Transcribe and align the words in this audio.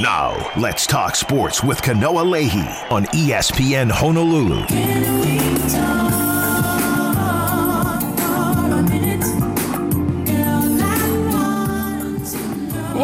Now, 0.00 0.50
let's 0.56 0.86
talk 0.86 1.14
sports 1.14 1.62
with 1.62 1.82
Kanoa 1.82 2.24
Leahey 2.24 2.90
on 2.90 3.04
ESPN 3.08 3.90
Honolulu. 3.90 4.64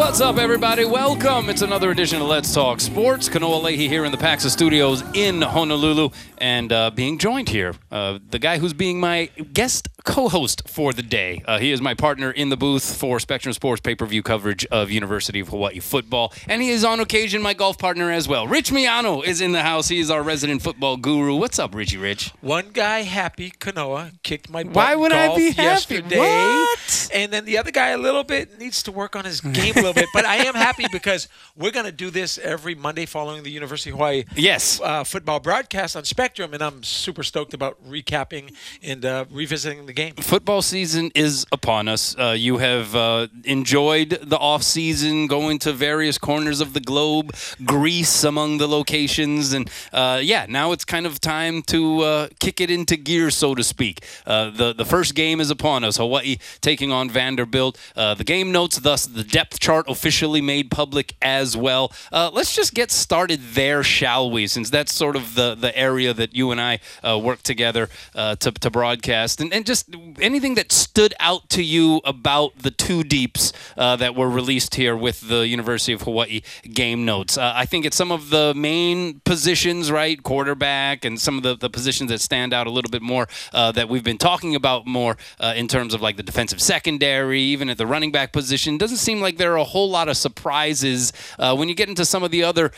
What's 0.07 0.21
up, 0.21 0.37
everybody? 0.37 0.85
Welcome. 0.85 1.49
It's 1.49 1.61
another 1.61 1.91
edition 1.91 2.21
of 2.21 2.29
Let's 2.29 2.53
Talk 2.53 2.79
Sports. 2.79 3.27
Kanoa 3.27 3.61
Leahey 3.61 3.89
here 3.89 4.05
in 4.05 4.13
the 4.13 4.17
Paxa 4.17 4.49
Studios 4.49 5.03
in 5.13 5.41
Honolulu, 5.41 6.11
and 6.37 6.71
uh, 6.71 6.91
being 6.91 7.17
joined 7.17 7.49
here, 7.49 7.73
uh, 7.91 8.17
the 8.29 8.39
guy 8.39 8.57
who's 8.57 8.73
being 8.73 9.01
my 9.01 9.25
guest 9.51 9.89
co-host 10.05 10.69
for 10.69 10.93
the 10.93 11.03
day. 11.03 11.43
Uh, 11.45 11.59
he 11.59 11.73
is 11.73 11.81
my 11.81 11.93
partner 11.93 12.31
in 12.31 12.47
the 12.47 12.55
booth 12.55 12.95
for 12.95 13.19
Spectrum 13.19 13.51
Sports 13.51 13.81
pay-per-view 13.81 14.23
coverage 14.23 14.65
of 14.67 14.89
University 14.89 15.41
of 15.41 15.49
Hawaii 15.49 15.79
football, 15.81 16.31
and 16.47 16.61
he 16.61 16.69
is 16.69 16.85
on 16.85 17.01
occasion 17.01 17.41
my 17.41 17.53
golf 17.53 17.77
partner 17.77 18.09
as 18.09 18.29
well. 18.29 18.47
Rich 18.47 18.71
Miano 18.71 19.21
is 19.25 19.41
in 19.41 19.51
the 19.51 19.63
house. 19.63 19.89
He 19.89 19.99
is 19.99 20.09
our 20.09 20.23
resident 20.23 20.61
football 20.61 20.95
guru. 20.95 21.35
What's 21.35 21.59
up, 21.59 21.75
Richie 21.75 21.97
Rich? 21.97 22.31
One 22.39 22.69
guy 22.71 23.01
happy, 23.01 23.51
Kanoa, 23.51 24.13
kicked 24.23 24.49
my 24.49 24.63
butt 24.63 24.73
Why 24.73 24.95
would 24.95 25.11
I 25.11 25.35
be 25.35 25.51
happy? 25.51 25.63
yesterday. 25.63 26.17
What? 26.17 27.09
And 27.13 27.33
then 27.33 27.43
the 27.43 27.57
other 27.57 27.71
guy 27.71 27.89
a 27.89 27.97
little 27.97 28.23
bit 28.23 28.57
needs 28.57 28.81
to 28.83 28.93
work 28.93 29.17
on 29.17 29.25
his 29.25 29.41
game 29.41 29.73
bit. 29.99 30.09
But 30.13 30.25
I 30.25 30.37
am 30.37 30.55
happy 30.55 30.85
because 30.91 31.27
we're 31.55 31.71
going 31.71 31.85
to 31.85 31.91
do 31.91 32.09
this 32.09 32.37
every 32.37 32.75
Monday 32.75 33.05
following 33.05 33.43
the 33.43 33.51
University 33.51 33.89
of 33.91 33.95
Hawaii 33.97 34.23
Yes. 34.35 34.79
uh, 34.83 35.03
football 35.03 35.39
broadcast 35.39 35.95
on 35.95 36.03
Spectrum, 36.05 36.53
and 36.53 36.61
I'm 36.61 36.83
super 36.83 37.23
stoked 37.23 37.53
about 37.53 37.77
recapping 37.87 38.53
and 38.83 39.03
uh, 39.05 39.25
revisiting 39.31 39.85
the 39.85 39.93
game. 39.93 40.13
football 40.15 40.61
season 40.61 41.11
is 41.15 41.45
upon 41.51 41.87
us. 41.87 42.15
Uh, 42.17 42.35
you 42.37 42.57
have 42.57 42.95
uh, 42.95 43.27
enjoyed 43.43 44.09
the 44.21 44.37
off 44.37 44.63
season, 44.63 45.27
going 45.27 45.59
to 45.59 45.73
various 45.73 46.17
corners 46.17 46.61
of 46.61 46.73
the 46.73 46.79
globe, 46.79 47.33
Greece 47.65 48.23
among 48.23 48.57
the 48.59 48.67
locations, 48.67 49.53
and 49.53 49.69
uh, 49.93 50.19
yeah, 50.23 50.45
now 50.47 50.71
it's 50.71 50.85
kind 50.85 51.05
of 51.05 51.19
time 51.19 51.61
to 51.63 52.01
uh, 52.01 52.27
kick 52.39 52.61
it 52.61 52.69
into 52.69 52.95
gear, 52.97 53.29
so 53.31 53.55
to 53.55 53.63
speak. 53.63 54.05
Uh, 54.25 54.49
the 54.49 54.73
the 54.73 54.85
first 54.85 55.15
game 55.15 55.39
is 55.41 55.49
upon 55.49 55.83
us. 55.83 55.97
Hawaii 55.97 56.37
taking 56.61 56.91
on 56.91 57.09
Vanderbilt. 57.09 57.77
Uh, 57.95 58.13
the 58.13 58.23
game 58.23 58.51
notes, 58.51 58.77
thus 58.79 59.05
the 59.05 59.23
depth 59.23 59.59
chart 59.59 59.86
officially 59.87 60.41
made 60.41 60.71
public 60.71 61.15
as 61.21 61.55
well. 61.55 61.91
Uh, 62.11 62.29
let's 62.33 62.55
just 62.55 62.73
get 62.73 62.91
started 62.91 63.39
there, 63.53 63.83
shall 63.83 64.29
we? 64.29 64.47
Since 64.47 64.69
that's 64.69 64.93
sort 64.93 65.15
of 65.15 65.35
the 65.35 65.55
the 65.55 65.77
area 65.77 66.13
that 66.13 66.35
you 66.35 66.51
and 66.51 66.61
I 66.61 66.79
uh, 67.03 67.17
work 67.17 67.43
together 67.43 67.89
uh, 68.15 68.35
to 68.37 68.51
to 68.51 68.69
broadcast, 68.69 69.41
and 69.41 69.53
and 69.53 69.65
just 69.65 69.89
anything 70.19 70.55
that 70.55 70.71
stood 70.71 71.13
out 71.19 71.49
to 71.49 71.63
you 71.63 72.01
about 72.03 72.57
the 72.57 72.71
two 72.71 73.03
deeps 73.03 73.53
uh, 73.77 73.95
that 73.95 74.15
were 74.15 74.29
released 74.29 74.75
here 74.75 74.95
with 74.95 75.27
the 75.27 75.47
University 75.47 75.93
of 75.93 76.01
Hawaii 76.01 76.41
game 76.71 77.05
notes. 77.05 77.37
Uh, 77.37 77.53
I 77.55 77.65
think 77.65 77.85
it's 77.85 77.95
some 77.95 78.11
of 78.11 78.29
the 78.29 78.53
main 78.55 79.21
positions, 79.21 79.91
right? 79.91 80.21
Quarterback 80.21 81.05
and 81.05 81.19
some 81.19 81.37
of 81.37 81.43
the, 81.43 81.55
the 81.55 81.69
positions 81.69 82.09
that 82.09 82.21
stand 82.21 82.53
out 82.53 82.67
a 82.67 82.69
little 82.69 82.91
bit 82.91 83.01
more 83.01 83.27
uh, 83.53 83.71
that 83.73 83.89
we've 83.89 84.03
been 84.03 84.17
talking 84.17 84.55
about 84.55 84.85
more 84.87 85.17
uh, 85.39 85.53
in 85.55 85.67
terms 85.67 85.93
of 85.93 86.01
like 86.01 86.17
the 86.17 86.23
defensive 86.23 86.61
secondary, 86.61 87.41
even 87.41 87.69
at 87.69 87.77
the 87.77 87.87
running 87.87 88.11
back 88.11 88.31
position. 88.31 88.77
Doesn't 88.77 88.97
seem 88.97 89.21
like 89.21 89.37
there 89.37 89.53
are 89.53 89.57
a 89.57 89.63
whole 89.63 89.89
lot 89.89 90.09
of 90.09 90.17
surprises 90.17 91.13
uh, 91.39 91.55
when 91.55 91.69
you 91.69 91.75
get 91.75 91.89
into 91.89 92.05
some 92.05 92.23
of 92.23 92.31
the 92.31 92.43
other 92.43 92.71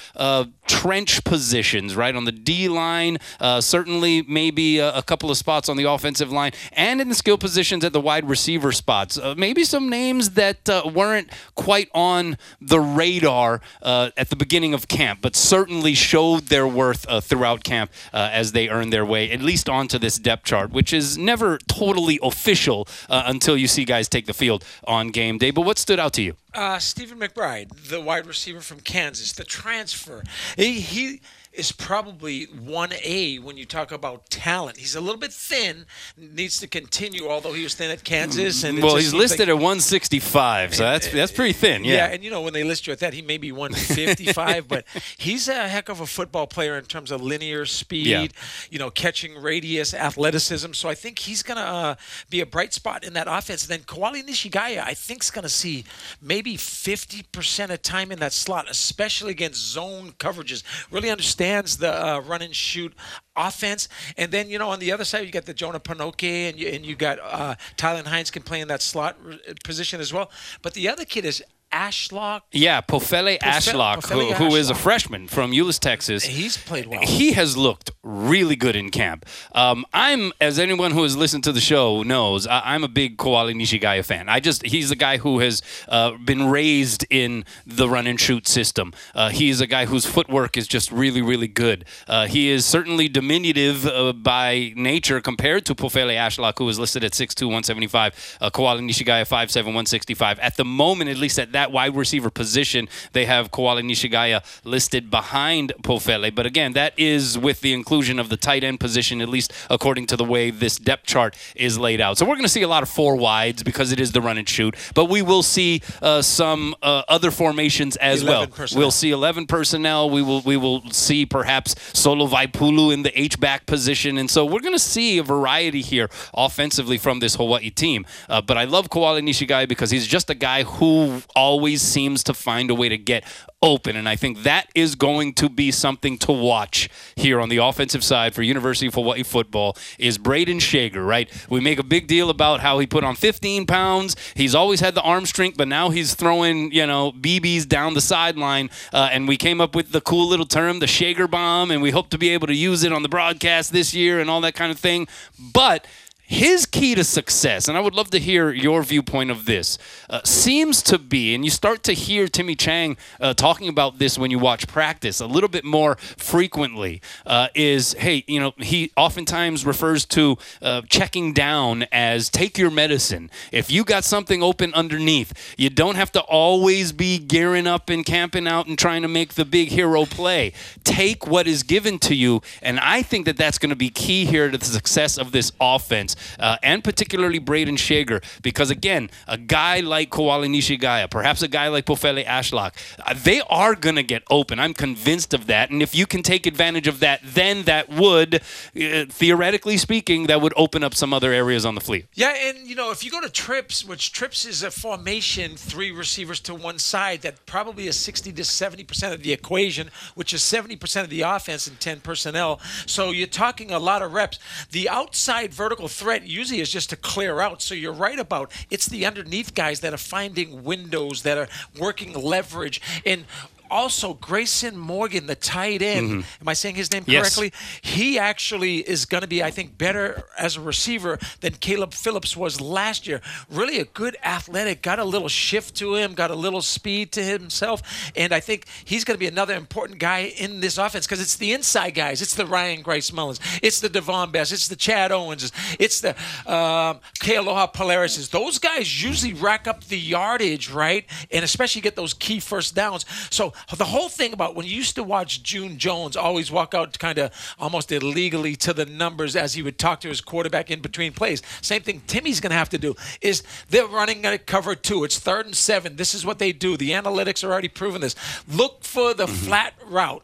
trench 0.68 1.24
positions, 1.24 1.96
right? 1.96 2.16
On 2.16 2.26
the 2.26 2.32
D 2.32 2.70
line, 2.70 3.18
certainly 3.60 4.24
maybe 4.24 4.80
a, 4.80 4.98
a 4.98 5.04
couple 5.04 5.32
of 5.32 5.38
spots 5.38 5.70
on 5.70 5.78
the 5.78 5.86
offensive 5.86 6.32
line, 6.32 6.52
and 6.74 7.02
in 7.02 7.10
the 7.10 7.16
skill 7.16 7.38
positions 7.38 7.84
at 7.84 7.94
the 7.94 8.02
wide 8.02 8.28
receiver 8.28 8.72
spots. 8.72 9.20
Maybe 9.38 9.64
some 9.64 9.90
names 9.90 10.32
that 10.32 10.68
weren't 10.94 11.30
quite 11.56 11.90
on 11.94 12.38
the 12.62 12.80
radar 12.80 13.62
uh, 13.82 14.12
at 14.18 14.30
the 14.30 14.36
beginning 14.36 14.74
of 14.74 14.88
camp, 14.88 15.20
but 15.22 15.36
certainly 15.36 15.94
showed 15.94 16.48
their 16.48 16.68
worth 16.68 17.06
uh, 17.08 17.22
throughout 17.22 17.64
camp 17.64 17.92
uh, 18.14 18.30
as 18.32 18.52
they 18.52 18.70
earned 18.70 18.92
their 18.94 19.06
way, 19.06 19.32
at 19.32 19.42
least 19.42 19.70
onto 19.70 19.98
this 19.98 20.18
depth 20.18 20.46
chart, 20.46 20.72
which 20.72 20.94
is 20.94 21.18
never 21.18 21.58
totally 21.68 22.20
official 22.22 22.88
uh, 23.10 23.24
until 23.26 23.58
you 23.58 23.68
see 23.68 23.86
guys 23.86 24.10
take 24.10 24.26
the 24.26 24.34
field 24.34 24.64
on 24.86 25.10
game 25.10 25.38
day. 25.38 25.52
But 25.52 25.62
what 25.62 25.78
stood 25.78 26.00
out 26.00 26.14
to 26.14 26.22
you? 26.22 26.36
Uh, 26.54 26.80
Stephen 26.80 27.20
McBride, 27.20 27.90
the 27.90 28.02
wide 28.02 28.26
receiver 28.26 28.62
from 28.62 28.80
Kansas, 28.80 29.32
the 29.34 29.44
transfer. 29.44 30.24
He, 30.58 30.82
he 30.82 31.22
is 31.60 31.72
probably 31.72 32.48
1A 32.48 33.42
when 33.44 33.58
you 33.58 33.66
talk 33.66 33.92
about 33.92 34.30
talent. 34.30 34.78
He's 34.78 34.96
a 34.96 35.02
little 35.02 35.20
bit 35.20 35.34
thin, 35.34 35.86
needs 36.18 36.58
to 36.60 36.68
continue, 36.68 37.28
although 37.28 37.54
he 37.54 37.64
was 37.64 37.76
thin 37.76 37.92
at 37.92 38.04
Kansas. 38.04 38.64
And 38.64 38.82
Well, 38.82 38.96
he's 38.96 39.14
listed 39.14 39.42
like- 39.42 39.50
at 39.50 39.56
165, 39.58 40.74
so 40.76 40.84
that's 40.84 41.08
that's 41.10 41.32
pretty 41.32 41.54
thin. 41.54 41.84
yeah. 41.84 41.94
Yeah. 41.96 42.06
and 42.14 42.24
you 42.24 42.32
know 42.32 42.42
when 42.42 42.54
they 42.54 42.64
list 42.64 42.88
you 42.88 42.94
at 42.94 43.00
that, 43.00 43.14
he 43.14 43.22
may 43.22 43.38
be 43.38 43.52
155, 43.52 44.68
but 44.68 44.86
he's 45.18 45.48
a 45.48 45.68
heck 45.68 45.90
of 45.90 46.00
a 46.00 46.08
football 46.08 46.48
player 46.48 46.78
in 46.78 46.86
terms 46.86 47.12
of 47.12 47.22
linear 47.22 47.66
speed, 47.66 48.08
Yeah. 48.08 48.28
you 48.72 48.80
know, 48.80 48.90
catching 48.90 49.36
radius, 49.42 49.94
athleticism. 49.94 50.74
So 50.74 50.88
I 50.90 50.96
think 50.96 51.20
he's 51.20 51.44
gonna 51.44 51.62
uh, 51.62 51.96
be 52.30 52.40
a 52.42 52.46
bright 52.46 52.74
spot 52.74 53.04
in 53.04 53.14
that 53.14 53.28
offense. 53.30 53.64
And 53.64 53.72
then 53.72 53.82
Koali 53.86 54.24
Nishigaya, 54.26 54.82
I 54.84 54.94
think, 54.94 55.24
is 55.24 55.30
gonna 55.32 55.50
see 55.50 55.84
maybe 56.22 56.56
50% 56.56 57.70
of 57.72 57.82
time 57.82 58.12
in 58.12 58.20
that 58.20 58.34
slot, 58.34 58.70
especially 58.70 59.32
against 59.32 59.60
zone 59.60 60.14
coverages. 60.20 60.64
Really 60.92 61.10
understands 61.50 61.78
the 61.78 62.06
uh, 62.06 62.20
run 62.22 62.42
and 62.42 62.56
shoot 62.56 62.94
offense. 63.36 63.88
And 64.18 64.32
then 64.32 64.50
you 64.50 64.60
know 64.60 64.70
on 64.70 64.80
the 64.80 64.92
other 64.92 65.06
side 65.06 65.26
you 65.26 65.32
got 65.32 65.46
the 65.46 65.54
Jonah 65.54 65.80
Panoke 65.80 66.24
and 66.24 66.60
you 66.60 66.68
and 66.70 66.86
you 66.86 66.96
got 66.96 67.20
uh, 67.20 67.56
Tylan 67.78 68.08
Hines 68.08 68.32
can 68.32 68.44
play 68.44 68.62
in 68.62 68.68
that 68.68 68.82
slot 68.82 69.18
position 69.64 70.00
as 70.00 70.14
well. 70.14 70.32
But 70.62 70.74
the 70.74 70.90
other 70.90 71.06
kid 71.06 71.26
is 71.26 71.44
Ashlock. 71.72 72.42
Yeah, 72.52 72.82
Pofele 72.82 73.38
Ashlock, 73.40 73.98
Pofele 73.98 74.34
who, 74.34 74.50
who 74.50 74.56
is 74.56 74.70
a 74.70 74.76
freshman 74.76 75.28
from 75.28 75.52
Euless, 75.52 75.80
Texas. 75.80 76.24
He's 76.24 76.58
played 76.58 76.88
well. 76.88 77.02
He 77.02 77.34
has 77.34 77.56
looked 77.56 77.92
really 78.04 78.56
good 78.56 78.76
in 78.76 78.90
camp. 78.90 79.26
Um, 79.54 79.86
I'm, 79.94 80.32
as 80.42 80.58
anyone 80.58 80.92
who 80.92 81.04
has 81.04 81.16
listened 81.16 81.44
to 81.44 81.52
the 81.52 81.60
show 81.62 82.04
knows, 82.04 82.48
I, 82.48 82.62
I'm 82.74 82.84
a 82.84 82.88
big 82.88 83.18
Koali 83.18 83.54
Nishigaya 83.54 84.04
fan. 84.04 84.30
I 84.30 84.40
just, 84.40 84.66
he's 84.66 84.90
the 84.90 84.96
guy 84.96 85.18
who 85.18 85.40
has 85.40 85.62
uh, 85.88 86.12
been 86.18 86.50
raised 86.50 87.06
in 87.10 87.46
the 87.66 87.88
run 87.88 88.08
and 88.08 88.20
shoot 88.20 88.48
system. 88.48 88.94
Uh, 89.14 89.30
he's 89.30 89.62
a 89.62 89.68
guy 89.68 89.86
whose 89.86 90.06
footwork 90.06 90.58
is 90.58 90.68
just 90.68 90.92
really, 90.92 91.22
really 91.22 91.48
good. 91.48 91.86
Uh, 92.08 92.26
he 92.26 92.50
is 92.50 92.66
certainly 92.66 93.08
diminutive 93.08 93.86
uh, 93.86 94.14
by 94.14 94.74
nature 94.76 95.22
compared 95.22 95.66
to 95.68 95.76
Pofele 95.76 96.16
Ashlock, 96.16 96.58
who 96.58 96.68
is 96.68 96.80
listed 96.80 97.04
at 97.04 97.12
6'2", 97.12 97.44
175. 97.44 98.38
Uh, 98.42 98.50
Koali 98.50 98.82
Nishigaya 98.82 99.28
5'7", 99.28 99.58
165. 99.58 100.40
At 100.40 100.58
the 100.58 100.66
moment, 100.66 101.10
at 101.10 101.18
least 101.18 101.38
at 101.38 101.52
that 101.52 101.59
wide 101.68 101.96
receiver 101.96 102.30
position, 102.30 102.88
they 103.14 103.26
have 103.26 103.52
Koali 103.52 103.84
Nishigaya 103.84 104.44
listed 104.64 105.10
behind 105.10 105.74
Pofele. 105.84 106.34
But 106.34 106.46
again, 106.46 106.74
that 106.74 106.94
is 106.98 107.38
with 107.38 107.62
the 107.62 107.74
inclusion 107.74 108.20
of 108.20 108.30
the 108.30 108.38
tight 108.38 108.64
end 108.64 108.80
position, 108.80 109.22
at 109.22 109.30
least 109.30 109.52
according 109.70 110.08
to 110.08 110.18
the 110.18 110.24
way 110.24 110.50
this 110.50 110.78
depth 110.78 111.06
chart 111.06 111.36
is 111.56 111.78
laid 111.78 112.02
out. 112.02 112.18
So 112.18 112.26
we're 112.26 112.36
going 112.36 112.44
to 112.44 112.50
see 112.50 112.62
a 112.62 112.68
lot 112.68 112.84
of 112.84 112.90
four 112.90 113.16
wides 113.16 113.64
because 113.64 113.92
it 113.92 114.00
is 114.00 114.12
the 114.12 114.22
run 114.22 114.38
and 114.38 114.48
shoot. 114.48 114.76
But 114.94 115.06
we 115.06 115.22
will 115.22 115.44
see 115.44 115.82
uh, 116.02 116.22
some 116.22 116.76
uh, 116.82 117.04
other 117.08 117.32
formations 117.32 117.96
as 117.98 118.24
well. 118.24 118.48
personnel. 118.48 118.80
We'll 118.80 118.92
see 118.92 119.12
11 119.12 119.48
personnel. 119.48 120.10
We 120.10 120.22
will 120.22 120.42
we 120.42 120.58
will 120.58 120.90
see 120.92 121.26
perhaps 121.26 121.76
Solo 121.98 122.28
Vaipulu 122.28 122.94
in 122.94 123.04
the 123.04 123.20
H 123.20 123.40
back 123.40 123.66
position, 123.66 124.18
and 124.18 124.30
so 124.30 124.46
we're 124.46 124.60
going 124.62 124.74
to 124.74 124.80
see 124.80 125.18
a 125.18 125.24
variety 125.24 125.82
here 125.82 126.10
offensively 126.34 126.98
from 126.98 127.20
this 127.20 127.36
Hawaii 127.36 127.70
team. 127.70 128.06
Uh, 128.28 128.42
but 128.42 128.58
I 128.58 128.66
love 128.66 128.90
Koali 128.90 129.22
Nishigaya 129.22 129.68
because 129.68 129.92
he's 129.92 130.08
just 130.08 130.30
a 130.30 130.36
guy 130.36 130.64
who 130.64 131.22
always 131.50 131.82
seems 131.82 132.24
to 132.24 132.32
find 132.36 132.70
a 132.70 132.76
way 132.76 132.90
to 132.90 132.98
get 132.98 133.24
open, 133.60 133.96
and 133.96 134.08
I 134.08 134.16
think 134.16 134.44
that 134.44 134.70
is 134.76 134.94
going 134.94 135.34
to 135.34 135.50
be 135.50 135.72
something 135.72 136.16
to 136.20 136.32
watch 136.32 136.90
here 137.16 137.42
on 137.42 137.50
the 137.50 137.58
offensive 137.58 138.04
side 138.04 138.36
for 138.36 138.44
University 138.44 138.86
of 138.86 138.94
Hawaii 138.94 139.24
football. 139.24 139.76
Is 139.98 140.20
Brayden 140.20 140.62
Schager 140.62 141.04
right? 141.04 141.28
We 141.50 141.60
make 141.60 141.80
a 141.80 141.84
big 141.84 142.06
deal 142.06 142.30
about 142.30 142.60
how 142.60 142.78
he 142.78 142.86
put 142.86 143.04
on 143.04 143.16
15 143.16 143.66
pounds. 143.66 144.16
He's 144.36 144.54
always 144.54 144.80
had 144.80 144.94
the 144.94 145.02
arm 145.02 145.26
strength, 145.26 145.58
but 145.58 145.68
now 145.68 145.90
he's 145.90 146.14
throwing 146.14 146.72
you 146.72 146.86
know 146.86 147.12
BBs 147.14 147.68
down 147.68 147.96
the 147.96 148.02
sideline, 148.02 148.70
uh, 148.94 149.10
and 149.12 149.28
we 149.28 149.36
came 149.36 149.60
up 149.60 149.74
with 149.74 149.92
the 149.92 150.02
cool 150.02 150.28
little 150.28 150.46
term, 150.46 150.78
the 150.78 150.88
Schager 150.88 151.28
bomb, 151.28 151.72
and 151.72 151.82
we 151.82 151.90
hope 151.90 152.12
to 152.12 152.20
be 152.20 152.30
able 152.30 152.46
to 152.46 152.56
use 152.56 152.84
it 152.84 152.94
on 152.94 153.02
the 153.02 153.10
broadcast 153.10 153.74
this 153.74 153.96
year 153.96 154.20
and 154.20 154.30
all 154.30 154.42
that 154.42 154.54
kind 154.54 154.72
of 154.72 154.78
thing. 154.78 155.08
But 155.52 155.88
his 156.30 156.68
key 156.68 156.94
to 156.94 157.04
success, 157.04 157.68
and 157.68 157.76
I 157.76 157.82
would 157.82 157.96
love 157.96 158.12
to 158.12 158.20
hear 158.20 158.52
your 158.52 158.84
viewpoint 158.84 159.32
of 159.32 159.46
this, 159.46 159.80
uh, 160.12 160.22
seems 160.24 160.84
to 160.84 161.00
be, 161.00 161.34
and 161.34 161.44
you 161.44 161.50
start 161.50 161.82
to 161.86 161.94
hear 161.94 162.28
Timmy 162.28 162.54
Chang 162.54 162.98
uh, 163.20 163.34
talking 163.34 163.68
about 163.68 163.98
this 163.98 164.16
when 164.16 164.30
you 164.30 164.38
watch 164.38 164.68
practice 164.68 165.20
a 165.20 165.26
little 165.26 165.50
bit 165.50 165.66
more 165.66 165.96
frequently, 165.96 167.02
uh, 167.26 167.48
is 167.56 167.94
hey, 167.94 168.24
you 168.28 168.40
know, 168.40 168.54
he 168.58 168.92
oftentimes 168.96 169.66
refers 169.66 170.06
to 170.06 170.38
uh, 170.62 170.84
checking 170.88 171.34
down 171.34 171.88
as 171.92 172.30
take 172.30 172.60
your 172.60 172.70
medicine. 172.70 173.32
If 173.52 173.72
you 173.72 173.84
got 173.84 174.04
something 174.04 174.44
open 174.44 174.72
underneath, 174.76 175.34
you 175.58 175.72
don't 175.72 175.96
have 175.96 176.12
to 176.12 176.22
always 176.22 176.92
be 176.92 177.18
gearing 177.18 177.66
up 177.66 177.90
and 177.90 178.06
camping 178.06 178.48
out 178.48 178.68
and 178.68 178.78
trying 178.78 179.02
to 179.02 179.08
make 179.08 179.34
the 179.34 179.46
big 179.46 179.70
hero 179.70 180.06
play. 180.06 180.54
Take 180.84 181.26
what 181.26 181.48
is 181.48 181.64
given 181.64 181.98
to 182.00 182.14
you, 182.14 182.44
and 182.62 182.80
I 182.80 183.02
think 183.02 183.26
that 183.26 183.36
that's 183.36 183.58
going 183.58 183.72
to 183.72 183.76
be 183.76 183.90
key 183.90 184.26
here 184.26 184.52
to 184.52 184.58
the 184.60 184.66
success 184.66 185.18
of 185.18 185.32
this 185.32 185.52
offense 185.60 186.16
uh, 186.40 186.58
and 186.64 186.84
particularly 186.84 187.40
Brayden 187.40 187.78
Schager, 187.78 188.22
because 188.42 188.70
again, 188.70 189.10
a 189.28 189.38
guy 189.38 189.80
like 189.80 190.10
Koali 190.10 190.50
Nishigaya, 190.50 191.10
perhaps 191.10 191.42
a 191.42 191.48
guy 191.48 191.68
like 191.68 191.86
Pofele 191.86 192.26
Ashlock, 192.26 192.74
uh, 193.06 193.14
they 193.24 193.42
are 193.50 193.76
going 193.76 193.96
to 193.96 194.04
get 194.04 194.24
open. 194.30 194.60
I'm 194.60 194.74
convinced 194.74 195.34
of 195.34 195.48
that. 195.48 195.70
And 195.70 195.82
if 195.82 195.96
you 195.96 196.06
can 196.06 196.24
take 196.24 196.46
advantage 196.46 196.88
of 196.88 197.00
that, 197.00 197.22
then 197.24 197.64
that 197.64 197.90
would, 197.90 198.36
uh, 198.36 199.06
theoretically 199.10 199.78
speaking, 199.78 200.28
that 200.28 200.42
would 200.42 200.54
open 200.56 200.84
up 200.84 200.94
some 200.94 201.14
other 201.14 201.32
areas 201.32 201.66
on 201.66 201.76
the 201.76 201.82
fleet. 201.82 202.08
Yeah, 202.14 202.34
and 202.36 202.68
you 202.68 202.76
know, 202.76 202.92
if 202.92 203.04
you 203.04 203.12
go 203.12 203.22
to 203.22 203.30
trips, 203.30 203.86
which 203.86 204.12
trips 204.12 204.46
is 204.46 204.64
a 204.64 204.72
formation, 204.72 205.56
three 205.56 205.92
receivers 205.92 206.40
to 206.42 206.56
one 206.56 206.80
side, 206.80 207.22
that 207.22 207.46
probably 207.46 207.88
is 207.88 207.98
60 207.98 208.32
to 208.34 208.44
70 208.44 208.84
percent 208.84 209.14
of 209.14 209.24
the 209.24 209.34
equation, 209.34 209.90
which 210.16 210.34
is 210.34 210.44
70 210.44 210.76
percent 210.76 211.04
of 211.04 211.10
the 211.10 211.22
offense 211.22 211.68
and 211.68 211.80
10 211.80 212.02
personnel. 212.02 212.60
So 212.86 213.12
you're 213.12 213.28
talking 213.28 213.72
a 213.72 213.80
lot 213.80 214.02
of 214.02 214.14
reps. 214.14 214.40
The 214.72 214.90
outside 214.90 215.54
vertical 215.54 215.88
threat 216.10 216.28
usually 216.28 216.60
is 216.60 216.72
just 216.72 216.90
to 216.90 216.96
clear 216.96 217.40
out. 217.40 217.62
So 217.62 217.76
you're 217.76 217.94
right 217.94 218.18
about 218.18 218.52
it's 218.72 218.88
the 218.88 219.06
underneath 219.06 219.54
guys 219.54 219.82
that 219.82 219.94
are 219.94 219.98
finding 219.98 220.64
windows, 220.64 221.22
that 221.22 221.38
are 221.38 221.48
working 221.78 222.14
leverage, 222.14 222.82
and 223.06 223.26
also 223.70 224.14
Grayson 224.16 224.78
Morgan, 224.78 225.28
the 225.28 225.36
tight 225.36 225.82
end. 225.82 226.10
Mm-hmm. 226.10 226.42
Am 226.42 226.48
I 226.48 226.54
saying 226.54 226.76
his 226.76 226.92
name 226.92 227.06
correctly? 227.06 227.52
Yes. 227.54 227.80
He 227.82 228.20
actually 228.20 228.78
is 228.78 229.06
going 229.06 229.22
to 229.22 229.28
be, 229.28 229.44
I 229.44 229.52
think, 229.52 229.78
better 229.78 230.24
as 230.38 230.58
a 230.58 230.62
receiver 230.62 231.20
than 231.42 231.54
Caleb 231.54 231.94
Phillips 231.94 232.36
was 232.36 232.60
last 232.62 233.08
year. 233.08 233.22
Really 233.50 233.80
a 233.80 233.86
good 233.86 234.18
athletic, 234.24 234.82
got 234.82 235.00
a 235.00 235.06
little 235.06 235.28
shift 235.28 235.76
to 235.78 235.96
him, 235.96 236.14
got 236.14 236.32
a 236.32 236.36
little 236.36 236.62
speed 236.62 237.12
to 237.14 237.24
himself, 237.24 238.12
and 238.16 238.34
I 238.34 238.40
think 238.40 238.66
he's 238.86 239.04
going 239.04 239.16
to 239.16 239.20
be 239.20 239.28
another 239.28 239.56
important 239.56 240.00
guy 240.00 240.34
in 240.38 240.60
this 240.60 240.78
offense 240.78 241.06
because 241.06 241.22
it's 241.22 241.36
the 241.36 241.54
inside 241.54 241.92
guys. 241.92 242.22
It's 242.22 242.36
the 242.36 242.46
Ryan 242.46 242.82
Grice 242.82 243.12
Mullen. 243.12 243.38
It's 243.62 243.80
the 243.80 243.90
Davone 243.90 244.32
Bess. 244.32 244.52
It's 244.52 244.68
the 244.68 244.76
Chad 244.76 245.12
Owens. 245.12 245.52
It's 245.80 246.02
the 246.02 246.10
um, 246.46 247.00
Kealoha 247.20 247.74
Pilares. 247.74 248.30
Those 248.30 248.60
guys 248.60 249.04
usually 249.04 249.34
rack 249.34 249.68
up 249.68 249.84
the 249.86 249.98
yardage, 249.98 250.70
right? 250.70 251.06
And 251.32 251.44
especially 251.44 251.82
get 251.82 251.96
those 251.96 252.14
key 252.14 252.40
first 252.40 252.76
downs. 252.76 253.06
So 253.30 253.54
the 253.76 253.86
whole 253.86 254.10
thing 254.10 254.34
about 254.34 254.56
when 254.56 254.66
you 254.66 254.76
used 254.76 254.96
to 254.96 255.04
watch 255.04 255.44
June 255.44 255.78
Jones 255.78 256.16
always 256.16 256.52
walk 256.52 256.74
out 256.74 256.98
kind 257.00 257.18
of 257.18 257.56
almost 257.60 257.92
illegally 257.92 258.56
to 258.58 258.74
the 258.74 258.86
numbers 258.86 259.36
as 259.36 259.54
he 259.54 259.62
would 259.62 259.78
talk 259.78 260.02
to 260.02 260.10
his 260.10 260.22
quarterback 260.22 260.72
in 260.72 260.82
between 260.82 261.14
plays. 261.14 261.42
Same 261.62 261.82
thing 261.82 262.02
Timmy's 262.08 262.40
going 262.40 262.52
to 262.52 262.58
have 262.58 262.70
to 262.70 262.78
do 262.78 262.96
is 263.22 263.44
they're 263.70 263.88
running 263.88 264.26
a 264.26 264.38
cover 264.38 264.76
two. 264.76 265.04
It's 265.04 265.20
third 265.20 265.46
and 265.46 265.56
seven. 265.56 265.96
This 265.96 266.14
is 266.14 266.26
what 266.26 266.40
they 266.40 266.52
do. 266.52 266.78
The 266.78 266.92
analytics 266.92 267.44
are 267.44 267.52
already 267.52 267.68
proven 267.68 268.02
this. 268.02 268.16
Look 268.48 268.84
for 268.84 269.14
the 269.14 269.26
mm-hmm. 269.26 269.36
flat 269.36 269.74
route 269.86 270.24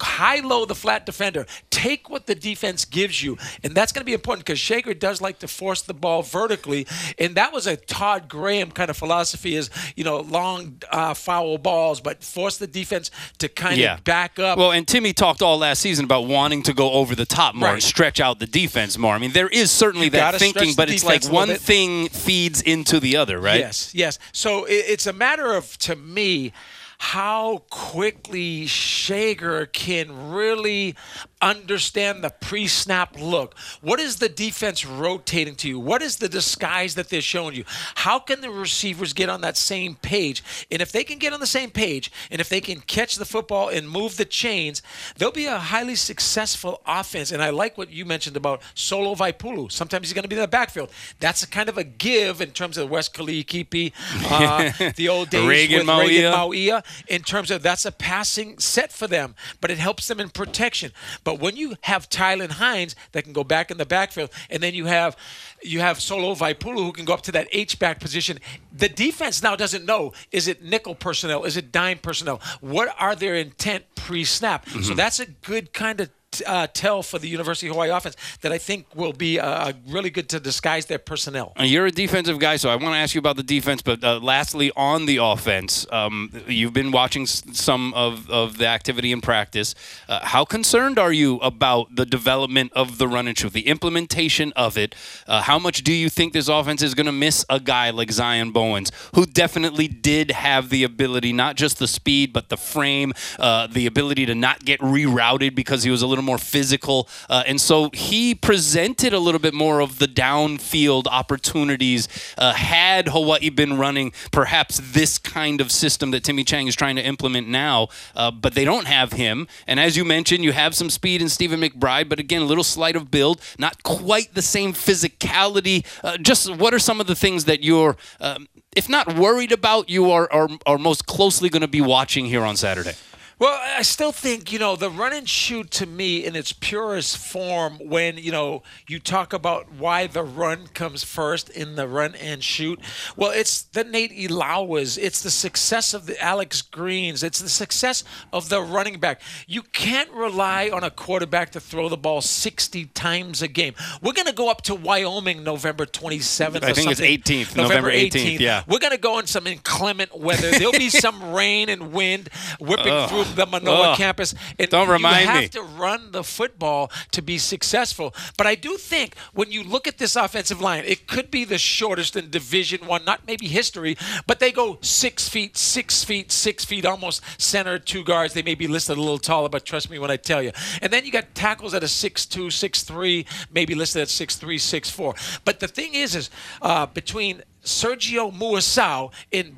high 0.00 0.40
low 0.40 0.64
the 0.64 0.74
flat 0.74 1.06
defender. 1.06 1.46
Take 1.70 2.10
what 2.10 2.26
the 2.26 2.34
defense 2.34 2.84
gives 2.84 3.22
you, 3.22 3.38
and 3.62 3.74
that's 3.74 3.92
going 3.92 4.00
to 4.00 4.06
be 4.06 4.12
important 4.12 4.44
because 4.46 4.58
Schager 4.58 4.94
does 4.94 5.20
like 5.20 5.38
to 5.40 5.48
force 5.48 5.82
the 5.82 5.94
ball 5.94 6.22
vertically, 6.22 6.86
and 7.18 7.34
that 7.36 7.52
was 7.52 7.66
a 7.66 7.76
Todd 7.76 8.28
Graham 8.28 8.70
kind 8.70 8.90
of 8.90 8.96
philosophy: 8.96 9.54
is 9.56 9.70
you 9.96 10.04
know 10.04 10.20
long 10.20 10.80
uh, 10.90 11.14
foul 11.14 11.58
balls, 11.58 12.00
but 12.00 12.22
force 12.22 12.58
the 12.58 12.66
defense 12.66 13.10
to 13.38 13.48
kind 13.48 13.78
yeah. 13.78 13.94
of 13.94 14.04
back 14.04 14.38
up. 14.38 14.58
Well, 14.58 14.72
and 14.72 14.86
Timmy 14.86 15.12
talked 15.12 15.42
all 15.42 15.58
last 15.58 15.80
season 15.80 16.04
about 16.04 16.26
wanting 16.26 16.62
to 16.64 16.72
go 16.72 16.92
over 16.92 17.14
the 17.14 17.26
top 17.26 17.54
more, 17.54 17.68
right. 17.68 17.74
and 17.74 17.82
stretch 17.82 18.20
out 18.20 18.38
the 18.38 18.46
defense 18.46 18.98
more. 18.98 19.14
I 19.14 19.18
mean, 19.18 19.32
there 19.32 19.48
is 19.48 19.70
certainly 19.70 20.06
you 20.06 20.10
that 20.12 20.36
thinking, 20.36 20.74
but 20.76 20.90
it's 20.90 21.04
like 21.04 21.24
one 21.26 21.50
thing 21.50 22.08
feeds 22.08 22.62
into 22.62 23.00
the 23.00 23.16
other, 23.16 23.38
right? 23.38 23.60
Yes, 23.60 23.94
yes. 23.94 24.18
So 24.32 24.66
it's 24.68 25.06
a 25.06 25.12
matter 25.12 25.52
of 25.54 25.76
to 25.78 25.96
me 25.96 26.52
how 27.00 27.64
quickly 27.70 28.66
Schager 28.66 29.64
can 29.64 30.30
really 30.30 30.94
understand 31.42 32.22
the 32.22 32.30
pre 32.30 32.66
snap 32.66 33.18
look. 33.20 33.56
What 33.80 34.00
is 34.00 34.16
the 34.16 34.28
defense 34.28 34.84
rotating 34.84 35.54
to 35.56 35.68
you? 35.68 35.80
What 35.80 36.02
is 36.02 36.16
the 36.16 36.28
disguise 36.28 36.94
that 36.94 37.08
they're 37.08 37.20
showing 37.20 37.54
you? 37.54 37.64
How 37.96 38.18
can 38.18 38.40
the 38.40 38.50
receivers 38.50 39.12
get 39.12 39.28
on 39.28 39.40
that 39.42 39.56
same 39.56 39.94
page? 39.96 40.42
And 40.70 40.82
if 40.82 40.92
they 40.92 41.04
can 41.04 41.18
get 41.18 41.32
on 41.32 41.40
the 41.40 41.46
same 41.46 41.70
page 41.70 42.10
and 42.30 42.40
if 42.40 42.48
they 42.48 42.60
can 42.60 42.80
catch 42.80 43.16
the 43.16 43.24
football 43.24 43.68
and 43.68 43.88
move 43.88 44.16
the 44.16 44.24
chains, 44.24 44.82
they'll 45.16 45.30
be 45.30 45.46
a 45.46 45.58
highly 45.58 45.94
successful 45.94 46.80
offense. 46.86 47.32
And 47.32 47.42
I 47.42 47.50
like 47.50 47.78
what 47.78 47.90
you 47.90 48.04
mentioned 48.04 48.36
about 48.36 48.62
Solo 48.74 49.14
Vaipulu. 49.14 49.70
Sometimes 49.70 50.06
he's 50.06 50.14
going 50.14 50.22
to 50.22 50.28
be 50.28 50.36
in 50.36 50.42
the 50.42 50.48
backfield. 50.48 50.90
That's 51.18 51.42
a 51.42 51.48
kind 51.48 51.68
of 51.68 51.78
a 51.78 51.84
give 51.84 52.40
in 52.40 52.50
terms 52.50 52.78
of 52.78 52.90
West 52.90 53.14
Kaliikipi, 53.14 53.92
uh, 54.30 54.92
the 54.96 55.08
old 55.08 55.30
days 55.30 55.46
Reagan 55.46 55.86
with. 55.86 55.98
Reagan 55.98 56.32
Mauia 56.32 56.84
in 57.08 57.22
terms 57.22 57.50
of 57.50 57.62
that's 57.62 57.84
a 57.84 57.92
passing 57.92 58.58
set 58.58 58.92
for 58.92 59.06
them, 59.06 59.34
but 59.60 59.70
it 59.70 59.78
helps 59.78 60.08
them 60.08 60.20
in 60.20 60.28
protection. 60.28 60.92
But 61.24 61.29
when 61.34 61.56
you 61.56 61.76
have 61.82 62.08
Tylan 62.08 62.50
Hines 62.50 62.96
that 63.12 63.24
can 63.24 63.32
go 63.32 63.44
back 63.44 63.70
in 63.70 63.78
the 63.78 63.86
backfield, 63.86 64.30
and 64.48 64.62
then 64.62 64.74
you 64.74 64.86
have 64.86 65.16
you 65.62 65.80
have 65.80 66.00
Solo 66.00 66.34
Vaipulu 66.34 66.84
who 66.84 66.92
can 66.92 67.04
go 67.04 67.14
up 67.14 67.22
to 67.22 67.32
that 67.32 67.48
H 67.52 67.78
back 67.78 68.00
position. 68.00 68.38
The 68.72 68.88
defense 68.88 69.42
now 69.42 69.56
doesn't 69.56 69.84
know 69.84 70.12
is 70.32 70.48
it 70.48 70.62
nickel 70.62 70.94
personnel, 70.94 71.44
is 71.44 71.56
it 71.56 71.72
dime 71.72 71.98
personnel? 71.98 72.40
What 72.60 72.94
are 72.98 73.14
their 73.14 73.34
intent 73.34 73.84
pre 73.94 74.24
snap? 74.24 74.66
Mm-hmm. 74.66 74.82
So 74.82 74.94
that's 74.94 75.20
a 75.20 75.26
good 75.26 75.72
kind 75.72 76.00
of 76.00 76.10
uh, 76.46 76.66
tell 76.72 77.02
for 77.02 77.18
the 77.18 77.28
University 77.28 77.66
of 77.66 77.74
Hawaii 77.74 77.90
offense 77.90 78.16
that 78.42 78.52
I 78.52 78.58
think 78.58 78.86
will 78.94 79.12
be 79.12 79.40
uh, 79.40 79.72
really 79.88 80.10
good 80.10 80.28
to 80.30 80.40
disguise 80.40 80.86
their 80.86 80.98
personnel. 80.98 81.52
Uh, 81.58 81.64
you're 81.64 81.86
a 81.86 81.90
defensive 81.90 82.38
guy, 82.38 82.56
so 82.56 82.70
I 82.70 82.76
want 82.76 82.94
to 82.94 82.98
ask 82.98 83.14
you 83.14 83.18
about 83.18 83.36
the 83.36 83.42
defense. 83.42 83.82
But 83.82 84.02
uh, 84.04 84.20
lastly, 84.20 84.70
on 84.76 85.06
the 85.06 85.18
offense, 85.18 85.86
um, 85.90 86.30
you've 86.46 86.72
been 86.72 86.92
watching 86.92 87.26
some 87.26 87.92
of, 87.94 88.30
of 88.30 88.58
the 88.58 88.66
activity 88.66 89.12
in 89.12 89.20
practice. 89.20 89.74
Uh, 90.08 90.20
how 90.22 90.44
concerned 90.44 90.98
are 90.98 91.12
you 91.12 91.38
about 91.38 91.96
the 91.96 92.06
development 92.06 92.72
of 92.74 92.98
the 92.98 93.08
run 93.08 93.26
and 93.26 93.36
shoot, 93.36 93.52
the 93.52 93.66
implementation 93.66 94.52
of 94.54 94.78
it? 94.78 94.94
Uh, 95.26 95.42
how 95.42 95.58
much 95.58 95.82
do 95.82 95.92
you 95.92 96.08
think 96.08 96.32
this 96.32 96.48
offense 96.48 96.82
is 96.82 96.94
going 96.94 97.06
to 97.06 97.12
miss 97.12 97.44
a 97.50 97.58
guy 97.58 97.90
like 97.90 98.12
Zion 98.12 98.52
Bowens, 98.52 98.92
who 99.14 99.26
definitely 99.26 99.88
did 99.88 100.30
have 100.30 100.70
the 100.70 100.84
ability, 100.84 101.32
not 101.32 101.56
just 101.56 101.78
the 101.78 101.88
speed, 101.88 102.32
but 102.32 102.48
the 102.48 102.56
frame, 102.56 103.12
the 103.38 103.86
ability 103.86 104.26
to 104.26 104.34
not 104.34 104.64
get 104.64 104.78
rerouted 104.80 105.54
because 105.54 105.82
he 105.82 105.90
was 105.90 106.02
a 106.02 106.06
little 106.06 106.19
little 106.20 106.26
more 106.26 106.38
physical. 106.38 107.08
Uh, 107.28 107.42
and 107.46 107.60
so 107.60 107.90
he 107.92 108.34
presented 108.34 109.12
a 109.12 109.18
little 109.18 109.40
bit 109.40 109.54
more 109.54 109.80
of 109.80 109.98
the 109.98 110.06
downfield 110.06 111.06
opportunities. 111.06 112.08
Uh, 112.36 112.52
had 112.52 113.08
Hawaii 113.08 113.50
been 113.50 113.78
running 113.78 114.12
perhaps 114.30 114.80
this 114.92 115.18
kind 115.18 115.60
of 115.60 115.72
system 115.72 116.10
that 116.10 116.24
Timmy 116.24 116.44
Chang 116.44 116.66
is 116.66 116.76
trying 116.76 116.96
to 116.96 117.02
implement 117.02 117.48
now, 117.48 117.88
uh, 118.14 118.30
but 118.30 118.54
they 118.54 118.64
don't 118.64 118.86
have 118.86 119.12
him. 119.12 119.48
And 119.66 119.80
as 119.80 119.96
you 119.96 120.04
mentioned, 120.04 120.44
you 120.44 120.52
have 120.52 120.74
some 120.74 120.90
speed 120.90 121.22
in 121.22 121.28
Stephen 121.28 121.60
McBride, 121.60 122.08
but 122.08 122.20
again, 122.20 122.42
a 122.42 122.46
little 122.46 122.64
slight 122.64 122.96
of 122.96 123.10
build, 123.10 123.40
not 123.58 123.82
quite 123.82 124.34
the 124.34 124.42
same 124.42 124.72
physicality. 124.72 125.84
Uh, 126.04 126.18
just 126.18 126.54
what 126.56 126.74
are 126.74 126.78
some 126.78 127.00
of 127.00 127.06
the 127.06 127.14
things 127.14 127.44
that 127.46 127.62
you're, 127.62 127.96
um, 128.20 128.46
if 128.76 128.88
not 128.88 129.16
worried 129.16 129.52
about, 129.52 129.88
you 129.88 130.10
are, 130.10 130.30
are, 130.32 130.48
are 130.66 130.78
most 130.78 131.06
closely 131.06 131.48
going 131.48 131.62
to 131.62 131.68
be 131.68 131.80
watching 131.80 132.26
here 132.26 132.42
on 132.42 132.56
Saturday? 132.56 132.94
Well, 133.40 133.58
I 133.58 133.80
still 133.80 134.12
think, 134.12 134.52
you 134.52 134.58
know, 134.58 134.76
the 134.76 134.90
run 134.90 135.14
and 135.14 135.26
shoot 135.26 135.70
to 135.70 135.86
me 135.86 136.26
in 136.26 136.36
its 136.36 136.52
purest 136.52 137.16
form, 137.16 137.78
when, 137.78 138.18
you 138.18 138.30
know, 138.30 138.62
you 138.86 138.98
talk 138.98 139.32
about 139.32 139.72
why 139.72 140.06
the 140.06 140.22
run 140.22 140.66
comes 140.74 141.04
first 141.04 141.48
in 141.48 141.74
the 141.74 141.88
run 141.88 142.14
and 142.16 142.44
shoot, 142.44 142.78
well, 143.16 143.30
it's 143.30 143.62
the 143.62 143.82
Nate 143.82 144.12
Ilaoas. 144.12 144.98
It's 145.00 145.22
the 145.22 145.30
success 145.30 145.94
of 145.94 146.04
the 146.04 146.22
Alex 146.22 146.60
Greens. 146.60 147.22
It's 147.22 147.40
the 147.40 147.48
success 147.48 148.04
of 148.30 148.50
the 148.50 148.60
running 148.60 149.00
back. 149.00 149.22
You 149.46 149.62
can't 149.62 150.10
rely 150.10 150.68
on 150.68 150.84
a 150.84 150.90
quarterback 150.90 151.48
to 151.52 151.60
throw 151.60 151.88
the 151.88 151.96
ball 151.96 152.20
60 152.20 152.86
times 152.88 153.40
a 153.40 153.48
game. 153.48 153.72
We're 154.02 154.12
going 154.12 154.28
to 154.28 154.34
go 154.34 154.50
up 154.50 154.60
to 154.64 154.74
Wyoming 154.74 155.44
November 155.44 155.86
27th. 155.86 156.62
I 156.62 156.74
think 156.74 156.90
it's 156.90 157.00
18th, 157.00 157.56
November, 157.56 157.62
November 157.62 157.90
18th, 157.90 158.10
18th. 158.10 158.40
Yeah. 158.40 158.64
We're 158.68 158.80
going 158.80 158.92
to 158.92 159.00
go 159.00 159.18
in 159.18 159.26
some 159.26 159.46
inclement 159.46 160.14
weather. 160.14 160.50
There'll 160.50 160.72
be 160.72 160.90
some 160.90 161.32
rain 161.32 161.70
and 161.70 161.94
wind 161.94 162.28
whipping 162.58 162.92
Ugh. 162.92 163.08
through 163.08 163.29
the 163.34 163.46
Manoa 163.46 163.94
campus. 163.96 164.34
And 164.58 164.68
Don't 164.68 164.88
remind 164.88 165.28
me. 165.28 165.34
You 165.34 165.40
have 165.42 165.50
to 165.50 165.62
run 165.62 166.12
the 166.12 166.24
football 166.24 166.90
to 167.12 167.22
be 167.22 167.38
successful. 167.38 168.14
But 168.36 168.46
I 168.46 168.54
do 168.54 168.76
think 168.76 169.16
when 169.32 169.50
you 169.50 169.62
look 169.62 169.86
at 169.86 169.98
this 169.98 170.16
offensive 170.16 170.60
line, 170.60 170.84
it 170.86 171.06
could 171.06 171.30
be 171.30 171.44
the 171.44 171.58
shortest 171.58 172.16
in 172.16 172.30
Division 172.30 172.86
One, 172.86 173.04
not 173.04 173.26
maybe 173.26 173.46
history, 173.46 173.96
but 174.26 174.40
they 174.40 174.52
go 174.52 174.78
six 174.80 175.28
feet, 175.28 175.56
six 175.56 176.04
feet, 176.04 176.32
six 176.32 176.64
feet, 176.64 176.84
almost 176.84 177.22
center 177.40 177.78
two 177.78 178.04
guards. 178.04 178.34
They 178.34 178.42
may 178.42 178.54
be 178.54 178.66
listed 178.66 178.96
a 178.96 179.00
little 179.00 179.18
taller, 179.18 179.48
but 179.48 179.64
trust 179.64 179.90
me 179.90 179.98
when 179.98 180.10
I 180.10 180.16
tell 180.16 180.42
you. 180.42 180.52
And 180.82 180.92
then 180.92 181.04
you 181.04 181.12
got 181.12 181.34
tackles 181.34 181.74
at 181.74 181.82
a 181.82 181.88
six 181.88 182.26
two, 182.26 182.50
six 182.50 182.82
three, 182.82 183.26
maybe 183.52 183.74
listed 183.74 184.02
at 184.02 184.08
six 184.08 184.36
three, 184.36 184.58
six 184.58 184.90
four. 184.90 185.14
But 185.44 185.60
the 185.60 185.68
thing 185.68 185.94
is, 185.94 186.14
is 186.14 186.30
uh, 186.62 186.86
between 186.86 187.42
Sergio 187.64 188.32
Muasau 188.32 189.12
in 189.30 189.56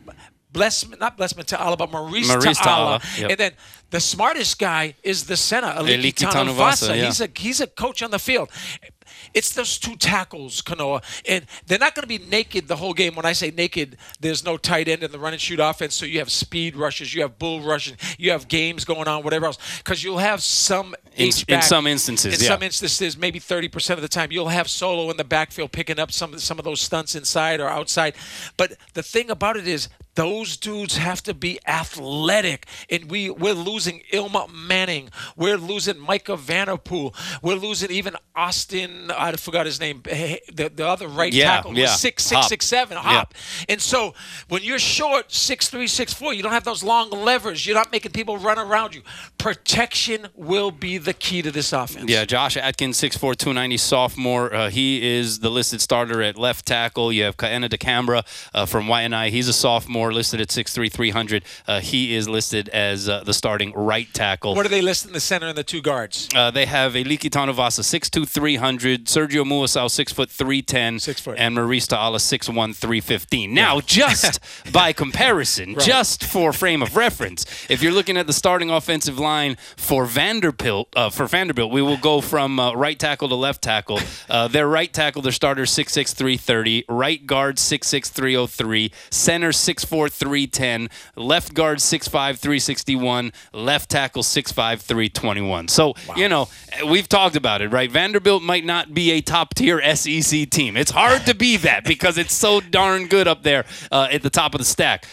Bless, 0.53 0.87
not 0.99 1.17
Blessman 1.17 1.47
Ta'ala, 1.47 1.77
but 1.77 1.91
Maurice, 1.91 2.29
Maurice 2.29 2.59
Ta'ala. 2.59 2.99
Ta'ala. 2.99 3.03
Yep. 3.19 3.31
And 3.31 3.39
then 3.39 3.53
the 3.91 4.01
smartest 4.01 4.59
guy 4.59 4.95
is 5.03 5.25
the 5.25 5.37
center, 5.37 5.69
Aliki 5.69 6.13
Tanuvasa. 6.13 6.97
Yeah. 6.97 7.07
He's 7.07 7.21
a 7.21 7.29
he's 7.35 7.61
a 7.61 7.67
coach 7.67 8.03
on 8.03 8.11
the 8.11 8.19
field. 8.19 8.51
it's 9.35 9.53
those 9.55 9.79
two 9.79 9.97
tackles, 9.97 10.63
Kanoa, 10.63 11.03
and 11.27 11.47
they're 11.67 11.79
not 11.79 11.95
going 11.95 12.03
to 12.03 12.19
be 12.19 12.19
naked 12.19 12.69
the 12.69 12.77
whole 12.77 12.93
game. 12.93 13.15
When 13.15 13.25
I 13.27 13.33
say 13.33 13.51
naked, 13.51 13.97
there's 14.21 14.45
no 14.45 14.57
tight 14.57 14.89
end 14.89 15.03
in 15.03 15.11
the 15.13 15.19
run 15.19 15.33
and 15.33 15.41
shoot 15.41 15.61
offense, 15.61 15.95
so 15.95 16.05
you 16.07 16.19
have 16.19 16.31
speed 16.31 16.77
rushes, 16.77 17.15
you 17.15 17.23
have 17.23 17.39
bull 17.39 17.61
rushes, 17.61 17.97
you 18.19 18.31
have 18.31 18.49
games 18.49 18.85
going 18.85 19.09
on, 19.09 19.23
whatever 19.23 19.47
else, 19.47 19.59
because 19.79 20.03
you'll 20.03 20.19
have 20.19 20.43
some 20.43 20.95
In- 21.17 21.31
in 21.49 21.63
some 21.63 21.87
instances, 21.87 22.35
in 22.35 22.41
yeah. 22.45 22.49
some 22.49 22.63
instances, 22.63 23.17
maybe 23.17 23.39
30% 23.41 23.91
of 23.95 24.03
the 24.03 24.09
time, 24.09 24.33
you'll 24.33 24.49
have 24.49 24.69
solo 24.69 25.11
in 25.11 25.17
the 25.17 25.25
backfield 25.25 25.73
picking 25.73 25.99
up 25.99 26.11
some 26.13 26.39
some 26.39 26.59
of 26.59 26.65
those 26.65 26.81
stunts 26.81 27.15
inside 27.15 27.61
or 27.61 27.69
outside. 27.69 28.15
But 28.57 28.75
the 28.95 29.03
thing 29.03 29.31
about 29.31 29.57
it 29.57 29.67
is, 29.69 29.89
those 30.15 30.57
dudes 30.57 30.97
have 30.97 31.23
to 31.25 31.35
be 31.35 31.59
athletic, 31.67 32.67
and 32.91 33.11
we 33.11 33.31
we're 33.31 33.55
losing 33.55 34.03
Ilma 34.13 34.47
Manning, 34.53 35.11
we're 35.37 35.57
losing 35.57 35.99
Micah 35.99 36.37
Vanderpool, 36.37 37.15
we're 37.43 37.55
losing 37.57 37.91
even 37.91 38.17
Austin. 38.35 39.11
I 39.11 39.33
forgot 39.33 39.67
his 39.67 39.79
name. 39.81 40.03
The, 40.03 40.71
the 40.75 40.87
other 40.87 41.09
right 41.09 41.33
Yeah, 41.33 41.57
tackle, 41.57 41.75
yeah. 41.75 41.83
was 41.83 42.01
six 42.01 42.25
six 42.25 42.41
Hop. 42.41 42.49
six 42.49 42.67
seven 42.67 42.97
hop. 42.97 43.35
And 43.69 43.81
so 43.81 44.15
when 44.49 44.63
you're 44.63 44.79
short 44.79 45.33
six 45.33 45.69
three 45.69 45.87
six 45.87 46.13
four, 46.13 46.33
you 46.35 46.43
don't 46.43 46.53
have 46.53 46.65
those 46.65 46.83
long 46.83 47.11
levers. 47.11 47.67
You're 47.67 47.77
not 47.77 47.93
making 47.93 48.13
people 48.13 48.39
run 48.39 48.59
around 48.59 48.95
you. 48.95 49.03
Protection 49.39 50.29
will 50.35 50.71
be 50.71 50.97
the 50.99 51.13
key 51.13 51.43
to 51.43 51.51
this 51.51 51.73
offense. 51.73 52.11
Yeah, 52.11 52.25
Josh 52.25 52.57
Atkins, 52.57 52.99
6'4", 53.01 53.37
290 53.37 53.77
sophomore. 53.77 54.53
Uh, 54.55 54.71
he 54.71 55.17
is 55.19 55.41
the 55.41 55.51
listed 55.51 55.81
starter 55.81 56.23
at 56.23 56.39
left 56.39 56.65
tackle. 56.65 57.13
You 57.13 57.25
have 57.25 57.37
Kaena 57.37 57.69
DeCambra 57.69 58.25
uh, 58.55 58.65
from 58.67 58.87
YNI. 58.87 59.29
He's 59.31 59.49
a 59.49 59.53
sophomore, 59.53 60.02
listed 60.11 60.41
at 60.41 60.49
6'3", 60.49 60.91
300. 60.91 61.45
Uh, 61.69 61.81
he 61.81 62.15
is 62.15 62.27
listed 62.31 62.71
as 62.71 63.11
uh, 63.11 63.23
the 63.23 63.35
starting 63.35 63.75
right 63.75 64.09
tackle. 64.15 64.55
What 64.55 64.65
are 64.65 64.71
they 64.71 64.81
list 64.81 65.05
in 65.05 65.13
the 65.13 65.21
center 65.21 65.49
and 65.49 65.59
the 65.59 65.63
two 65.63 65.83
guards? 65.83 66.31
Uh, 66.35 66.51
they 66.51 66.65
have 66.65 66.95
Eliki 66.95 67.29
Tanuvasa, 67.29 67.81
6'2", 67.83 68.27
300. 68.27 69.05
Sergio 69.05 69.45
Muasau, 69.45 69.87
6'3", 69.87 70.29
310. 70.31 70.99
Six 70.99 71.21
foot. 71.21 71.37
And 71.39 71.55
Maurice 71.55 71.87
Ta'ala, 71.87 72.17
6'1", 72.19 72.75
315. 72.75 73.53
Now, 73.53 73.81
just 73.81 74.41
by 74.73 74.93
comparison, 74.95 75.77
just 75.79 76.25
for 76.25 76.53
frame 76.53 76.83
of 76.83 76.97
reference, 76.97 77.45
if 77.69 77.83
you're 77.83 77.93
looking 77.93 78.17
at 78.17 78.27
the 78.27 78.33
starting 78.33 78.71
offensive 78.71 79.19
line 79.19 79.57
for 79.77 80.07
Vanderbilt, 80.07 80.89
uh, 80.97 81.11
for 81.11 81.27
Vanderbilt, 81.27 81.71
we 81.71 81.83
will 81.83 81.99
go 81.99 82.21
from 82.21 82.59
uh, 82.59 82.73
right 82.75 82.99
tackle 82.99 83.29
to 83.29 83.35
left 83.35 83.63
tackle. 83.63 84.01
Uh, 84.31 84.49
their 84.49 84.67
right 84.67 84.93
tackle, 84.93 85.21
their 85.23 85.33
starter, 85.33 85.65
6'6", 85.65 86.15
330. 86.15 86.85
Right 86.89 87.27
guard, 87.27 87.57
6'6", 87.57 88.09
303. 88.09 88.93
Center, 89.11 89.51
6'4", 89.51 89.92
310. 90.09 90.89
Left 91.17 91.55
guard, 91.55 91.79
6'5", 91.79 92.11
361. 92.11 93.33
Left 93.53 93.91
tackle, 93.91 94.23
6'5", 94.23 94.81
321. 94.81 95.69
So, 95.69 95.95
you 96.17 96.29
know, 96.29 96.49
we've 96.87 97.09
talked 97.09 97.37
about 97.37 97.63
it, 97.63 97.69
right? 97.69 97.91
Vanderbilt 97.91 98.43
might 98.43 98.65
not 98.65 98.95
be 98.95 99.11
a 99.13 99.21
top 99.21 99.55
tier 99.55 99.81
SEC 99.95 100.49
team. 100.51 100.77
It's 100.77 100.91
hard 100.91 101.27
to 101.27 101.35
be 101.35 101.57
that 101.59 101.85
because 101.85 102.19
it's 102.19 102.35
so 102.35 102.61
darn 102.61 103.07
good 103.07 103.29
up 103.29 103.43
there 103.43 103.65
uh, 103.91 104.09
at 104.11 104.23
the 104.23 104.31
top 104.31 104.55
of 104.55 104.59
the 104.59 104.65
stack. 104.65 105.07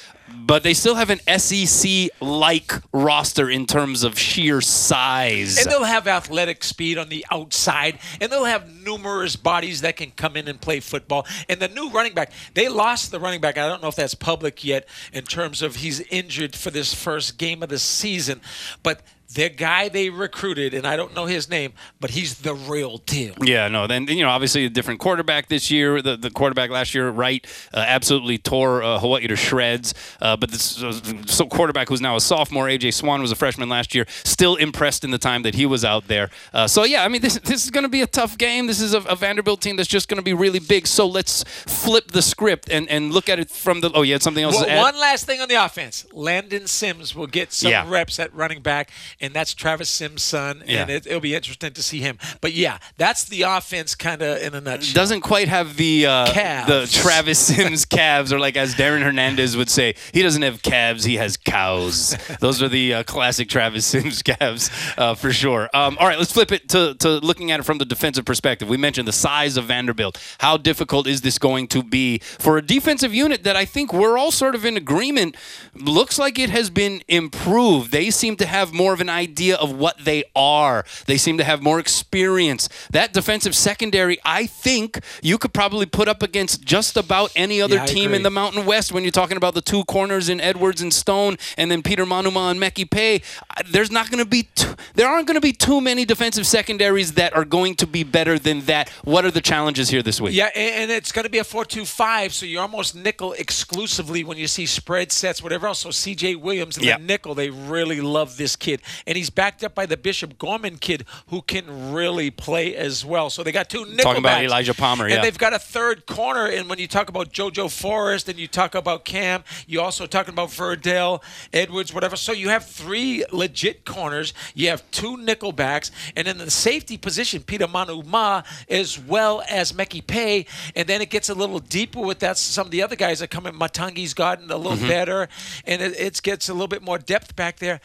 But 0.46 0.64
they 0.64 0.74
still 0.74 0.96
have 0.96 1.10
an 1.12 1.20
SEC 1.40 2.10
like 2.20 2.72
roster 2.92 3.50
in 3.50 3.66
terms 3.66 4.04
of 4.04 4.18
sheer 4.18 4.62
size. 4.62 5.58
And 5.60 5.70
they'll 5.70 5.84
have 5.84 6.08
athletic 6.08 6.64
speed 6.64 6.98
on 6.98 7.10
the 7.10 7.26
outside, 7.30 8.00
and 8.20 8.32
they'll 8.32 8.46
have 8.46 8.68
numerous 8.84 9.36
bodies 9.36 9.82
that 9.82 9.96
can 9.98 10.12
come 10.12 10.36
in 10.36 10.48
and 10.48 10.60
play 10.60 10.80
football. 10.80 11.28
And 11.48 11.60
the 11.60 11.68
new 11.68 11.90
running 11.92 12.14
back, 12.14 12.32
they 12.56 12.68
lost 12.68 13.12
the 13.12 13.20
running 13.20 13.42
back. 13.42 13.58
I 13.58 13.68
don't 13.68 13.82
know 13.82 13.90
if 13.90 13.96
that's 13.96 14.16
public 14.16 14.64
yet 14.64 14.88
in 15.14 15.26
terms 15.26 15.62
of 15.62 15.78
he's 15.78 16.00
injured 16.02 16.56
for 16.56 16.72
this 16.72 16.94
first 16.94 17.38
game 17.38 17.62
of 17.62 17.70
the 17.70 17.80
season, 17.80 18.42
but 18.82 19.02
the 19.34 19.50
guy 19.50 19.90
they 19.90 20.10
recruited, 20.10 20.74
and 20.74 20.88
I 20.88 20.96
don't 20.96 21.14
know 21.16 21.26
his 21.26 21.50
name, 21.50 21.74
but 22.00 22.10
he's 22.12 22.40
the 22.40 22.56
real 22.56 22.98
deal. 22.98 23.36
Yeah, 23.42 23.68
no. 23.68 23.86
Then 23.86 24.08
you 24.08 24.24
know, 24.24 24.30
obviously 24.30 24.66
a 24.66 24.70
different 24.70 25.00
quarterback 25.00 25.48
this 25.50 25.70
year. 25.70 26.02
The, 26.02 26.18
the 26.18 26.32
quarterback 26.32 26.70
last 26.72 26.96
year, 26.96 27.10
Wright, 27.10 27.46
uh, 27.74 27.84
absolutely 27.88 28.38
tore 28.40 28.82
uh, 28.82 29.00
Hawaii 29.00 29.28
to 29.28 29.36
shreds. 29.36 29.94
Uh, 30.20 30.36
but 30.36 30.50
this 30.52 30.82
uh, 30.82 30.92
so 31.28 31.46
quarterback 31.46 31.90
who's 31.90 32.02
now 32.02 32.16
a 32.16 32.22
sophomore, 32.22 32.66
AJ 32.68 32.94
Swann 32.96 33.22
was 33.22 33.32
a 33.32 33.36
freshman 33.36 33.70
last 33.70 33.94
year. 33.94 34.06
Still 34.24 34.56
impressed 34.56 35.04
in 35.04 35.12
the 35.12 35.18
time 35.20 35.44
that 35.44 35.54
he 35.56 35.66
was 35.66 35.86
out 35.86 36.08
there. 36.08 36.30
Uh, 36.54 36.68
so 36.68 36.84
yeah, 36.84 37.04
I 37.04 37.08
mean, 37.08 37.22
this 37.22 37.38
this 37.40 37.64
is 37.64 37.70
going 37.72 37.84
to 37.84 37.90
be 37.90 38.02
a 38.02 38.08
tough 38.08 38.38
game. 38.38 38.66
This 38.68 38.82
is 38.82 38.94
a, 38.96 39.00
a 39.02 39.16
Vanderbilt 39.16 39.62
team 39.62 39.76
that's 39.76 39.90
just 39.90 40.08
going 40.10 40.18
to 40.18 40.24
be 40.24 40.34
really 40.34 40.60
big. 40.60 40.88
So 40.88 41.06
let's 41.06 41.44
flip 41.44 42.12
the 42.12 42.22
script 42.24 42.70
and, 42.72 42.90
and 42.90 43.14
look 43.14 43.30
at 43.30 43.40
it 43.40 43.50
from 43.52 43.82
the. 43.82 43.92
Oh, 43.94 44.02
you 44.02 44.14
had 44.14 44.24
something 44.24 44.44
else 44.44 44.56
Well, 44.56 44.66
to 44.66 44.72
add? 44.72 44.80
one 44.82 45.00
last 45.00 45.26
thing 45.26 45.40
on 45.40 45.48
the 45.50 45.64
offense. 45.64 46.06
Landon 46.14 46.66
Sims 46.66 47.14
will 47.14 47.28
get 47.28 47.54
some 47.54 47.70
Yeah. 47.72 47.86
reps 47.88 48.20
at 48.20 48.34
running 48.34 48.62
back, 48.62 48.90
and 49.22 49.34
that's 49.34 49.54
Travis 49.54 49.90
Sims' 49.90 50.24
son, 50.24 50.64
Yeah. 50.66 50.82
and 50.82 50.90
it, 50.90 51.06
it'll 51.08 51.20
be 51.20 51.36
interesting 51.36 51.74
to 51.74 51.84
see 51.84 52.00
him. 52.00 52.18
But 52.42 52.54
yeah, 52.54 52.78
that's 52.98 53.26
the 53.26 53.44
offense 53.44 53.96
kind 53.96 54.22
of 54.22 54.42
in 54.42 54.54
a 54.56 54.62
nutshell. 54.62 54.94
doesn't 54.94 55.22
quite 55.22 55.48
have 55.48 55.76
the 55.78 56.06
uh, 56.06 56.26
the 56.66 56.88
Travis 56.92 57.40
Sims 57.48 57.86
calves, 57.86 58.32
or 58.34 58.40
like 58.40 58.56
as 58.58 58.76
Darren 58.76 59.02
Hernandez 59.02 59.58
would 59.58 59.70
say, 59.70 59.96
he 60.14 60.22
doesn't 60.22 60.42
have 60.42 60.62
calves, 60.62 61.04
he 61.04 61.16
has 61.18 61.38
cows. 61.38 62.16
Those 62.40 62.62
are 62.62 62.70
the 62.70 62.94
uh, 62.96 63.04
classic 63.04 63.50
Travis 63.50 63.86
Sims 63.86 64.22
calves 64.24 64.70
uh, 64.98 65.16
for 65.16 65.32
sure. 65.32 65.70
Um, 65.74 65.98
all 66.00 66.08
right, 66.08 66.18
let's 66.18 66.32
flip 66.32 66.52
it 66.52 66.70
to, 66.70 66.96
to 66.96 67.10
looking 67.20 67.52
at 67.52 67.60
it 67.60 67.64
from 67.64 67.78
the 67.78 67.86
defensive 67.86 68.26
perspective. 68.26 68.70
We 68.70 68.78
mentioned 68.78 69.08
the 69.08 69.12
size 69.14 69.58
of 69.58 69.66
Vanderbilt. 69.66 70.18
How 70.40 70.58
difficult 70.58 71.08
is 71.08 71.22
this 71.22 71.38
going 71.38 71.68
to 71.70 71.84
be 71.84 72.20
for 72.20 72.58
a 72.58 72.62
defensive 72.62 73.14
unit 73.14 73.44
that 73.44 73.56
I 73.56 73.66
think 73.66 73.92
we're 73.94 74.18
all 74.18 74.32
sort 74.32 74.56
of 74.56 74.66
in 74.66 74.78
agreement 74.78 75.36
looks 75.76 76.18
like 76.20 76.38
it 76.40 76.50
has 76.50 76.70
been 76.70 77.02
improved. 77.08 77.92
They 77.92 78.10
seem 78.12 78.36
to 78.38 78.46
have 78.46 78.74
more 78.74 78.94
of 78.94 79.02
an 79.02 79.09
idea 79.10 79.56
of 79.56 79.76
what 79.76 79.98
they 80.04 80.24
are. 80.36 80.86
They 81.06 81.18
seem 81.18 81.38
to 81.38 81.44
have 81.44 81.62
more 81.62 81.80
experience. 81.80 82.70
That 82.92 83.14
defensive 83.14 83.56
secondary, 83.56 84.18
I 84.24 84.46
think 84.46 85.00
you 85.22 85.38
could 85.38 85.54
probably 85.54 85.86
put 85.86 86.08
up 86.08 86.24
against 86.24 86.64
just 86.64 86.98
about 86.98 87.32
any 87.36 87.62
other 87.62 87.76
Yeah, 87.76 87.86
team 87.86 88.14
in 88.14 88.24
the 88.24 88.30
Mountain 88.30 88.66
West 88.66 88.92
when 88.92 89.04
you're 89.04 89.12
talking 89.12 89.38
about 89.38 89.54
the 89.54 89.62
two 89.62 89.84
corners 89.86 90.30
in 90.30 90.40
Edwards 90.42 90.82
and 90.82 90.94
Stone 90.94 91.38
and 91.58 91.72
then 91.72 91.82
Peter 91.84 92.06
Manuma 92.06 92.52
and 92.52 92.60
Meki 92.60 92.90
Pei. 92.90 93.22
There's 93.70 93.92
not 93.92 94.10
going 94.10 94.24
to 94.24 94.30
be 94.30 94.44
too, 94.56 94.74
there 94.96 95.08
aren't 95.08 95.28
going 95.28 95.36
to 95.36 95.42
be 95.42 95.54
too 95.54 95.82
many 95.82 96.06
defensive 96.06 96.46
secondaries 96.48 97.14
that 97.14 97.36
are 97.36 97.46
going 97.46 97.76
to 97.76 97.88
be 97.88 98.04
better 98.04 98.40
than 98.40 98.62
that. 98.62 98.90
What 99.04 99.26
are 99.26 99.32
the 99.32 99.42
challenges 99.42 99.90
here 99.90 100.02
this 100.02 100.20
week? 100.22 100.34
Yeah, 100.36 100.50
and, 100.56 100.90
it's 100.90 101.12
going 101.12 101.24
to 101.24 101.30
be 101.30 101.38
a 101.38 101.44
four-two-five, 101.44 102.34
so 102.34 102.46
you're 102.46 102.62
almost 102.62 102.96
nickel 102.96 103.34
exclusively 103.34 104.24
when 104.24 104.38
you 104.38 104.48
see 104.48 104.66
spread 104.66 105.12
sets, 105.12 105.44
whatever 105.44 105.68
else. 105.68 105.80
So 105.80 105.92
C.J. 105.92 106.36
Williams 106.36 106.78
and 106.78 106.86
Yeah. 106.86 106.98
the 106.98 107.04
nickel, 107.04 107.36
they 107.36 107.50
really 107.50 108.02
love 108.02 108.38
this 108.38 108.56
kid, 108.56 108.82
and 109.06 109.18
he's 109.18 109.30
backed 109.30 109.64
up 109.64 109.76
by 109.76 109.86
the 109.86 109.98
Bishop 109.98 110.38
Gorman 110.38 110.78
kid, 110.78 111.06
who 111.28 111.42
can 111.42 111.94
really 111.94 112.32
play 112.32 112.76
as 112.76 113.06
well. 113.06 113.30
So 113.30 113.44
they 113.44 113.52
got 113.52 113.70
two 113.70 113.86
nickel 113.86 113.98
Talking 113.98 114.20
about 114.24 114.38
backs. 114.38 114.46
Elijah 114.46 114.74
Palmer, 114.74 115.08
yeah. 115.08 115.16
and 115.16 115.24
they've 115.24 115.38
got 115.38 115.54
a 115.54 115.60
third 115.60 116.06
corner. 116.06 116.48
And 116.48 116.70
when 116.70 116.80
you 116.80 116.88
talk 116.88 117.10
about 117.10 117.32
JoJo 117.32 117.70
Forrest 117.72 118.30
and 118.30 118.40
you 118.40 118.48
talk 118.48 118.76
about 118.76 119.06
Cam, 119.06 119.44
you 119.68 119.82
also 119.82 120.06
talking 120.06 120.34
about 120.34 120.50
Verdell, 120.50 121.22
Edwards, 121.54 121.94
whatever. 121.94 122.16
So 122.16 122.32
you 122.32 122.50
have 122.50 122.66
three 122.66 123.24
legit 123.32 123.86
corners. 123.86 124.34
You 124.56 124.70
have 124.70 124.90
two 124.92 125.18
nickel 125.18 125.52
backs, 125.52 125.92
and 126.16 126.28
in 126.28 126.38
the 126.38 126.50
safety 126.50 126.98
position, 126.98 127.44
Peter 127.44 127.68
Manuma 127.68 128.44
as 128.70 128.98
well 129.00 129.44
as 129.50 129.74
Meki 129.74 130.06
Pei. 130.06 130.46
And 130.76 130.88
then 130.88 131.02
it 131.02 131.10
gets 131.10 131.30
a 131.30 131.36
little 131.36 131.60
deeper 131.60 132.00
with 132.00 132.20
that. 132.20 132.38
Some 132.38 132.66
of 132.68 132.72
the 132.72 132.82
other 132.82 132.96
guys 132.96 133.20
that 133.20 133.30
come 133.30 133.46
in. 133.46 133.56
Matangi's 133.56 134.14
gotten 134.14 134.50
a 134.50 134.58
little 134.58 134.70
Mm-hmm. 134.80 134.88
better, 134.88 135.28
and 135.66 135.82
it, 135.82 136.00
it 136.00 136.22
gets 136.22 136.48
a 136.48 136.54
little 136.54 136.68
bit 136.68 136.82
more 136.84 136.98
depth 136.98 137.36
back 137.36 137.58
there. 137.58 137.82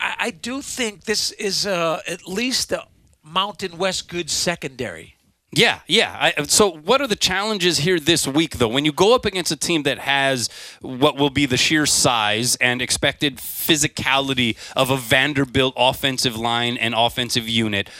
I, 0.00 0.14
I 0.18 0.30
do 0.30 0.62
think 0.62 1.04
this 1.04 1.30
is 1.32 1.66
uh, 1.66 2.00
at 2.06 2.26
least 2.28 2.72
a 2.72 2.86
Mountain 3.24 3.78
West 3.78 4.08
good 4.08 4.30
secondary. 4.30 5.16
Yeah, 5.54 5.80
yeah. 5.86 6.32
I, 6.38 6.44
so, 6.44 6.70
what 6.70 7.02
are 7.02 7.06
the 7.06 7.14
challenges 7.16 7.76
here 7.78 8.00
this 8.00 8.26
week, 8.26 8.56
though? 8.56 8.68
When 8.68 8.86
you 8.86 8.92
go 8.92 9.14
up 9.14 9.26
against 9.26 9.52
a 9.52 9.56
team 9.56 9.82
that 9.82 9.98
has 9.98 10.48
what 10.80 11.16
will 11.18 11.28
be 11.28 11.44
the 11.44 11.58
sheer 11.58 11.84
size 11.84 12.56
and 12.56 12.80
expected 12.80 13.36
physicality 13.36 14.56
of 14.74 14.88
a 14.90 14.96
Vanderbilt 14.96 15.74
offensive 15.76 16.36
line 16.36 16.78
and 16.78 16.94
offensive 16.96 17.46
unit, 17.48 17.90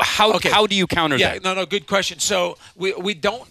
how 0.00 0.34
Okay. 0.34 0.50
how 0.50 0.68
do 0.68 0.76
you 0.76 0.86
counter 0.86 1.16
Yeah, 1.16 1.32
that? 1.34 1.42
no, 1.42 1.52
no, 1.54 1.66
good 1.66 1.88
question. 1.88 2.20
So 2.20 2.56
we 2.76 2.92
we 2.92 3.14
don't. 3.14 3.42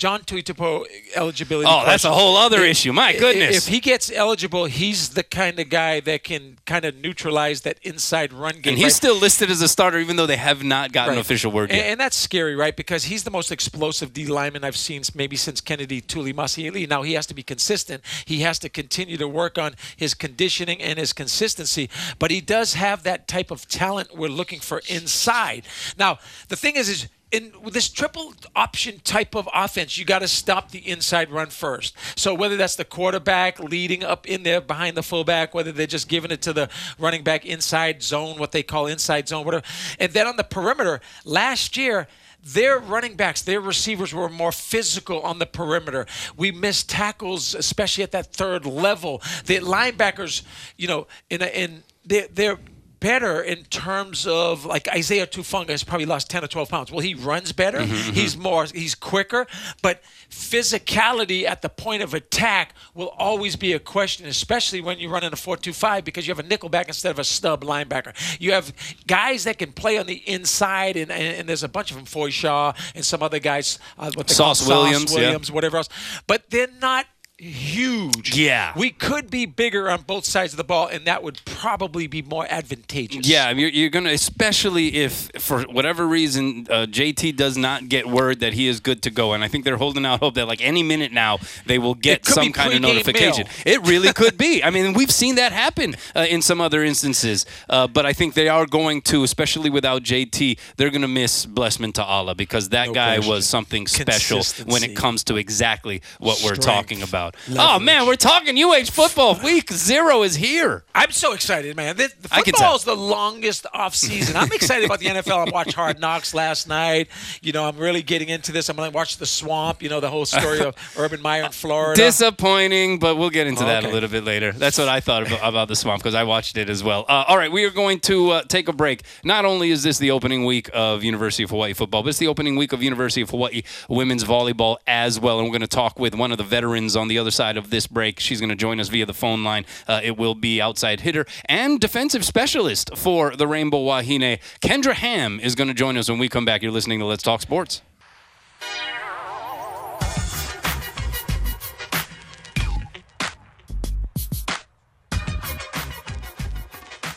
John 0.00 0.22
Tuitapo 0.22 0.86
eligibility. 1.14 1.68
Oh, 1.70 1.84
that's 1.84 2.04
a 2.06 2.10
whole 2.10 2.34
other 2.38 2.64
If- 2.64 2.70
issue. 2.70 2.92
My 2.94 3.12
goodness. 3.12 3.54
If 3.54 3.66
he 3.68 3.80
gets 3.80 4.10
eligible, 4.10 4.64
he's 4.64 5.10
the 5.10 5.22
kind 5.22 5.60
of 5.60 5.68
guy 5.68 6.00
that 6.00 6.24
can 6.24 6.56
kind 6.64 6.86
of 6.86 6.96
neutralize 6.96 7.60
that 7.60 7.78
inside 7.82 8.32
run 8.32 8.54
game. 8.54 8.70
and 8.72 8.76
he's 8.78 8.84
right? 8.86 8.92
still 8.94 9.16
listed 9.16 9.50
as 9.50 9.60
a 9.60 9.68
starter, 9.68 9.98
even 9.98 10.16
though 10.16 10.26
they 10.26 10.38
have 10.38 10.64
not 10.64 10.92
gotten 10.92 11.16
Right. 11.16 11.20
official 11.20 11.52
word 11.52 11.68
and, 11.70 11.76
yet. 11.76 11.86
and 11.90 12.00
that's 12.00 12.16
scary, 12.16 12.56
right? 12.56 12.74
Because 12.74 13.04
he's 13.04 13.24
the 13.24 13.30
most 13.30 13.52
explosive 13.52 14.14
D 14.14 14.24
lineman 14.26 14.64
I've 14.64 14.76
seen 14.76 15.02
maybe 15.14 15.36
since 15.36 15.60
Kennedy 15.60 16.00
Tulimasealii. 16.00 16.88
Now 16.88 17.02
he 17.02 17.12
has 17.12 17.26
to 17.26 17.34
be 17.34 17.42
consistent. 17.42 18.02
He 18.24 18.40
has 18.40 18.58
to 18.60 18.70
continue 18.70 19.18
to 19.18 19.28
work 19.28 19.58
on 19.58 19.74
his 19.96 20.14
conditioning 20.14 20.80
and 20.80 20.98
his 20.98 21.12
consistency. 21.12 21.90
But 22.18 22.30
he 22.30 22.40
does 22.40 22.72
have 22.74 23.02
that 23.02 23.28
type 23.28 23.50
of 23.50 23.68
talent 23.68 24.16
we're 24.16 24.28
looking 24.30 24.60
for 24.60 24.80
inside. 24.88 25.64
Now 25.98 26.18
the 26.48 26.56
thing 26.56 26.76
is, 26.76 26.88
is 26.88 27.08
in 27.32 27.52
this 27.70 27.88
triple 27.88 28.34
option 28.56 29.00
type 29.04 29.36
of 29.36 29.48
offense, 29.54 29.96
you 29.96 30.04
got 30.04 30.20
to 30.20 30.28
stop 30.28 30.70
the 30.70 30.86
inside 30.88 31.30
run 31.30 31.48
first. 31.48 31.94
So 32.16 32.34
whether 32.34 32.56
that's 32.56 32.76
the 32.76 32.84
quarterback 32.84 33.60
leading 33.60 34.02
up 34.02 34.26
in 34.26 34.42
there 34.42 34.60
behind 34.60 34.96
the 34.96 35.02
fullback, 35.02 35.54
whether 35.54 35.72
they're 35.72 35.86
just 35.86 36.08
giving 36.08 36.30
it 36.30 36.42
to 36.42 36.52
the 36.52 36.68
running 36.98 37.22
back 37.22 37.46
inside 37.46 38.02
zone, 38.02 38.38
what 38.38 38.52
they 38.52 38.62
call 38.62 38.86
inside 38.86 39.28
zone, 39.28 39.44
whatever. 39.44 39.64
And 39.98 40.12
then 40.12 40.26
on 40.26 40.36
the 40.36 40.44
perimeter, 40.44 41.00
last 41.24 41.76
year 41.76 42.08
their 42.42 42.78
running 42.78 43.16
backs, 43.16 43.42
their 43.42 43.60
receivers 43.60 44.14
were 44.14 44.28
more 44.28 44.52
physical 44.52 45.20
on 45.20 45.38
the 45.38 45.46
perimeter. 45.46 46.06
We 46.36 46.50
missed 46.50 46.88
tackles, 46.88 47.54
especially 47.54 48.02
at 48.02 48.12
that 48.12 48.32
third 48.32 48.64
level. 48.64 49.22
The 49.44 49.58
linebackers, 49.58 50.42
you 50.76 50.88
know, 50.88 51.06
in 51.28 51.42
a, 51.42 51.46
in 51.46 51.82
they're, 52.04 52.28
they're 52.32 52.58
better 53.00 53.40
in 53.40 53.64
terms 53.64 54.26
of 54.26 54.64
like 54.64 54.86
Isaiah 54.88 55.26
Tufunga 55.26 55.70
has 55.70 55.82
probably 55.82 56.06
lost 56.06 56.30
10 56.30 56.44
or 56.44 56.46
12 56.46 56.68
pounds. 56.68 56.92
Well, 56.92 57.00
he 57.00 57.14
runs 57.14 57.52
better. 57.52 57.78
Mm-hmm, 57.78 58.12
he's 58.12 58.36
more, 58.36 58.66
he's 58.66 58.94
quicker, 58.94 59.46
but 59.82 60.02
physicality 60.30 61.44
at 61.44 61.62
the 61.62 61.68
point 61.68 62.02
of 62.02 62.14
attack 62.14 62.74
will 62.94 63.08
always 63.18 63.56
be 63.56 63.72
a 63.72 63.78
question, 63.78 64.26
especially 64.26 64.80
when 64.80 64.98
you 64.98 65.08
run 65.08 65.24
in 65.24 65.32
a 65.32 65.36
4-2-5 65.36 66.04
because 66.04 66.26
you 66.26 66.34
have 66.34 66.44
a 66.44 66.48
nickelback 66.48 66.86
instead 66.88 67.10
of 67.10 67.18
a 67.18 67.24
stub 67.24 67.64
linebacker. 67.64 68.14
You 68.40 68.52
have 68.52 68.72
guys 69.06 69.44
that 69.44 69.58
can 69.58 69.72
play 69.72 69.98
on 69.98 70.06
the 70.06 70.22
inside, 70.28 70.96
and, 70.96 71.10
and, 71.10 71.38
and 71.38 71.48
there's 71.48 71.64
a 71.64 71.68
bunch 71.68 71.90
of 71.90 71.96
them, 71.96 72.06
Foy 72.06 72.30
Shaw 72.30 72.72
and 72.94 73.04
some 73.04 73.22
other 73.22 73.38
guys, 73.38 73.78
uh, 73.98 74.10
what 74.14 74.28
Sauce 74.30 74.66
Williams, 74.66 75.10
Sauce 75.10 75.18
Williams, 75.18 75.48
yeah. 75.48 75.54
whatever 75.54 75.78
else, 75.78 75.88
but 76.26 76.50
they're 76.50 76.68
not 76.80 77.06
huge. 77.40 78.36
Yeah. 78.36 78.72
We 78.76 78.90
could 78.90 79.30
be 79.30 79.46
bigger 79.46 79.90
on 79.90 80.02
both 80.02 80.24
sides 80.24 80.52
of 80.52 80.56
the 80.56 80.64
ball, 80.64 80.88
and 80.88 81.04
that 81.06 81.22
would 81.22 81.40
probably 81.44 82.06
be 82.06 82.22
more 82.22 82.46
advantageous. 82.48 83.26
Yeah, 83.26 83.50
you're, 83.50 83.70
you're 83.70 83.90
going 83.90 84.04
to, 84.04 84.12
especially 84.12 84.96
if 84.96 85.30
for 85.38 85.62
whatever 85.62 86.06
reason 86.06 86.66
uh, 86.70 86.86
JT 86.86 87.36
does 87.36 87.56
not 87.56 87.88
get 87.88 88.06
word 88.06 88.40
that 88.40 88.52
he 88.52 88.68
is 88.68 88.80
good 88.80 89.02
to 89.02 89.10
go. 89.10 89.32
And 89.32 89.42
I 89.42 89.48
think 89.48 89.64
they're 89.64 89.76
holding 89.76 90.04
out 90.04 90.20
hope 90.20 90.34
that, 90.34 90.46
like, 90.46 90.62
any 90.62 90.82
minute 90.82 91.12
now, 91.12 91.38
they 91.66 91.78
will 91.78 91.94
get 91.94 92.26
some 92.26 92.52
kind 92.52 92.72
of 92.74 92.80
notification. 92.80 93.44
Mail. 93.64 93.74
It 93.76 93.86
really 93.86 94.12
could 94.12 94.36
be. 94.36 94.62
I 94.62 94.70
mean, 94.70 94.92
we've 94.92 95.10
seen 95.10 95.36
that 95.36 95.52
happen 95.52 95.96
uh, 96.14 96.26
in 96.28 96.42
some 96.42 96.60
other 96.60 96.82
instances. 96.84 97.46
Uh, 97.68 97.86
but 97.86 98.04
I 98.06 98.12
think 98.12 98.34
they 98.34 98.48
are 98.48 98.66
going 98.66 99.02
to, 99.02 99.22
especially 99.22 99.70
without 99.70 100.02
JT, 100.02 100.58
they're 100.76 100.90
going 100.90 101.02
to 101.02 101.08
miss 101.08 101.46
Blessman 101.46 101.92
Ta'ala 101.92 102.34
because 102.34 102.68
that 102.70 102.88
No 102.88 102.94
guy 102.94 103.14
question. 103.16 103.30
was 103.32 103.46
something 103.46 103.86
special 103.86 104.42
when 104.66 104.82
it 104.82 104.94
comes 104.96 105.24
to 105.24 105.36
exactly 105.36 106.02
what 106.18 106.42
we're 106.44 106.56
talking 106.56 107.02
about. 107.02 107.29
Oh, 107.48 107.52
Leverage. 107.52 107.82
man, 107.82 108.06
we're 108.06 108.16
talking 108.16 108.56
UH 108.62 108.86
football. 108.92 109.38
Week 109.42 109.70
zero 109.72 110.22
is 110.22 110.36
here. 110.36 110.84
I'm 110.94 111.10
so 111.10 111.32
excited, 111.32 111.76
man. 111.76 111.96
The, 111.96 112.10
the 112.20 112.28
football 112.28 112.76
is 112.76 112.84
the 112.84 112.96
longest 112.96 113.66
off 113.72 113.94
season. 113.94 114.36
I'm 114.36 114.52
excited 114.52 114.84
about 114.84 115.00
the 115.00 115.06
NFL. 115.06 115.48
I 115.48 115.50
watched 115.50 115.74
Hard 115.74 116.00
Knocks 116.00 116.34
last 116.34 116.68
night. 116.68 117.08
You 117.42 117.52
know, 117.52 117.66
I'm 117.66 117.76
really 117.76 118.02
getting 118.02 118.28
into 118.28 118.52
this. 118.52 118.68
I'm 118.68 118.76
going 118.76 118.90
to 118.90 118.94
watch 118.94 119.16
The 119.16 119.26
Swamp. 119.26 119.82
You 119.82 119.88
know, 119.88 120.00
the 120.00 120.10
whole 120.10 120.26
story 120.26 120.60
of 120.60 120.74
Urban 120.98 121.20
Meyer 121.22 121.44
in 121.44 121.52
Florida. 121.52 122.00
Disappointing, 122.00 122.98
but 122.98 123.16
we'll 123.16 123.30
get 123.30 123.46
into 123.46 123.64
that 123.64 123.84
a 123.84 123.88
little 123.88 124.08
bit 124.08 124.24
later. 124.24 124.52
That's 124.52 124.78
what 124.78 124.88
I 124.88 125.00
thought 125.00 125.26
about, 125.26 125.48
about 125.48 125.68
the 125.68 125.76
swamp 125.76 126.02
because 126.02 126.14
I 126.14 126.24
watched 126.24 126.56
it 126.56 126.68
as 126.68 126.82
well. 126.82 127.04
Uh, 127.08 127.24
all 127.26 127.36
right, 127.36 127.50
we 127.50 127.64
are 127.64 127.70
going 127.70 128.00
to 128.00 128.30
uh, 128.30 128.42
take 128.42 128.68
a 128.68 128.72
break. 128.72 129.02
Not 129.24 129.44
only 129.44 129.70
is 129.70 129.82
this 129.82 129.98
the 129.98 130.10
opening 130.10 130.44
week 130.44 130.70
of 130.74 131.02
University 131.04 131.42
of 131.42 131.50
Hawaii 131.50 131.72
football, 131.72 132.02
but 132.02 132.10
it's 132.10 132.18
the 132.18 132.26
opening 132.28 132.56
week 132.56 132.72
of 132.72 132.82
University 132.82 133.20
of 133.20 133.30
Hawaii 133.30 133.62
women's 133.88 134.24
volleyball 134.24 134.76
as 134.86 135.18
well. 135.20 135.38
And 135.38 135.46
we're 135.46 135.52
going 135.52 135.60
to 135.60 135.66
talk 135.66 135.98
with 135.98 136.14
one 136.14 136.32
of 136.32 136.38
the 136.38 136.44
veterans 136.44 136.96
on 136.96 137.08
the 137.08 137.18
other 137.20 137.30
side 137.30 137.56
of 137.56 137.70
this 137.70 137.86
break. 137.86 138.18
She's 138.18 138.40
going 138.40 138.50
to 138.50 138.56
join 138.56 138.80
us 138.80 138.88
via 138.88 139.06
the 139.06 139.14
phone 139.14 139.44
line. 139.44 139.64
Uh, 139.86 140.00
it 140.02 140.16
will 140.16 140.34
be 140.34 140.60
outside 140.60 141.00
hitter 141.00 141.26
and 141.46 141.78
defensive 141.80 142.24
specialist 142.24 142.96
for 142.96 143.36
the 143.36 143.46
Rainbow 143.46 143.84
Wahine. 143.84 144.40
Kendra 144.60 144.94
Ham 144.94 145.38
is 145.40 145.54
going 145.54 145.68
to 145.68 145.74
join 145.74 145.96
us 145.96 146.08
when 146.08 146.18
we 146.18 146.28
come 146.28 146.44
back. 146.44 146.62
You're 146.62 146.72
listening 146.72 146.98
to 147.00 147.04
Let's 147.04 147.22
Talk 147.22 147.40
Sports. 147.40 147.82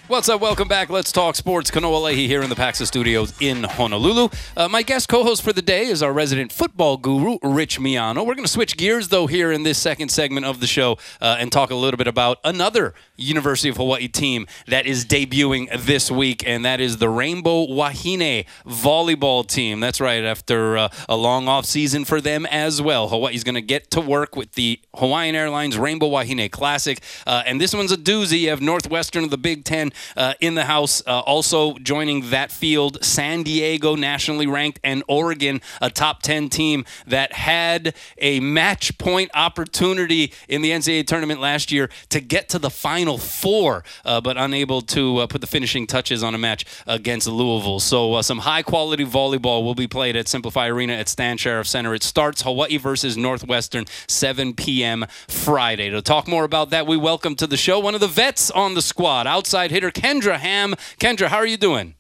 What's 0.09 0.27
up? 0.27 0.41
Welcome 0.41 0.67
back. 0.67 0.89
Let's 0.89 1.13
talk 1.13 1.37
sports. 1.37 1.71
Kanoa 1.71 2.01
Leahey 2.01 2.27
here 2.27 2.41
in 2.41 2.49
the 2.49 2.57
Paxa 2.57 2.85
Studios 2.85 3.33
in 3.39 3.63
Honolulu. 3.63 4.27
Uh, 4.55 4.67
my 4.67 4.81
guest 4.81 5.07
co-host 5.07 5.41
for 5.41 5.53
the 5.53 5.61
day 5.61 5.85
is 5.85 6.03
our 6.03 6.11
resident 6.11 6.51
football 6.51 6.97
guru, 6.97 7.37
Rich 7.41 7.79
Miano. 7.79 8.17
We're 8.17 8.35
going 8.35 8.43
to 8.43 8.51
switch 8.51 8.75
gears 8.75 9.07
though 9.07 9.27
here 9.27 9.49
in 9.53 9.63
this 9.63 9.77
second 9.77 10.09
segment 10.09 10.45
of 10.45 10.59
the 10.59 10.67
show 10.67 10.97
uh, 11.21 11.37
and 11.39 11.53
talk 11.53 11.71
a 11.71 11.75
little 11.75 11.97
bit 11.97 12.07
about 12.07 12.39
another 12.43 12.93
University 13.15 13.69
of 13.69 13.77
Hawaii 13.77 14.09
team 14.09 14.45
that 14.67 14.85
is 14.85 15.05
debuting 15.05 15.69
this 15.85 16.11
week, 16.11 16.45
and 16.45 16.65
that 16.65 16.81
is 16.81 16.97
the 16.97 17.07
Rainbow 17.07 17.65
Wahine 17.67 18.45
volleyball 18.67 19.47
team. 19.47 19.79
That's 19.79 20.01
right. 20.01 20.25
After 20.25 20.77
uh, 20.77 20.89
a 21.07 21.15
long 21.15 21.47
off 21.47 21.63
season 21.65 22.03
for 22.03 22.19
them 22.19 22.45
as 22.47 22.81
well, 22.81 23.07
Hawaii's 23.07 23.45
going 23.45 23.55
to 23.55 23.61
get 23.61 23.89
to 23.91 24.01
work 24.01 24.35
with 24.35 24.51
the 24.53 24.81
Hawaiian 24.95 25.35
Airlines 25.35 25.77
Rainbow 25.77 26.09
Wahine 26.09 26.51
Classic, 26.51 26.99
uh, 27.25 27.43
and 27.45 27.61
this 27.61 27.73
one's 27.73 27.93
a 27.93 27.97
doozy. 27.97 28.41
You 28.41 28.49
have 28.49 28.59
Northwestern 28.59 29.23
of 29.23 29.29
the 29.29 29.37
Big 29.37 29.63
Ten 29.63 29.92
uh, 30.15 30.33
in 30.39 30.55
the 30.55 30.65
house. 30.65 31.01
Uh, 31.05 31.19
also 31.21 31.77
joining 31.79 32.29
that 32.29 32.51
field, 32.51 33.03
San 33.03 33.43
Diego, 33.43 33.95
nationally 33.95 34.47
ranked, 34.47 34.79
and 34.83 35.03
Oregon, 35.07 35.61
a 35.81 35.89
top 35.89 36.21
10 36.21 36.49
team 36.49 36.85
that 37.07 37.33
had 37.33 37.95
a 38.17 38.39
match 38.39 38.97
point 38.97 39.31
opportunity 39.33 40.33
in 40.47 40.61
the 40.61 40.71
NCAA 40.71 41.05
tournament 41.07 41.39
last 41.39 41.71
year 41.71 41.89
to 42.09 42.19
get 42.19 42.49
to 42.49 42.59
the 42.59 42.69
final 42.69 43.17
four, 43.17 43.83
uh, 44.05 44.21
but 44.21 44.37
unable 44.37 44.81
to 44.81 45.17
uh, 45.17 45.27
put 45.27 45.41
the 45.41 45.47
finishing 45.47 45.87
touches 45.87 46.23
on 46.23 46.35
a 46.35 46.37
match 46.37 46.65
against 46.87 47.27
Louisville. 47.27 47.79
So, 47.79 48.13
uh, 48.15 48.21
some 48.21 48.39
high 48.39 48.63
quality 48.63 49.05
volleyball 49.05 49.63
will 49.63 49.75
be 49.75 49.87
played 49.87 50.15
at 50.15 50.25
SimpliFi 50.27 50.69
Arena 50.69 50.93
at 50.93 51.09
Stan 51.09 51.37
Sheriff 51.37 51.67
Center. 51.67 51.93
It 51.93 52.03
starts 52.03 52.41
Hawaii 52.41 52.77
versus 52.77 53.17
Northwestern, 53.17 53.85
7 54.07 54.53
p.m. 54.53 55.05
Friday. 55.27 55.89
To 55.89 56.01
talk 56.01 56.27
more 56.27 56.43
about 56.43 56.69
that, 56.71 56.87
we 56.87 56.97
welcome 56.97 57.35
to 57.35 57.47
the 57.47 57.57
show 57.57 57.79
one 57.79 57.95
of 57.95 58.01
the 58.01 58.07
vets 58.07 58.49
on 58.51 58.73
the 58.73 58.81
squad, 58.81 59.27
outside 59.27 59.71
hitter 59.71 59.82
Kendra 59.91 60.37
Ham. 60.37 60.75
Kendra, 60.99 61.27
how 61.27 61.37
are 61.37 61.45
you 61.45 61.57
doing? 61.57 61.95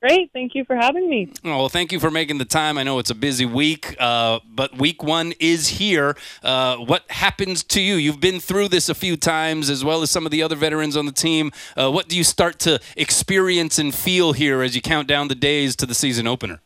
Great. 0.00 0.30
Thank 0.32 0.54
you 0.54 0.64
for 0.64 0.76
having 0.76 1.10
me. 1.10 1.32
Oh, 1.44 1.58
well, 1.58 1.68
thank 1.68 1.90
you 1.90 1.98
for 1.98 2.08
making 2.08 2.38
the 2.38 2.44
time. 2.44 2.78
I 2.78 2.84
know 2.84 3.00
it's 3.00 3.10
a 3.10 3.16
busy 3.16 3.44
week, 3.44 3.96
uh, 3.98 4.38
but 4.48 4.78
week 4.78 5.02
one 5.02 5.32
is 5.40 5.66
here. 5.66 6.16
Uh, 6.40 6.76
what 6.76 7.10
happens 7.10 7.64
to 7.64 7.80
you? 7.80 7.96
You've 7.96 8.20
been 8.20 8.38
through 8.38 8.68
this 8.68 8.88
a 8.88 8.94
few 8.94 9.16
times, 9.16 9.68
as 9.68 9.84
well 9.84 10.02
as 10.02 10.10
some 10.10 10.24
of 10.24 10.30
the 10.30 10.40
other 10.40 10.54
veterans 10.54 10.96
on 10.96 11.06
the 11.06 11.12
team. 11.12 11.50
Uh, 11.76 11.90
what 11.90 12.08
do 12.08 12.16
you 12.16 12.22
start 12.22 12.60
to 12.60 12.80
experience 12.96 13.76
and 13.76 13.92
feel 13.92 14.34
here 14.34 14.62
as 14.62 14.76
you 14.76 14.80
count 14.80 15.08
down 15.08 15.26
the 15.26 15.34
days 15.34 15.74
to 15.74 15.84
the 15.84 15.94
season 15.94 16.28
opener? 16.28 16.60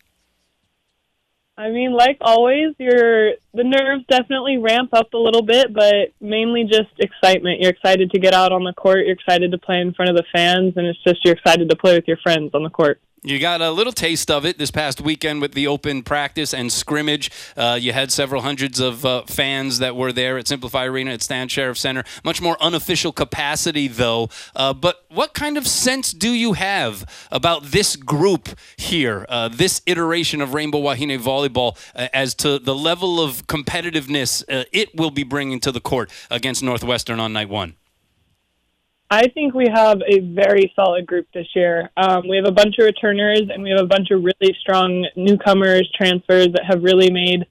I 1.56 1.70
mean, 1.70 1.92
like 1.92 2.16
always, 2.22 2.74
your 2.78 3.32
the 3.52 3.64
nerves 3.64 4.04
definitely 4.08 4.56
ramp 4.56 4.94
up 4.94 5.12
a 5.12 5.18
little 5.18 5.42
bit, 5.42 5.72
but 5.72 6.12
mainly 6.20 6.64
just 6.64 6.90
excitement. 6.98 7.60
You're 7.60 7.70
excited 7.70 8.10
to 8.12 8.18
get 8.18 8.32
out 8.32 8.52
on 8.52 8.64
the 8.64 8.72
court. 8.72 9.04
You're 9.04 9.14
excited 9.14 9.52
to 9.52 9.58
play 9.58 9.80
in 9.80 9.92
front 9.92 10.10
of 10.10 10.16
the 10.16 10.24
fans, 10.32 10.74
and 10.76 10.86
it's 10.86 11.02
just 11.04 11.24
you're 11.24 11.34
excited 11.34 11.68
to 11.68 11.76
play 11.76 11.94
with 11.94 12.08
your 12.08 12.16
friends 12.16 12.52
on 12.54 12.62
the 12.62 12.70
court. 12.70 13.00
You 13.24 13.38
got 13.38 13.60
a 13.60 13.70
little 13.70 13.92
taste 13.92 14.32
of 14.32 14.44
it 14.44 14.58
this 14.58 14.72
past 14.72 15.00
weekend 15.00 15.42
with 15.42 15.54
the 15.54 15.68
open 15.68 16.02
practice 16.02 16.52
and 16.52 16.72
scrimmage. 16.72 17.30
Uh, 17.56 17.78
you 17.80 17.92
had 17.92 18.10
several 18.10 18.42
hundreds 18.42 18.80
of 18.80 19.06
uh, 19.06 19.22
fans 19.26 19.78
that 19.78 19.94
were 19.94 20.12
there 20.12 20.38
at 20.38 20.46
SimpliFi 20.46 20.88
Arena 20.88 21.12
at 21.12 21.22
Stan 21.22 21.46
Sheriff 21.46 21.78
Center. 21.78 22.02
Much 22.24 22.42
more 22.42 22.60
unofficial 22.60 23.12
capacity, 23.12 23.86
though. 23.86 24.28
Uh, 24.56 24.74
but 24.74 25.04
what 25.08 25.34
kind 25.34 25.56
of 25.56 25.68
sense 25.68 26.12
do 26.12 26.30
you 26.30 26.54
have 26.54 27.28
about 27.30 27.66
this 27.66 27.94
group 27.94 28.48
here, 28.76 29.24
uh, 29.28 29.46
this 29.46 29.82
iteration 29.86 30.40
of 30.40 30.52
Rainbow 30.52 30.80
Wahine 30.80 31.16
Volleyball, 31.20 31.78
uh, 31.94 32.08
as 32.12 32.34
to 32.34 32.58
the 32.58 32.74
level 32.74 33.20
of 33.20 33.46
competitiveness 33.46 34.42
uh, 34.48 34.64
it 34.72 34.96
will 34.96 35.12
be 35.12 35.22
bringing 35.22 35.60
to 35.60 35.70
the 35.70 35.80
court 35.80 36.10
against 36.28 36.60
Northwestern 36.60 37.20
on 37.20 37.32
night 37.32 37.48
one? 37.48 37.76
I 39.12 39.28
think 39.28 39.52
we 39.52 39.66
have 39.68 40.00
a 40.08 40.20
very 40.20 40.72
solid 40.74 41.06
group 41.06 41.26
this 41.34 41.46
year. 41.54 41.90
Um, 41.98 42.26
we 42.26 42.36
have 42.38 42.46
a 42.46 42.50
bunch 42.50 42.78
of 42.78 42.86
returners, 42.86 43.42
and 43.52 43.62
we 43.62 43.68
have 43.68 43.80
a 43.80 43.86
bunch 43.86 44.10
of 44.10 44.24
really 44.24 44.56
strong 44.58 45.06
newcomers, 45.16 45.86
transfers 45.94 46.46
that 46.54 46.64
have 46.64 46.82
really 46.82 47.10
made 47.10 47.44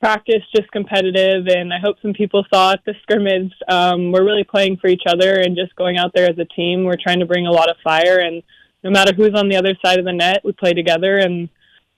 practice 0.00 0.42
just 0.56 0.72
competitive. 0.72 1.48
And 1.48 1.70
I 1.70 1.80
hope 1.80 1.96
some 2.00 2.14
people 2.14 2.46
saw 2.50 2.72
at 2.72 2.84
the 2.86 2.94
scrimmage. 3.02 3.52
Um, 3.68 4.10
we're 4.10 4.24
really 4.24 4.42
playing 4.42 4.78
for 4.78 4.88
each 4.88 5.02
other 5.06 5.34
and 5.40 5.54
just 5.54 5.76
going 5.76 5.98
out 5.98 6.12
there 6.14 6.30
as 6.30 6.38
a 6.38 6.46
team. 6.46 6.84
We're 6.84 6.96
trying 6.96 7.20
to 7.20 7.26
bring 7.26 7.46
a 7.46 7.52
lot 7.52 7.68
of 7.68 7.76
fire, 7.84 8.20
and 8.20 8.42
no 8.82 8.88
matter 8.88 9.12
who's 9.14 9.34
on 9.34 9.50
the 9.50 9.56
other 9.56 9.76
side 9.84 9.98
of 9.98 10.06
the 10.06 10.14
net, 10.14 10.40
we 10.44 10.52
play 10.52 10.72
together, 10.72 11.18
and 11.18 11.50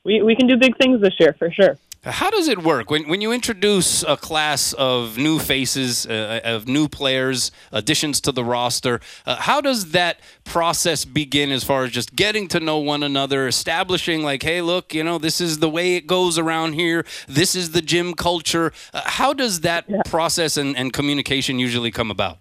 we, 0.03 0.23
we 0.23 0.35
can 0.35 0.49
do 0.49 0.57
big 0.57 0.77
things 0.77 1.01
this 1.01 1.15
year 1.21 1.37
for 1.39 1.53
sure. 1.53 1.79
How 2.05 2.31
does 2.31 2.47
it 2.47 2.63
work 2.63 2.91
when 2.91 3.09
when 3.09 3.21
you 3.21 3.33
introduce 3.33 4.05
a 4.05 4.17
class 4.17 4.73
of 4.75 5.19
new 5.19 5.41
faces, 5.41 6.07
uh, 6.07 6.41
of 6.45 6.69
new 6.69 6.89
players, 6.89 7.51
additions 7.73 8.21
to 8.21 8.33
the 8.33 8.45
roster? 8.45 9.01
Uh, 9.27 9.35
how 9.35 9.61
does 9.61 9.91
that 9.91 10.21
process 10.45 11.05
begin 11.05 11.51
as 11.51 11.65
far 11.65 11.85
as 11.85 11.91
just 11.91 12.15
getting 12.15 12.47
to 12.49 12.61
know 12.61 12.79
one 12.79 13.03
another, 13.03 13.49
establishing 13.49 14.23
like, 14.23 14.45
hey, 14.45 14.63
look, 14.63 14.95
you 14.95 15.03
know, 15.03 15.19
this 15.19 15.41
is 15.41 15.59
the 15.59 15.69
way 15.69 15.97
it 15.97 16.07
goes 16.07 16.39
around 16.39 16.75
here. 16.75 17.05
This 17.27 17.57
is 17.57 17.73
the 17.73 17.83
gym 17.83 18.15
culture. 18.15 18.73
Uh, 18.95 19.03
how 19.05 19.33
does 19.33 19.63
that 19.63 19.87
process 20.05 20.57
and, 20.57 20.77
and 20.77 20.93
communication 20.93 21.59
usually 21.59 21.91
come 21.91 22.13
about? 22.13 22.39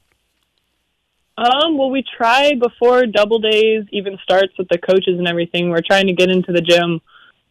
Um, 1.40 1.78
well, 1.78 1.90
we 1.90 2.04
try 2.16 2.54
before 2.54 3.08
double 3.08 3.40
days 3.40 3.86
even 3.92 4.20
starts 4.22 4.54
with 4.58 4.68
the 4.70 4.78
coaches 4.78 5.18
and 5.18 5.28
everything. 5.28 5.72
We're 5.72 5.82
trying 5.82 6.08
to 6.08 6.14
get 6.14 6.30
into 6.30 6.52
the 6.52 6.62
gym 6.62 7.02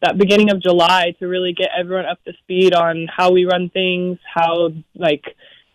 that 0.02 0.18
beginning 0.18 0.50
of 0.50 0.62
July 0.62 1.14
to 1.18 1.26
really 1.26 1.52
get 1.52 1.70
everyone 1.76 2.06
up 2.06 2.22
to 2.24 2.32
speed 2.42 2.74
on 2.74 3.06
how 3.14 3.32
we 3.32 3.46
run 3.46 3.70
things, 3.70 4.18
how 4.32 4.70
like 4.94 5.24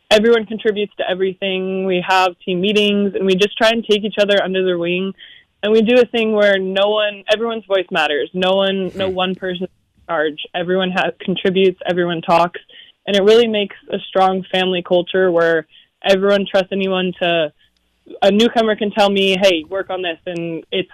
everyone 0.10 0.46
contributes 0.46 0.96
to 0.98 1.10
everything. 1.10 1.86
We 1.86 2.04
have 2.08 2.38
team 2.46 2.62
meetings 2.62 3.16
and 3.16 3.26
we 3.26 3.36
just 3.36 3.58
try 3.58 3.70
and 3.70 3.84
take 3.84 4.04
each 4.04 4.18
other 4.20 4.42
under 4.42 4.64
their 4.64 4.78
wing 4.78 5.14
and 5.64 5.72
we 5.72 5.82
do 5.82 6.00
a 6.00 6.06
thing 6.06 6.34
where 6.34 6.58
no 6.58 6.90
one, 6.90 7.24
everyone's 7.32 7.66
voice 7.66 7.86
matters. 7.92 8.30
No 8.34 8.56
one, 8.56 8.90
hmm. 8.90 8.98
no 8.98 9.10
one 9.10 9.36
person 9.36 9.64
in 9.64 9.70
charge. 10.08 10.42
Everyone 10.56 10.92
ha- 10.92 11.12
contributes. 11.20 11.80
Everyone 11.88 12.22
talks, 12.22 12.60
and 13.06 13.16
it 13.16 13.24
really 13.24 13.48
makes 13.48 13.76
a 13.92 14.00
strong 14.00 14.44
family 14.52 14.84
culture 14.84 15.32
where 15.32 15.68
everyone 16.04 16.46
trusts 16.50 16.72
anyone 16.72 17.14
to. 17.22 17.54
A 18.24 18.32
newcomer 18.32 18.76
can 18.76 18.92
tell 18.92 19.10
me, 19.10 19.38
"Hey, 19.40 19.64
work 19.64 19.90
on 19.90 20.02
this," 20.02 20.18
and 20.26 20.66
it's 20.72 20.90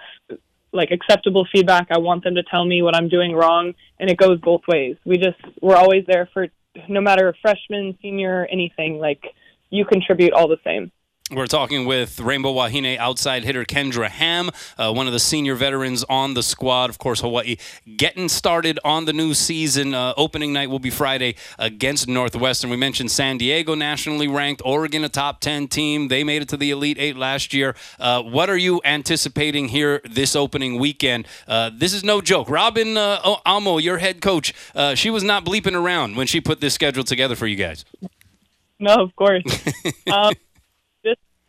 like 0.72 0.90
acceptable 0.90 1.46
feedback. 1.52 1.88
I 1.90 1.98
want 1.98 2.24
them 2.24 2.34
to 2.34 2.42
tell 2.42 2.64
me 2.64 2.82
what 2.82 2.94
I'm 2.94 3.08
doing 3.08 3.32
wrong, 3.34 3.74
and 3.98 4.10
it 4.10 4.16
goes 4.16 4.40
both 4.40 4.62
ways. 4.68 4.96
We 5.04 5.16
just 5.16 5.38
we're 5.60 5.76
always 5.76 6.04
there 6.06 6.28
for 6.32 6.48
no 6.88 7.00
matter 7.00 7.34
freshman, 7.42 7.96
senior, 8.00 8.46
anything. 8.50 8.98
Like 8.98 9.22
you 9.70 9.84
contribute 9.84 10.32
all 10.32 10.48
the 10.48 10.58
same. 10.64 10.92
We're 11.30 11.46
talking 11.46 11.84
with 11.84 12.20
Rainbow 12.20 12.52
Wahine 12.52 12.96
outside 12.96 13.44
hitter 13.44 13.62
Kendra 13.66 14.08
Ham, 14.08 14.48
uh, 14.78 14.94
one 14.94 15.06
of 15.06 15.12
the 15.12 15.20
senior 15.20 15.56
veterans 15.56 16.02
on 16.08 16.32
the 16.32 16.42
squad. 16.42 16.88
Of 16.88 16.96
course, 16.96 17.20
Hawaii 17.20 17.58
getting 17.98 18.30
started 18.30 18.78
on 18.82 19.04
the 19.04 19.12
new 19.12 19.34
season. 19.34 19.92
Uh, 19.92 20.14
opening 20.16 20.54
night 20.54 20.70
will 20.70 20.78
be 20.78 20.88
Friday 20.88 21.34
against 21.58 22.08
Northwestern. 22.08 22.70
We 22.70 22.78
mentioned 22.78 23.10
San 23.10 23.36
Diego 23.36 23.74
nationally 23.74 24.26
ranked, 24.26 24.62
Oregon 24.64 25.04
a 25.04 25.10
top 25.10 25.40
10 25.40 25.68
team. 25.68 26.08
They 26.08 26.24
made 26.24 26.40
it 26.40 26.48
to 26.48 26.56
the 26.56 26.70
Elite 26.70 26.96
Eight 26.98 27.18
last 27.18 27.52
year. 27.52 27.76
Uh, 28.00 28.22
what 28.22 28.48
are 28.48 28.56
you 28.56 28.80
anticipating 28.86 29.68
here 29.68 30.00
this 30.08 30.34
opening 30.34 30.78
weekend? 30.78 31.28
Uh, 31.46 31.70
this 31.74 31.92
is 31.92 32.02
no 32.02 32.22
joke. 32.22 32.48
Robyn 32.48 32.96
uh, 32.96 33.36
Amo, 33.44 33.76
your 33.76 33.98
head 33.98 34.22
coach, 34.22 34.54
uh, 34.74 34.94
she 34.94 35.10
was 35.10 35.22
not 35.22 35.44
bleeping 35.44 35.74
around 35.74 36.16
when 36.16 36.26
she 36.26 36.40
put 36.40 36.62
this 36.62 36.72
schedule 36.72 37.04
together 37.04 37.36
for 37.36 37.46
you 37.46 37.56
guys. 37.56 37.84
No, 38.80 38.94
of 38.94 39.14
course. 39.16 39.42
um, 40.10 40.32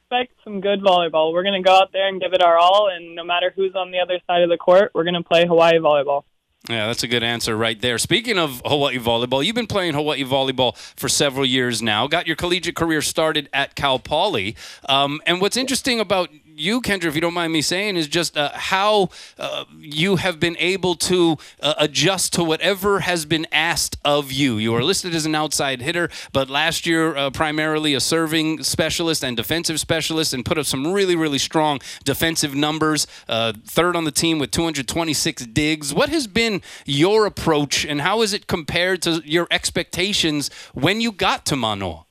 expect 0.09 0.33
some 0.43 0.59
good 0.59 0.81
volleyball. 0.81 1.33
We're 1.33 1.43
going 1.43 1.61
to 1.61 1.67
go 1.67 1.75
out 1.75 1.91
there 1.93 2.07
and 2.07 2.19
give 2.19 2.33
it 2.33 2.41
our 2.41 2.57
all, 2.57 2.89
and 2.91 3.15
no 3.15 3.23
matter 3.23 3.53
who's 3.55 3.75
on 3.75 3.91
the 3.91 3.99
other 3.99 4.19
side 4.25 4.41
of 4.41 4.49
the 4.49 4.57
court, 4.57 4.91
we're 4.95 5.03
going 5.03 5.13
to 5.15 5.23
play 5.23 5.45
Hawaii 5.45 5.77
volleyball. 5.77 6.23
Yeah, 6.67 6.87
that's 6.87 7.03
a 7.03 7.07
good 7.07 7.23
answer 7.23 7.55
right 7.55 7.79
there. 7.79 7.97
Speaking 7.97 8.37
of 8.37 8.61
Hawaii 8.65 8.97
volleyball, 8.97 9.45
you've 9.45 9.55
been 9.55 9.67
playing 9.67 9.93
Hawaii 9.93 10.23
volleyball 10.23 10.75
for 10.97 11.07
several 11.07 11.45
years 11.45 11.81
now. 11.81 12.07
Got 12.07 12.27
your 12.27 12.35
collegiate 12.35 12.75
career 12.75 13.01
started 13.01 13.49
at 13.53 13.75
Cal 13.75 13.99
Poly. 13.99 14.55
Um, 14.87 15.21
and 15.25 15.39
what's 15.39 15.55
interesting 15.55 15.99
about 15.99 16.29
you, 16.59 16.81
Kendra, 16.81 17.05
if 17.05 17.15
you 17.15 17.21
don't 17.21 17.33
mind 17.33 17.53
me 17.53 17.61
saying, 17.61 17.95
is 17.95 18.07
just 18.07 18.37
uh, 18.37 18.51
how 18.53 19.09
uh, 19.37 19.65
you 19.79 20.17
have 20.17 20.39
been 20.39 20.57
able 20.57 20.95
to 20.95 21.37
uh, 21.61 21.73
adjust 21.77 22.33
to 22.33 22.43
whatever 22.43 23.01
has 23.01 23.25
been 23.25 23.47
asked 23.51 23.97
of 24.03 24.31
you. 24.31 24.57
You 24.57 24.75
are 24.75 24.83
listed 24.83 25.15
as 25.15 25.25
an 25.25 25.35
outside 25.35 25.81
hitter, 25.81 26.09
but 26.33 26.49
last 26.49 26.85
year, 26.85 27.15
uh, 27.15 27.29
primarily 27.29 27.93
a 27.93 27.99
serving 27.99 28.63
specialist 28.63 29.23
and 29.23 29.37
defensive 29.37 29.79
specialist, 29.79 30.33
and 30.33 30.45
put 30.45 30.57
up 30.57 30.65
some 30.65 30.91
really, 30.91 31.15
really 31.15 31.37
strong 31.37 31.79
defensive 32.03 32.53
numbers. 32.53 33.07
Uh, 33.27 33.53
third 33.65 33.95
on 33.95 34.03
the 34.03 34.11
team 34.11 34.39
with 34.39 34.51
226 34.51 35.45
digs. 35.47 35.93
What 35.93 36.09
has 36.09 36.27
been 36.27 36.61
your 36.85 37.25
approach, 37.25 37.85
and 37.85 38.01
how 38.01 38.21
is 38.21 38.33
it 38.33 38.47
compared 38.47 39.01
to 39.03 39.21
your 39.25 39.47
expectations 39.51 40.49
when 40.73 41.01
you 41.01 41.11
got 41.11 41.45
to 41.47 41.55
Manoa? 41.55 42.05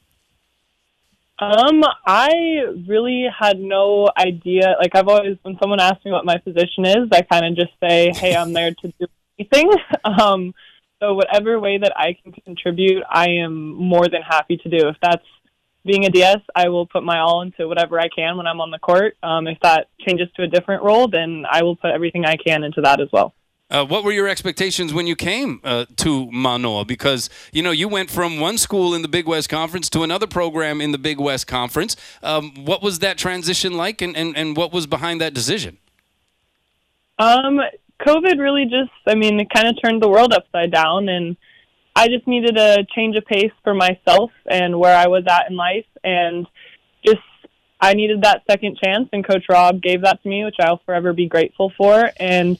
Um, 1.40 1.84
I 2.04 2.30
really 2.88 3.26
had 3.36 3.60
no 3.60 4.08
idea. 4.16 4.74
Like 4.80 4.94
I've 4.94 5.08
always, 5.08 5.38
when 5.42 5.56
someone 5.60 5.80
asks 5.80 6.04
me 6.04 6.10
what 6.10 6.24
my 6.24 6.38
position 6.38 6.84
is, 6.84 7.08
I 7.12 7.22
kind 7.22 7.46
of 7.46 7.56
just 7.56 7.72
say, 7.80 8.12
"Hey, 8.14 8.34
I'm 8.34 8.52
there 8.52 8.72
to 8.72 8.92
do 8.98 9.06
anything." 9.38 9.70
um, 10.04 10.52
so 11.00 11.14
whatever 11.14 11.60
way 11.60 11.78
that 11.78 11.92
I 11.96 12.16
can 12.20 12.32
contribute, 12.32 13.04
I 13.08 13.28
am 13.28 13.74
more 13.74 14.08
than 14.08 14.22
happy 14.22 14.56
to 14.56 14.68
do. 14.68 14.88
If 14.88 14.96
that's 15.00 15.24
being 15.84 16.04
a 16.06 16.10
DS, 16.10 16.40
I 16.56 16.68
will 16.68 16.86
put 16.86 17.04
my 17.04 17.20
all 17.20 17.42
into 17.42 17.68
whatever 17.68 18.00
I 18.00 18.08
can 18.08 18.36
when 18.36 18.48
I'm 18.48 18.60
on 18.60 18.72
the 18.72 18.80
court. 18.80 19.16
Um, 19.22 19.46
if 19.46 19.58
that 19.62 19.88
changes 20.00 20.28
to 20.36 20.42
a 20.42 20.48
different 20.48 20.82
role, 20.82 21.06
then 21.06 21.44
I 21.48 21.62
will 21.62 21.76
put 21.76 21.92
everything 21.92 22.24
I 22.24 22.36
can 22.36 22.64
into 22.64 22.80
that 22.80 23.00
as 23.00 23.08
well. 23.12 23.32
Uh, 23.70 23.84
what 23.84 24.02
were 24.02 24.12
your 24.12 24.26
expectations 24.26 24.94
when 24.94 25.06
you 25.06 25.14
came 25.14 25.60
uh, 25.62 25.84
to 25.96 26.30
Manoa? 26.30 26.86
Because 26.86 27.28
you 27.52 27.62
know 27.62 27.70
you 27.70 27.86
went 27.86 28.10
from 28.10 28.40
one 28.40 28.56
school 28.56 28.94
in 28.94 29.02
the 29.02 29.08
Big 29.08 29.26
West 29.26 29.50
Conference 29.50 29.90
to 29.90 30.02
another 30.02 30.26
program 30.26 30.80
in 30.80 30.92
the 30.92 30.98
Big 30.98 31.20
West 31.20 31.46
Conference. 31.46 31.94
Um, 32.22 32.64
what 32.64 32.82
was 32.82 33.00
that 33.00 33.18
transition 33.18 33.74
like, 33.74 34.00
and, 34.00 34.16
and, 34.16 34.34
and 34.36 34.56
what 34.56 34.72
was 34.72 34.86
behind 34.86 35.20
that 35.20 35.34
decision? 35.34 35.76
Um, 37.18 37.60
COVID 38.00 38.38
really 38.38 38.64
just, 38.64 38.92
I 39.06 39.14
mean, 39.14 39.38
it 39.38 39.50
kind 39.50 39.68
of 39.68 39.76
turned 39.82 40.00
the 40.00 40.08
world 40.08 40.32
upside 40.32 40.70
down, 40.70 41.10
and 41.10 41.36
I 41.94 42.08
just 42.08 42.26
needed 42.26 42.56
a 42.56 42.86
change 42.94 43.16
of 43.16 43.26
pace 43.26 43.52
for 43.64 43.74
myself 43.74 44.30
and 44.46 44.78
where 44.78 44.96
I 44.96 45.08
was 45.08 45.24
at 45.28 45.50
in 45.50 45.56
life, 45.56 45.86
and 46.02 46.46
just 47.04 47.20
I 47.82 47.92
needed 47.92 48.22
that 48.22 48.44
second 48.48 48.78
chance, 48.82 49.10
and 49.12 49.26
Coach 49.26 49.44
Rob 49.46 49.82
gave 49.82 50.02
that 50.02 50.22
to 50.22 50.28
me, 50.28 50.44
which 50.44 50.56
I'll 50.58 50.80
forever 50.86 51.12
be 51.12 51.26
grateful 51.26 51.70
for, 51.76 52.10
and 52.18 52.56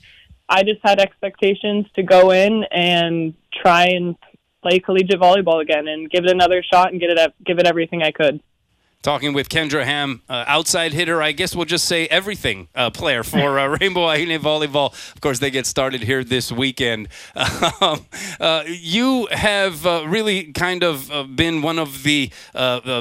I 0.49 0.63
just 0.63 0.81
had 0.83 0.99
expectations 0.99 1.87
to 1.95 2.03
go 2.03 2.31
in 2.31 2.65
and 2.71 3.35
try 3.53 3.87
and 3.87 4.17
play 4.63 4.79
collegiate 4.79 5.21
volleyball 5.21 5.61
again 5.61 5.89
and 5.89 6.11
give 6.11 6.25
it 6.25 6.31
another 6.31 6.63
shot 6.63 6.91
and 6.91 7.01
get 7.01 7.11
it 7.11 7.35
give 7.45 7.59
it 7.59 7.67
everything 7.67 8.03
I 8.03 8.11
could. 8.11 8.41
Talking 9.01 9.33
with 9.33 9.49
Kendra 9.49 9.85
Ham, 9.85 10.23
uh, 10.29 10.43
outside 10.49 10.93
hitter, 10.93 11.23
I 11.23 11.31
guess 11.31 11.55
we'll 11.55 11.67
just 11.67 11.85
say 11.85 12.09
everything 12.09 12.67
uh, 12.75 12.91
player 12.91 13.23
for 13.23 13.57
uh, 13.57 13.69
Rainbow 13.81 14.01
Wahine 14.01 14.37
Volleyball. 14.41 14.93
Of 15.15 15.21
course, 15.21 15.39
they 15.39 15.53
get 15.53 15.67
started 15.67 16.03
here 16.03 16.25
this 16.25 16.51
weekend. 16.51 17.09
Um, 17.81 18.07
uh, 18.41 18.65
you 18.67 19.29
have 19.31 19.87
uh, 19.87 20.05
really 20.09 20.53
kind 20.53 20.83
of 20.83 21.11
uh, 21.13 21.23
been 21.23 21.63
one 21.63 21.79
of 21.79 22.03
the 22.03 22.31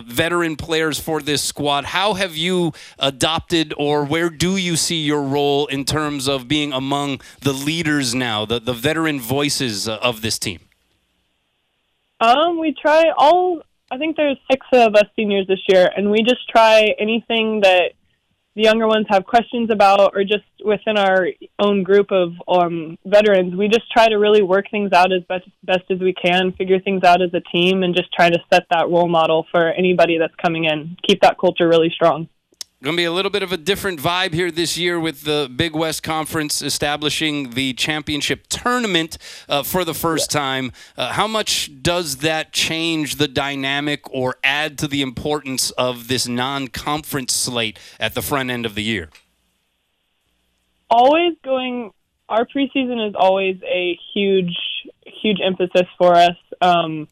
veteran 0.06 0.56
players 0.56 1.00
for 1.00 1.22
this 1.22 1.42
squad. 1.42 1.86
How 1.86 2.14
have 2.14 2.36
you 2.36 2.74
adopted, 3.00 3.74
or 3.78 4.06
where 4.06 4.30
do 4.30 4.56
you 4.56 4.76
see 4.76 5.02
your 5.02 5.24
role 5.24 5.66
in 5.68 5.84
terms 5.84 6.28
of 6.28 6.48
being 6.48 6.74
among 6.74 7.22
the 7.42 7.54
leaders 7.54 8.14
now, 8.14 8.46
the, 8.46 8.60
the 8.60 8.74
veteran 8.74 9.20
voices 9.20 9.88
of 9.88 10.22
this 10.22 10.38
team? 10.38 10.60
Um, 12.20 12.60
we 12.60 12.74
try 12.74 13.06
all 13.18 13.62
I 13.90 13.98
think 13.98 14.18
there's 14.18 14.38
six 14.52 14.66
of 14.74 14.96
us 14.96 15.06
seniors 15.16 15.48
this 15.48 15.62
year, 15.68 15.90
and 15.96 16.12
we 16.12 16.22
just 16.22 16.48
try 16.50 16.94
anything 17.00 17.62
that 17.62 17.94
the 18.56 18.64
younger 18.64 18.88
ones 18.88 19.06
have 19.10 19.24
questions 19.24 19.70
about, 19.72 20.14
or 20.16 20.24
just 20.24 20.44
within 20.66 20.98
our 20.98 21.28
own 21.60 21.84
group 21.84 22.12
of 22.12 22.34
um, 22.48 22.98
veterans. 23.06 23.56
We 23.56 23.68
just 23.68 23.90
try 23.92 24.10
to 24.10 24.16
really 24.16 24.42
work 24.42 24.66
things 24.72 24.92
out 24.94 25.14
as 25.14 25.22
best, 25.30 25.48
best 25.64 25.84
as 25.92 26.00
we 26.00 26.14
can, 26.14 26.52
figure 26.54 26.80
things 26.80 27.04
out 27.04 27.22
as 27.22 27.30
a 27.34 27.42
team, 27.56 27.84
and 27.84 27.96
just 27.96 28.12
try 28.12 28.30
to 28.30 28.40
set 28.52 28.64
that 28.72 28.90
role 28.90 29.08
model 29.08 29.46
for 29.52 29.70
anybody 29.70 30.18
that's 30.18 30.34
coming 30.44 30.66
in. 30.66 30.98
Keep 31.08 31.22
that 31.22 31.38
culture 31.40 31.68
really 31.68 31.92
strong. 31.94 32.28
Going 32.84 32.96
to 32.96 33.02
be 33.02 33.06
a 33.06 33.12
little 33.12 33.32
bit 33.32 33.42
of 33.42 33.52
a 33.52 33.58
different 33.58 34.00
vibe 34.00 34.36
here 34.36 34.52
this 34.52 34.78
year 34.78 35.00
with 35.00 35.24
the 35.24 35.52
Big 35.54 35.76
West 35.76 36.04
Conference 36.04 36.62
establishing 36.62 37.50
the 37.52 37.74
championship 37.74 38.46
tournament 38.50 39.18
uh, 39.50 39.64
for 39.64 39.84
the 39.84 39.96
first 39.96 40.32
yeah. 40.32 40.40
time. 40.40 40.72
Uh, 40.96 41.12
how 41.14 41.26
much 41.26 41.72
does 41.82 42.18
that 42.18 42.54
change 42.54 43.16
the 43.16 43.28
dynamic 43.28 44.08
or 44.14 44.36
add 44.44 44.78
to 44.78 44.88
the 44.88 45.02
importance 45.02 45.72
of 45.72 46.08
this 46.08 46.28
non 46.28 46.68
conference 46.68 47.34
slate 47.34 47.80
at 48.00 48.14
the 48.14 48.22
front 48.22 48.52
end 48.52 48.64
of 48.64 48.76
the 48.76 48.84
year? 48.84 49.10
Always 50.88 51.36
going, 51.44 51.92
our 52.30 52.46
preseason 52.46 53.10
is 53.10 53.16
always 53.18 53.60
a 53.64 53.98
huge, 54.14 54.56
huge 55.04 55.40
emphasis 55.44 55.88
for 55.98 56.14
us. 56.14 56.38
Um, 56.62 57.08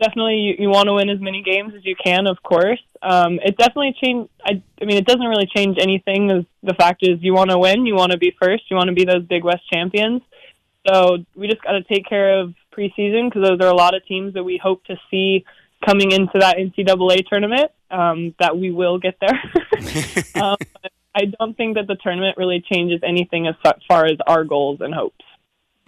definitely 0.00 0.36
you, 0.36 0.54
you 0.58 0.68
want 0.68 0.86
to 0.86 0.94
win 0.94 1.08
as 1.08 1.20
many 1.20 1.42
games 1.42 1.74
as 1.76 1.84
you 1.84 1.96
can, 1.96 2.26
of 2.26 2.42
course. 2.42 2.80
Um, 3.02 3.38
it 3.44 3.56
definitely 3.56 3.94
changed. 4.02 4.30
I, 4.44 4.62
I 4.80 4.84
mean, 4.84 4.96
it 4.96 5.06
doesn't 5.06 5.26
really 5.26 5.48
change 5.54 5.78
anything. 5.80 6.46
The 6.62 6.74
fact 6.74 7.02
is, 7.02 7.18
you 7.20 7.34
want 7.34 7.50
to 7.50 7.58
win, 7.58 7.86
you 7.86 7.94
want 7.94 8.12
to 8.12 8.18
be 8.18 8.34
first, 8.40 8.64
you 8.70 8.76
want 8.76 8.88
to 8.88 8.94
be 8.94 9.04
those 9.04 9.24
Big 9.24 9.44
West 9.44 9.62
champions. 9.72 10.22
So 10.86 11.18
we 11.34 11.48
just 11.48 11.62
got 11.62 11.72
to 11.72 11.82
take 11.82 12.06
care 12.06 12.40
of 12.40 12.54
preseason 12.76 13.28
because 13.28 13.42
those 13.42 13.60
are 13.60 13.68
a 13.68 13.74
lot 13.74 13.94
of 13.94 14.04
teams 14.06 14.34
that 14.34 14.44
we 14.44 14.60
hope 14.62 14.84
to 14.84 14.96
see 15.10 15.44
coming 15.84 16.12
into 16.12 16.38
that 16.38 16.56
NCAA 16.56 17.26
tournament. 17.26 17.70
Um, 17.88 18.34
that 18.40 18.58
we 18.58 18.72
will 18.72 18.98
get 18.98 19.16
there. 19.20 19.40
um, 20.42 20.56
I 21.14 21.26
don't 21.38 21.56
think 21.56 21.76
that 21.76 21.86
the 21.86 21.94
tournament 21.94 22.36
really 22.36 22.60
changes 22.60 23.00
anything 23.02 23.46
as 23.46 23.54
far 23.88 24.06
as 24.06 24.18
our 24.26 24.44
goals 24.44 24.80
and 24.80 24.92
hopes. 24.92 25.24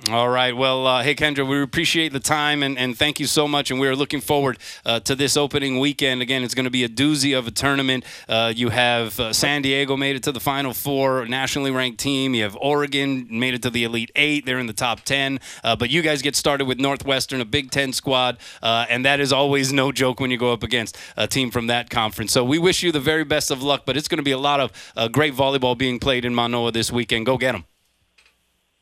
All 0.07 0.29
right. 0.29 0.57
Well, 0.57 0.87
uh, 0.87 1.03
hey, 1.03 1.17
Kendra, 1.17 1.47
we 1.47 1.61
appreciate 1.61 2.13
the 2.13 2.21
time 2.21 2.63
and, 2.63 2.79
and 2.79 2.97
thank 2.97 3.19
you 3.19 3.27
so 3.27 3.49
much. 3.49 3.73
And 3.73 3.81
we're 3.81 3.97
looking 3.97 4.21
forward 4.21 4.59
uh, 4.87 5.01
to 5.01 5.17
this 5.17 5.37
opening 5.37 5.81
weekend. 5.81 6.23
Again, 6.23 6.45
it's 6.45 6.55
going 6.55 6.65
to 6.65 6.71
be 6.71 6.85
a 6.85 6.89
doozy 6.89 7.37
of 7.37 7.49
a 7.49 7.51
tournament. 7.51 8.05
Uh, 8.29 8.53
you 8.55 8.69
have 8.69 9.19
uh, 9.19 9.33
San 9.33 9.61
Diego 9.61 9.97
made 9.97 10.15
it 10.15 10.23
to 10.23 10.31
the 10.31 10.39
Final 10.39 10.73
Four, 10.73 11.27
nationally 11.27 11.73
ranked 11.73 11.99
team. 11.99 12.33
You 12.33 12.45
have 12.45 12.57
Oregon 12.61 13.27
made 13.29 13.55
it 13.55 13.63
to 13.63 13.71
the 13.71 13.83
Elite 13.83 14.13
Eight. 14.15 14.47
They're 14.47 14.61
in 14.61 14.69
the 14.69 14.73
top 14.73 15.01
10. 15.01 15.41
Uh, 15.65 15.75
but 15.75 15.91
you 15.91 16.01
guys 16.01 16.23
get 16.23 16.37
started 16.37 16.67
with 16.67 16.79
Northwestern, 16.79 17.41
a 17.41 17.45
Big 17.45 17.73
Ten 17.73 17.93
squad. 17.93 18.39
Uh, 18.63 18.87
and 18.89 19.05
that 19.05 19.19
is 19.19 19.33
always 19.33 19.73
no 19.73 19.91
joke 19.91 20.21
when 20.21 20.31
you 20.31 20.39
go 20.39 20.53
up 20.53 20.63
against 20.63 20.97
a 21.17 21.27
team 21.27 21.51
from 21.51 21.67
that 21.67 21.91
conference. 21.91 22.33
So 22.33 22.45
we 22.45 22.61
wish 22.61 22.85
you 22.85 22.93
the 22.93 23.01
very 23.01 23.25
best 23.25 23.51
of 23.51 23.65
luck. 23.65 23.83
But 23.85 23.97
it's 23.97 24.07
going 24.07 24.19
to 24.19 24.23
be 24.23 24.31
a 24.31 24.39
lot 24.39 24.61
of 24.61 25.13
great 25.13 25.35
volleyball 25.35 25.77
being 25.77 25.99
played 25.99 26.25
in 26.25 26.37
Manoa 26.37 26.71
this 26.71 26.93
weekend. 26.93 27.27
Go 27.27 27.37
get 27.37 27.53
them. 27.53 27.65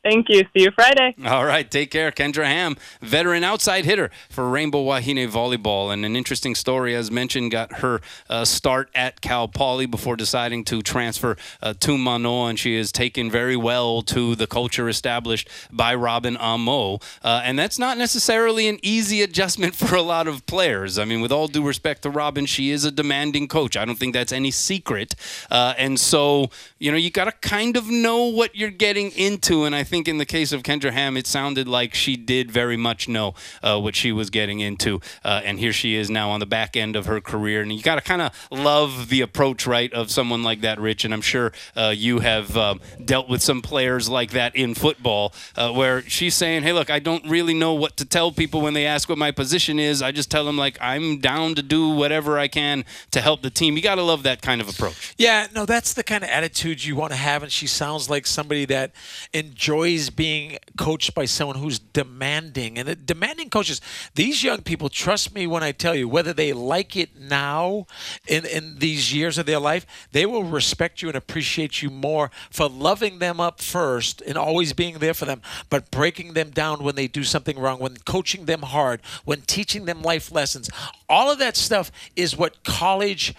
Thank 0.07 0.29
you. 0.29 0.45
See 0.55 0.63
you 0.63 0.71
Friday. 0.71 1.15
All 1.25 1.43
right, 1.43 1.69
take 1.69 1.91
care. 1.91 2.11
Kendra 2.11 2.45
Ham, 2.45 2.77
veteran 3.01 3.43
outside 3.43 3.83
hitter 3.83 4.09
for 4.29 4.47
Rainbow 4.47 4.81
Wahine 4.81 5.27
Volleyball. 5.29 5.91
And 5.91 6.05
an 6.05 6.15
interesting 6.15 6.55
story, 6.55 6.95
as 6.95 7.11
mentioned, 7.11 7.51
got 7.51 7.79
her 7.79 7.99
uh, 8.29 8.45
start 8.45 8.89
at 8.95 9.19
Cal 9.19 9.49
Poly 9.49 9.85
before 9.85 10.15
deciding 10.15 10.63
to 10.65 10.81
transfer 10.81 11.35
uh, 11.61 11.73
to 11.81 11.97
Manoa. 11.97 12.47
And 12.47 12.57
she 12.57 12.77
has 12.77 12.93
taken 12.93 13.29
very 13.29 13.57
well 13.57 14.01
to 14.03 14.33
the 14.35 14.47
culture 14.47 14.87
established 14.87 15.49
by 15.73 15.93
Robin 15.93 16.37
Amo. 16.37 16.99
Uh, 17.21 17.41
and 17.43 17.59
that's 17.59 17.77
not 17.77 17.97
necessarily 17.97 18.69
an 18.69 18.79
easy 18.81 19.21
adjustment 19.21 19.75
for 19.75 19.93
a 19.93 20.01
lot 20.01 20.25
of 20.25 20.45
players. 20.45 20.97
I 20.97 21.03
mean, 21.03 21.19
with 21.19 21.33
all 21.33 21.49
due 21.49 21.67
respect 21.67 22.03
to 22.03 22.09
Robyn, 22.09 22.45
she 22.45 22.71
is 22.71 22.85
a 22.85 22.91
demanding 22.91 23.49
coach. 23.49 23.75
I 23.75 23.83
don't 23.83 23.99
think 23.99 24.13
that's 24.13 24.31
any 24.31 24.51
secret. 24.51 25.15
Uh, 25.51 25.73
and 25.77 25.99
so, 25.99 26.49
you 26.79 26.91
know, 26.91 26.97
you 26.97 27.11
got 27.11 27.25
to 27.25 27.33
kind 27.41 27.75
of 27.75 27.89
know 27.89 28.23
what 28.23 28.55
you're 28.55 28.69
getting 28.69 29.11
into. 29.11 29.65
And 29.65 29.75
I 29.75 29.83
think 29.83 29.96
think 29.97 30.07
in 30.07 30.19
the 30.19 30.25
case 30.27 30.51
of 30.51 30.61
Kendra 30.61 30.91
Ham, 30.91 31.17
it 31.17 31.25
sounded 31.25 31.67
like 31.67 31.95
she 31.95 32.15
did 32.15 32.51
very 32.51 32.77
much 32.77 33.09
know 33.09 33.33
uh, 33.63 33.79
what 33.79 33.95
she 33.95 34.11
was 34.11 34.29
getting 34.29 34.59
into. 34.59 35.01
Uh, 35.25 35.41
and 35.43 35.57
here 35.57 35.73
she 35.73 35.95
is 35.95 36.07
now 36.07 36.29
on 36.29 36.39
the 36.39 36.45
back 36.45 36.77
end 36.77 36.95
of 36.95 37.07
her 37.07 37.19
career. 37.19 37.63
And 37.63 37.73
you 37.73 37.81
got 37.81 37.95
to 37.95 38.01
kind 38.01 38.21
of 38.21 38.31
love 38.51 39.09
the 39.09 39.21
approach, 39.21 39.65
right, 39.65 39.91
of 39.91 40.11
someone 40.11 40.43
like 40.43 40.61
that, 40.61 40.79
Rich. 40.79 41.03
And 41.03 41.15
I'm 41.15 41.21
sure 41.21 41.51
uh, 41.75 41.95
you 41.97 42.19
have 42.19 42.55
um, 42.55 42.79
dealt 43.03 43.27
with 43.27 43.41
some 43.41 43.63
players 43.63 44.07
like 44.07 44.31
that 44.31 44.55
in 44.55 44.75
football 44.75 45.33
uh, 45.55 45.71
where 45.71 46.03
she's 46.03 46.35
saying, 46.35 46.61
hey, 46.61 46.73
look, 46.73 46.91
I 46.91 46.99
don't 46.99 47.27
really 47.27 47.55
know 47.55 47.73
what 47.73 47.97
to 47.97 48.05
tell 48.05 48.31
people 48.31 48.61
when 48.61 48.75
they 48.75 48.85
ask 48.85 49.09
what 49.09 49.17
my 49.17 49.31
position 49.31 49.79
is. 49.79 50.03
I 50.03 50.11
just 50.11 50.29
tell 50.29 50.45
them, 50.45 50.59
like, 50.59 50.77
I'm 50.79 51.17
down 51.17 51.55
to 51.55 51.63
do 51.63 51.89
whatever 51.89 52.37
I 52.37 52.47
can 52.47 52.85
to 53.09 53.19
help 53.19 53.41
the 53.41 53.49
team. 53.49 53.75
You 53.75 53.81
got 53.81 53.95
to 53.95 54.03
love 54.03 54.21
that 54.23 54.43
kind 54.43 54.61
of 54.61 54.69
approach. 54.69 55.15
Yeah, 55.17 55.47
no, 55.55 55.65
that's 55.65 55.95
the 55.95 56.03
kind 56.03 56.23
of 56.23 56.29
attitude 56.29 56.85
you 56.85 56.95
want 56.95 57.13
to 57.13 57.17
have. 57.17 57.41
And 57.41 57.51
she 57.51 57.65
sounds 57.65 58.11
like 58.11 58.27
somebody 58.27 58.65
that 58.65 58.91
enjoys 59.33 59.76
enjoys 59.77 60.09
being 60.09 60.57
coached 60.77 61.13
by 61.13 61.25
someone 61.25 61.57
who's 61.57 61.77
demanding. 61.79 62.77
And 62.77 63.05
demanding 63.05 63.49
coaches, 63.49 63.79
these 64.15 64.43
young 64.43 64.61
people, 64.61 64.89
trust 64.89 65.33
me 65.35 65.45
when 65.45 65.63
I 65.63 65.71
tell 65.71 65.93
you, 65.93 66.09
whether 66.09 66.33
they 66.33 66.53
like 66.53 66.95
it 66.95 67.19
now 67.19 67.85
in, 68.27 68.45
in 68.45 68.79
these 68.79 69.13
years 69.13 69.37
of 69.37 69.45
their 69.45 69.59
life, 69.59 69.85
they 70.11 70.25
will 70.25 70.43
respect 70.43 71.01
you 71.01 71.09
and 71.09 71.17
appreciate 71.17 71.81
you 71.81 71.89
more 71.89 72.31
for 72.49 72.67
loving 72.67 73.19
them 73.19 73.39
up 73.39 73.61
first 73.61 74.21
and 74.21 74.37
always 74.37 74.73
being 74.73 74.97
there 74.97 75.13
for 75.13 75.25
them, 75.25 75.41
but 75.69 75.91
breaking 75.91 76.33
them 76.33 76.49
down 76.49 76.83
when 76.83 76.95
they 76.95 77.07
do 77.07 77.23
something 77.23 77.59
wrong, 77.59 77.79
when 77.79 77.97
coaching 77.97 78.45
them 78.45 78.63
hard, 78.63 79.01
when 79.25 79.41
teaching 79.41 79.85
them 79.85 80.01
life 80.01 80.31
lessons. 80.31 80.69
All 81.07 81.31
of 81.31 81.37
that 81.39 81.55
stuff 81.55 81.91
is 82.15 82.37
what 82.37 82.63
college 82.63 83.35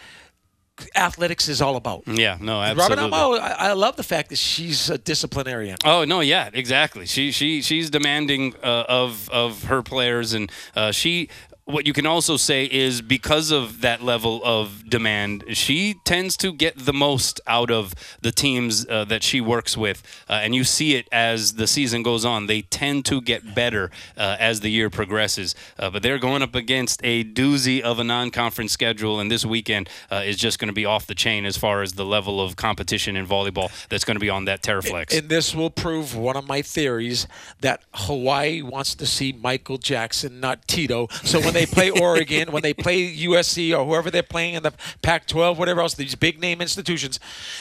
athletics 0.95 1.49
is 1.49 1.61
all 1.61 1.77
about. 1.77 2.03
Yeah, 2.07 2.39
no, 2.41 2.61
absolutely. 2.61 2.97
Robin 2.97 3.15
Amo, 3.15 3.39
I, 3.39 3.71
I, 3.71 3.73
love 3.73 3.97
the 3.97 4.03
fact 4.03 4.31
that 4.31 4.37
she's 4.37 4.91
a 4.91 4.99
disciplinarian. 4.99 5.79
Oh 5.85 6.05
no, 6.05 6.21
yeah, 6.21 6.51
exactly. 6.53 7.07
She 7.07 7.33
she 7.33 7.63
she's 7.63 7.91
demanding 7.91 8.55
uh, 8.63 8.85
of 8.89 9.29
of 9.31 9.65
her 9.65 9.83
players, 9.83 10.33
and 10.33 10.51
uh, 10.75 10.93
she 10.93 11.29
what 11.69 11.87
you 11.87 11.93
can 11.93 12.07
also 12.07 12.39
say 12.39 12.65
is 12.65 13.03
because 13.03 13.51
of 13.51 13.83
that 13.83 14.03
level 14.03 14.41
of 14.43 14.89
demand, 14.89 15.45
she 15.49 15.97
tends 16.05 16.35
to 16.39 16.51
get 16.51 16.79
the 16.79 16.95
most 16.95 17.43
out 17.47 17.71
of 17.71 17.95
the 18.23 18.33
teams 18.33 18.87
uh, 18.89 19.05
that 19.05 19.23
she 19.23 19.39
works 19.43 19.77
with. 19.77 20.03
Uh, 20.31 20.41
and 20.43 20.55
you 20.55 20.65
see 20.65 20.95
it 20.95 21.07
as 21.13 21.55
the 21.55 21.67
season 21.67 22.03
goes 22.03 22.25
on. 22.25 22.47
They 22.47 22.63
tend 22.63 23.05
to 23.07 23.21
get 23.21 23.55
better 23.55 23.91
uh, 24.17 24.37
as 24.41 24.61
the 24.61 24.71
year 24.71 24.89
progresses. 24.89 25.55
Uh, 25.79 25.91
but 25.91 26.03
they're 26.03 26.19
going 26.19 26.41
up 26.41 26.55
against 26.55 27.03
a 27.05 27.23
doozy 27.23 27.83
of 27.83 27.99
a 27.99 28.05
non 28.05 28.31
conference 28.31 28.73
schedule. 28.73 29.21
And 29.21 29.31
this 29.31 29.45
weekend 29.45 29.91
uh, 30.11 30.23
is 30.25 30.39
just 30.39 30.59
going 30.59 30.69
to 30.69 30.75
be 30.75 30.87
off 30.87 31.07
the 31.07 31.15
chain 31.15 31.45
as 31.45 31.59
far 31.59 31.83
as 31.83 31.93
the 31.93 32.05
level 32.07 32.41
of 32.41 32.57
competition 32.57 33.15
in 33.15 33.27
volleyball 33.27 33.71
that's 33.91 34.05
going 34.05 34.17
to 34.17 34.21
be 34.21 34.31
on 34.31 34.47
that 34.47 34.63
Taraflex. 34.63 35.17
And 35.17 35.29
this 35.29 35.55
will 35.55 35.71
prove 35.71 36.17
one 36.17 36.37
of 36.37 36.49
my 36.49 36.63
theories 36.63 37.29
that 37.61 37.83
Hawaii 37.93 38.63
wants 38.63 38.95
to 38.95 39.05
see 39.05 39.33
Michael 39.33 39.77
Jackson, 39.77 40.41
not 40.41 40.67
Tito. 40.67 41.09
So 41.25 41.41
when 41.41 41.58
they 41.59 41.67
play 41.67 41.91
Oregon, 42.01 42.53
when 42.53 42.63
they 42.63 42.75
play 42.75 43.15
USC 43.15 43.77
or 43.77 43.85
whoever 43.85 44.11
they're 44.11 44.23
playing 44.23 44.55
in 44.55 44.63
the 44.63 44.73
Pac-12, 45.03 45.57
whatever 45.57 45.81
else, 45.81 45.95
these 45.95 46.15
big 46.15 46.41
name 46.41 46.61
institutions, 46.61 47.19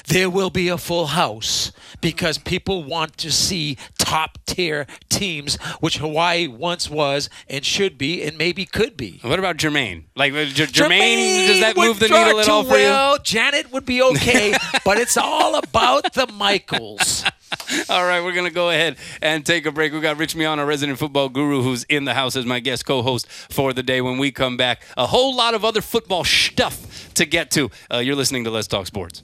there 0.08 0.30
will 0.30 0.50
be 0.50 0.70
a 0.70 0.78
full 0.78 1.08
house 1.08 1.72
because 2.02 2.38
people 2.38 2.84
want 2.84 3.18
to 3.18 3.32
see 3.32 3.78
top 3.98 4.38
tier 4.46 4.88
teams, 5.10 5.56
which 5.80 5.98
Hawaii 5.98 6.48
once 6.48 6.90
was 6.90 7.30
and 7.50 7.66
should 7.66 7.98
be 7.98 8.24
and 8.24 8.38
maybe 8.38 8.66
could 8.66 8.96
be. 8.98 9.20
What 9.22 9.40
about 9.40 9.58
Jermaine? 9.58 10.04
Like 10.16 10.34
uh, 10.34 10.46
J- 10.46 10.66
Jermaine, 10.66 11.48
does 11.48 11.60
that 11.62 11.76
move 11.76 12.00
the 12.00 12.08
needle 12.08 12.40
at 12.40 12.50
all 12.50 12.64
for 12.64 12.72
well. 12.72 13.14
you? 13.14 13.20
Janet 13.24 13.72
would 13.72 13.86
be 13.86 14.02
okay, 14.02 14.54
but 14.86 14.98
it's 14.98 15.18
all 15.18 15.56
about 15.56 16.14
the 16.14 16.28
Michaels. 16.28 17.24
All 17.90 18.06
right, 18.06 18.22
we're 18.22 18.34
going 18.34 18.48
to 18.48 18.54
go 18.54 18.70
ahead 18.70 18.98
and 19.22 19.46
take 19.46 19.66
a 19.66 19.72
break. 19.72 19.94
We 19.94 20.02
got 20.02 20.18
Rich 20.18 20.36
Miano, 20.36 20.66
resident 20.68 21.00
football 21.00 21.30
guru, 21.30 21.62
who's 21.62 21.84
in 21.86 22.06
the 22.06 22.14
house 22.14 22.36
as 22.36 22.46
my 22.46 22.60
guest 22.60 22.86
co 22.86 23.02
host 23.02 23.28
for 23.28 23.74
the 23.74 23.84
day. 23.84 24.02
When 24.02 24.18
we 24.18 24.32
come 24.32 24.58
back, 24.58 24.84
a 24.98 25.08
whole 25.08 25.36
lot 25.36 25.54
of 25.54 25.64
other 25.64 25.82
football 25.82 26.24
stuff 26.24 27.14
to 27.16 27.26
get 27.26 27.52
to. 27.52 27.72
Uh, 27.92 27.98
you're 28.00 28.16
listening 28.16 28.44
to 28.44 28.52
Let's 28.52 28.68
Talk 28.68 28.88
Sports. 28.88 29.24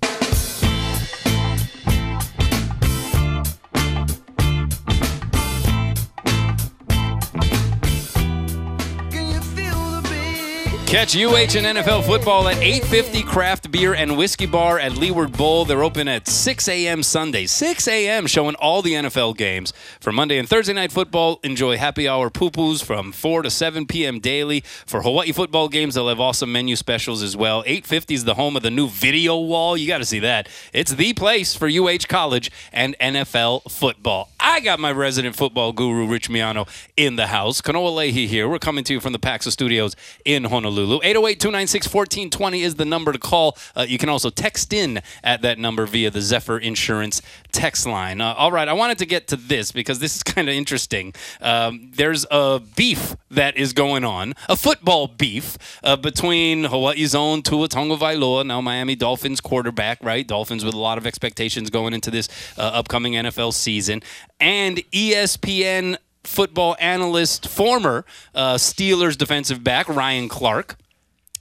Catch 10.93 11.15
UH 11.15 11.57
and 11.57 11.65
NFL 11.79 12.05
football 12.05 12.47
at 12.47 12.57
850 12.57 13.23
Craft 13.23 13.71
Beer 13.71 13.95
and 13.95 14.15
Whiskey 14.15 14.45
Bar 14.45 14.77
at 14.77 14.95
Leeward 14.95 15.35
Bowl. 15.35 15.65
They're 15.65 15.83
open 15.83 16.07
at 16.07 16.27
6 16.27 16.67
a.m. 16.67 17.01
Sunday. 17.01 17.47
6 17.47 17.87
a.m. 17.87 18.27
showing 18.27 18.53
all 18.57 18.83
the 18.83 18.93
NFL 18.93 19.35
games. 19.35 19.73
For 19.99 20.11
Monday 20.11 20.37
and 20.37 20.47
Thursday 20.47 20.73
night 20.73 20.91
football, 20.91 21.39
enjoy 21.43 21.77
happy 21.77 22.07
hour 22.07 22.29
poo-poos 22.29 22.83
from 22.83 23.11
4 23.11 23.41
to 23.41 23.49
7 23.49 23.87
p.m. 23.87 24.19
daily. 24.19 24.59
For 24.85 25.01
Hawaii 25.01 25.31
football 25.31 25.67
games, 25.67 25.95
they'll 25.95 26.09
have 26.09 26.19
awesome 26.19 26.51
menu 26.51 26.75
specials 26.75 27.23
as 27.23 27.35
well. 27.35 27.63
850 27.65 28.13
is 28.13 28.25
the 28.25 28.35
home 28.35 28.55
of 28.55 28.61
the 28.61 28.69
new 28.69 28.87
video 28.87 29.35
wall. 29.39 29.75
You 29.75 29.87
got 29.87 29.97
to 29.97 30.05
see 30.05 30.19
that. 30.19 30.47
It's 30.73 30.91
the 30.91 31.13
place 31.13 31.55
for 31.55 31.67
UH 31.67 32.05
college 32.07 32.51
and 32.71 32.95
NFL 32.99 33.71
football. 33.71 34.29
I 34.43 34.59
got 34.59 34.79
my 34.79 34.91
resident 34.91 35.35
football 35.35 35.71
guru, 35.71 36.05
Rich 36.05 36.29
Miano, 36.29 36.67
in 36.97 37.15
the 37.15 37.27
house. 37.27 37.61
Kanoa 37.61 37.91
Leahey 37.95 38.27
here. 38.27 38.49
We're 38.49 38.59
coming 38.59 38.83
to 38.83 38.93
you 38.93 38.99
from 38.99 39.13
the 39.13 39.19
Paxa 39.19 39.51
Studios 39.51 39.95
in 40.25 40.43
Honolulu. 40.43 40.73
Honolulu. 40.73 40.99
808 41.03 41.39
296 41.39 41.93
1420 41.93 42.61
is 42.61 42.75
the 42.75 42.85
number 42.85 43.11
to 43.11 43.19
call. 43.19 43.57
Uh, 43.75 43.85
you 43.87 43.97
can 43.97 44.09
also 44.09 44.29
text 44.29 44.73
in 44.73 45.01
at 45.23 45.41
that 45.41 45.59
number 45.59 45.85
via 45.85 46.09
the 46.09 46.21
Zephyr 46.21 46.57
Insurance 46.57 47.21
text 47.51 47.85
line. 47.85 48.21
Uh, 48.21 48.33
all 48.33 48.51
right, 48.51 48.67
I 48.67 48.73
wanted 48.73 48.97
to 48.99 49.05
get 49.05 49.27
to 49.27 49.35
this 49.35 49.71
because 49.71 49.99
this 49.99 50.15
is 50.15 50.23
kind 50.23 50.49
of 50.49 50.55
interesting. 50.55 51.13
Um, 51.41 51.91
there's 51.95 52.25
a 52.31 52.61
beef 52.75 53.15
that 53.29 53.57
is 53.57 53.73
going 53.73 54.03
on, 54.03 54.33
a 54.49 54.55
football 54.55 55.07
beef 55.07 55.57
uh, 55.83 55.95
between 55.95 56.65
Hawaii's 56.65 57.15
own 57.15 57.41
Tua 57.41 57.67
Tagovailoa, 57.67 58.45
now 58.45 58.61
Miami 58.61 58.95
Dolphins 58.95 59.41
quarterback, 59.41 60.03
right? 60.03 60.27
Dolphins 60.27 60.63
with 60.63 60.73
a 60.73 60.79
lot 60.79 60.97
of 60.97 61.05
expectations 61.05 61.69
going 61.69 61.93
into 61.93 62.11
this 62.11 62.29
uh, 62.57 62.61
upcoming 62.61 63.13
NFL 63.13 63.53
season, 63.53 64.01
and 64.43 64.77
ESPN 64.91 65.95
football 66.25 66.75
analyst, 66.77 67.47
former 67.47 68.05
uh, 68.35 68.55
Steelers 68.55 69.17
defensive 69.17 69.63
back 69.63 69.87
Ryan 69.87 70.27
Clark. 70.27 70.75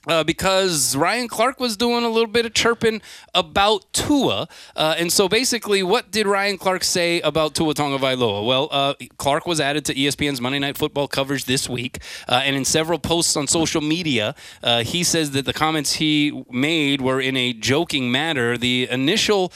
Uh, 0.05 0.21
because 0.21 0.97
Ryan 0.97 1.29
Clark 1.29 1.61
was 1.61 1.77
doing 1.77 2.03
a 2.03 2.09
little 2.09 2.27
bit 2.27 2.45
of 2.45 2.53
chirping 2.53 3.01
about 3.33 3.85
Tua. 3.93 4.49
Uh, 4.75 4.95
and 4.97 5.09
so 5.13 5.29
basically, 5.29 5.81
what 5.81 6.11
did 6.11 6.27
Ryan 6.27 6.57
Clark 6.57 6.83
say 6.83 7.21
about 7.21 7.55
Tua 7.55 7.73
Tagovailoa? 7.73 8.45
Well, 8.45 8.67
uh, 8.69 8.95
Clark 9.15 9.47
was 9.47 9.61
added 9.61 9.85
to 9.85 9.93
ESPN's 9.93 10.41
Monday 10.41 10.59
Night 10.59 10.77
Football 10.77 11.07
coverage 11.07 11.45
this 11.45 11.69
week. 11.69 11.99
Uh, 12.27 12.41
and 12.43 12.53
in 12.57 12.65
several 12.65 12.99
posts 12.99 13.37
on 13.37 13.47
social 13.47 13.79
media, 13.79 14.35
uh, 14.61 14.83
he 14.83 15.05
says 15.05 15.31
that 15.31 15.45
the 15.45 15.53
comments 15.53 15.93
he 15.93 16.43
made 16.51 16.99
were 16.99 17.21
in 17.21 17.37
a 17.37 17.53
joking 17.53 18.11
manner. 18.11 18.57
The 18.57 18.89
initial 18.91 19.53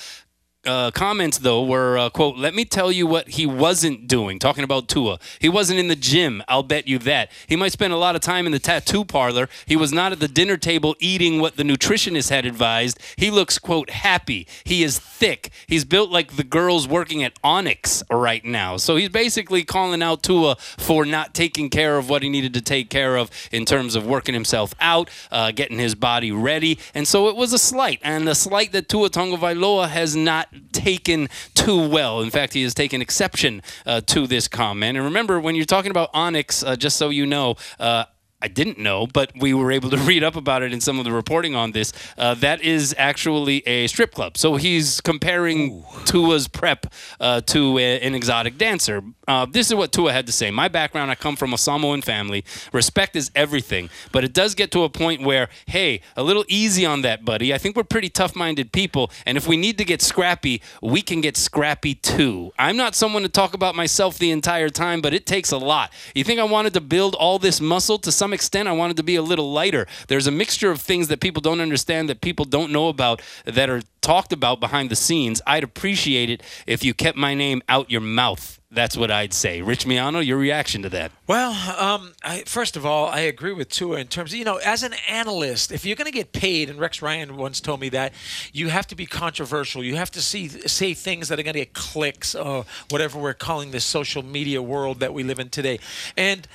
uh, 0.68 0.92
comments 0.92 1.40
though 1.40 1.64
were 1.64 1.98
uh, 1.98 2.10
quote 2.10 2.38
let 2.38 2.54
me 2.54 2.66
tell 2.66 2.92
you 2.92 3.08
what 3.08 3.30
he 3.30 3.46
wasn't 3.46 4.08
doing 4.08 4.40
talking 4.40 4.64
about 4.64 4.88
tua. 4.88 5.20
He 5.40 5.50
wasn't 5.50 5.80
in 5.80 5.88
the 5.88 5.96
gym 5.96 6.44
i'll 6.48 6.64
bet 6.64 6.88
you 6.88 7.00
that. 7.00 7.32
He 7.48 7.56
might 7.56 7.72
spend 7.72 7.94
a 7.94 7.98
lot 7.98 8.16
of 8.16 8.22
time 8.22 8.46
in 8.46 8.52
the 8.52 8.60
tattoo 8.60 9.06
parlor. 9.06 9.50
He 9.66 9.76
was 9.76 9.92
not 9.92 10.12
at 10.12 10.20
the 10.20 10.28
dinner 10.28 10.58
table 10.58 10.96
eating 11.00 11.40
what 11.40 11.58
the 11.58 11.64
nutritionist 11.64 12.30
had 12.30 12.46
advised. 12.46 13.00
He 13.16 13.32
looks 13.32 13.60
quote 13.60 13.90
happy. 13.90 14.48
He 14.64 14.84
is 14.84 15.00
thick. 15.00 15.52
He's 15.68 15.86
built 15.86 16.10
like 16.10 16.36
the 16.36 16.44
girls 16.44 16.88
working 16.88 17.24
at 17.24 17.34
onyx 17.44 18.04
right 18.12 18.44
now. 18.44 18.78
So 18.78 18.96
he's 18.96 19.10
basically 19.10 19.64
calling 19.64 20.02
out 20.02 20.24
tua 20.24 20.58
for 20.60 21.06
not 21.06 21.34
taking 21.34 21.70
care 21.70 21.98
of 21.98 22.10
what 22.10 22.24
he 22.24 22.30
needed 22.30 22.54
to 22.54 22.62
take 22.62 22.90
care 22.90 23.18
of 23.18 23.32
in 23.52 23.66
terms 23.66 23.96
of 23.96 24.06
working 24.06 24.34
himself 24.34 24.74
out 24.80 25.10
uh, 25.32 25.52
getting 25.52 25.80
his 25.80 25.96
body 25.96 26.32
ready. 26.32 26.80
And 26.94 27.08
so 27.08 27.28
it 27.28 27.36
was 27.36 27.54
a 27.54 27.58
slight 27.58 28.00
and 28.04 28.28
a 28.28 28.36
slight 28.36 28.72
that 28.72 28.90
tua 28.90 29.10
Tagovailoa 29.10 29.90
has 29.90 30.16
not 30.16 30.57
taken 30.72 31.30
too 31.54 31.88
well. 31.88 32.22
In 32.22 32.30
fact, 32.30 32.54
he 32.54 32.64
has 32.64 32.74
taken 32.74 33.02
exception 33.02 33.62
uh, 33.86 34.02
to 34.02 34.28
this 34.28 34.48
comment. 34.48 34.98
And 34.98 35.06
remember, 35.06 35.40
when 35.40 35.56
you're 35.56 35.66
talking 35.66 35.92
about 35.92 36.10
Onyx, 36.14 36.64
uh, 36.64 36.76
just 36.76 36.98
so 36.98 37.10
you 37.10 37.26
know, 37.26 37.56
uh, 37.80 38.06
I 38.42 38.48
didn't 38.48 38.78
know, 38.78 39.08
but 39.08 39.32
we 39.40 39.54
were 39.54 39.72
able 39.72 39.90
to 39.90 39.98
read 40.12 40.24
up 40.24 40.36
about 40.36 40.62
it 40.62 40.72
in 40.72 40.82
some 40.82 41.00
of 41.00 41.06
the 41.06 41.12
reporting 41.12 41.56
on 41.56 41.72
this. 41.72 41.92
Uh, 42.18 42.36
that 42.36 42.62
is 42.62 42.94
actually 42.98 43.68
a 43.68 43.88
strip 43.88 44.14
club. 44.14 44.38
So 44.38 44.56
he's 44.56 45.02
comparing 45.02 45.72
Ooh. 45.72 45.84
Tua's 46.06 46.48
prep 46.48 46.86
uh, 47.20 47.42
to 47.42 47.78
a, 47.80 48.00
an 48.00 48.14
exotic 48.14 48.58
dancer. 48.58 49.04
Uh, 49.28 49.46
this 49.50 49.68
is 49.68 49.76
what 49.76 49.92
Tua 49.92 50.14
had 50.14 50.28
to 50.28 50.32
say. 50.32 50.52
My 50.52 50.68
background, 50.68 51.10
I 51.10 51.16
come 51.16 51.36
from 51.36 51.54
a 51.54 51.58
Samoan 51.58 52.02
family. 52.02 52.46
Respect 52.72 53.16
is 53.16 53.32
everything. 53.36 53.90
But 54.12 54.24
it 54.24 54.34
does 54.34 54.54
get 54.54 54.72
to 54.72 54.84
a 54.84 54.90
point 54.90 55.24
where, 55.24 55.50
hey, 55.66 56.02
a 56.16 56.24
little 56.24 56.46
easy 56.48 56.86
on 56.86 57.02
that, 57.02 57.26
buddy. 57.26 57.54
I 57.54 57.58
think 57.58 57.76
we're 57.76 57.84
pretty 57.84 58.10
tough 58.10 58.36
minded 58.36 58.72
people. 58.72 59.12
And 59.26 59.38
if 59.38 59.48
we 59.48 59.58
need 59.58 59.78
to 59.80 59.86
get 59.86 60.02
scrappy, 60.02 60.62
we 60.82 61.02
can 61.02 61.22
get 61.22 61.38
scrappy 61.38 61.96
too. 61.96 62.54
I'm 62.60 62.78
not 62.78 62.94
someone 62.94 63.24
to 63.24 63.30
talk 63.30 63.56
about 63.56 63.76
myself 63.76 64.18
the 64.20 64.32
entire 64.32 64.70
time, 64.70 65.02
but 65.02 65.14
it 65.14 65.26
takes 65.26 65.52
a 65.52 65.58
lot. 65.58 65.92
You 66.14 66.24
think 66.24 66.40
I 66.40 66.44
wanted 66.44 66.74
to 66.76 66.82
build 66.82 67.16
all 67.16 67.40
this 67.40 67.60
muscle 67.60 67.98
to 68.00 68.12
some 68.12 68.28
some 68.28 68.34
extent, 68.34 68.68
I 68.68 68.74
wanted 68.74 68.98
to 68.98 69.04
be 69.04 69.16
a 69.16 69.22
little 69.22 69.54
lighter. 69.54 69.88
There's 70.10 70.28
a 70.28 70.32
mixture 70.32 70.70
of 70.70 70.82
things 70.82 71.08
that 71.08 71.22
people 71.22 71.40
don't 71.40 71.62
understand, 71.62 72.10
that 72.10 72.20
people 72.20 72.44
don't 72.44 72.74
know 72.74 72.90
about, 72.90 73.22
that 73.46 73.70
are 73.70 73.84
talked 74.02 74.34
about 74.34 74.60
behind 74.60 74.90
the 74.90 74.98
scenes. 74.98 75.42
I'd 75.48 75.64
appreciate 75.64 76.30
it 76.30 76.44
if 76.66 76.84
you 76.84 76.94
kept 76.94 77.18
my 77.18 77.34
name 77.34 77.62
out 77.70 77.90
your 77.90 78.02
mouth. 78.02 78.57
That's 78.70 78.98
what 78.98 79.10
I'd 79.10 79.34
say. 79.34 79.62
Rich 79.62 79.86
Miano, 79.86 80.26
your 80.26 80.38
reaction 80.38 80.82
to 80.82 80.90
that? 80.90 81.14
Well, 81.26 81.52
um, 81.80 82.12
I, 82.22 82.44
first 82.46 82.76
of 82.76 82.86
all, 82.86 83.06
I 83.06 83.22
agree 83.22 83.54
with 83.54 83.70
Tua 83.70 84.00
in 84.00 84.08
terms 84.08 84.34
of, 84.34 84.40
you 84.40 84.44
know, 84.44 84.58
as 84.58 84.84
an 84.84 84.94
analyst, 85.08 85.72
if 85.72 85.86
you're 85.86 85.96
going 85.96 86.06
to 86.06 86.12
get 86.12 86.34
paid, 86.34 86.70
and 86.70 86.78
Rex 86.78 87.02
Ryan 87.02 87.38
once 87.38 87.62
told 87.62 87.80
me 87.80 87.88
that, 87.90 88.14
you 88.52 88.68
have 88.68 88.86
to 88.88 88.96
be 88.96 89.06
controversial. 89.06 89.86
You 89.86 89.96
have 89.96 90.12
to 90.12 90.22
see 90.22 90.50
say 90.50 90.94
things 90.94 91.30
that 91.30 91.40
are 91.40 91.44
going 91.44 91.54
to 91.54 91.62
get 91.62 91.74
clicks 91.74 92.36
or 92.36 92.66
whatever 92.90 93.18
we're 93.18 93.34
calling 93.34 93.72
this 93.72 93.86
social 93.86 94.22
media 94.22 94.62
world 94.62 95.00
that 95.00 95.14
we 95.14 95.24
live 95.24 95.40
in 95.40 95.48
today. 95.48 95.80
And 96.18 96.46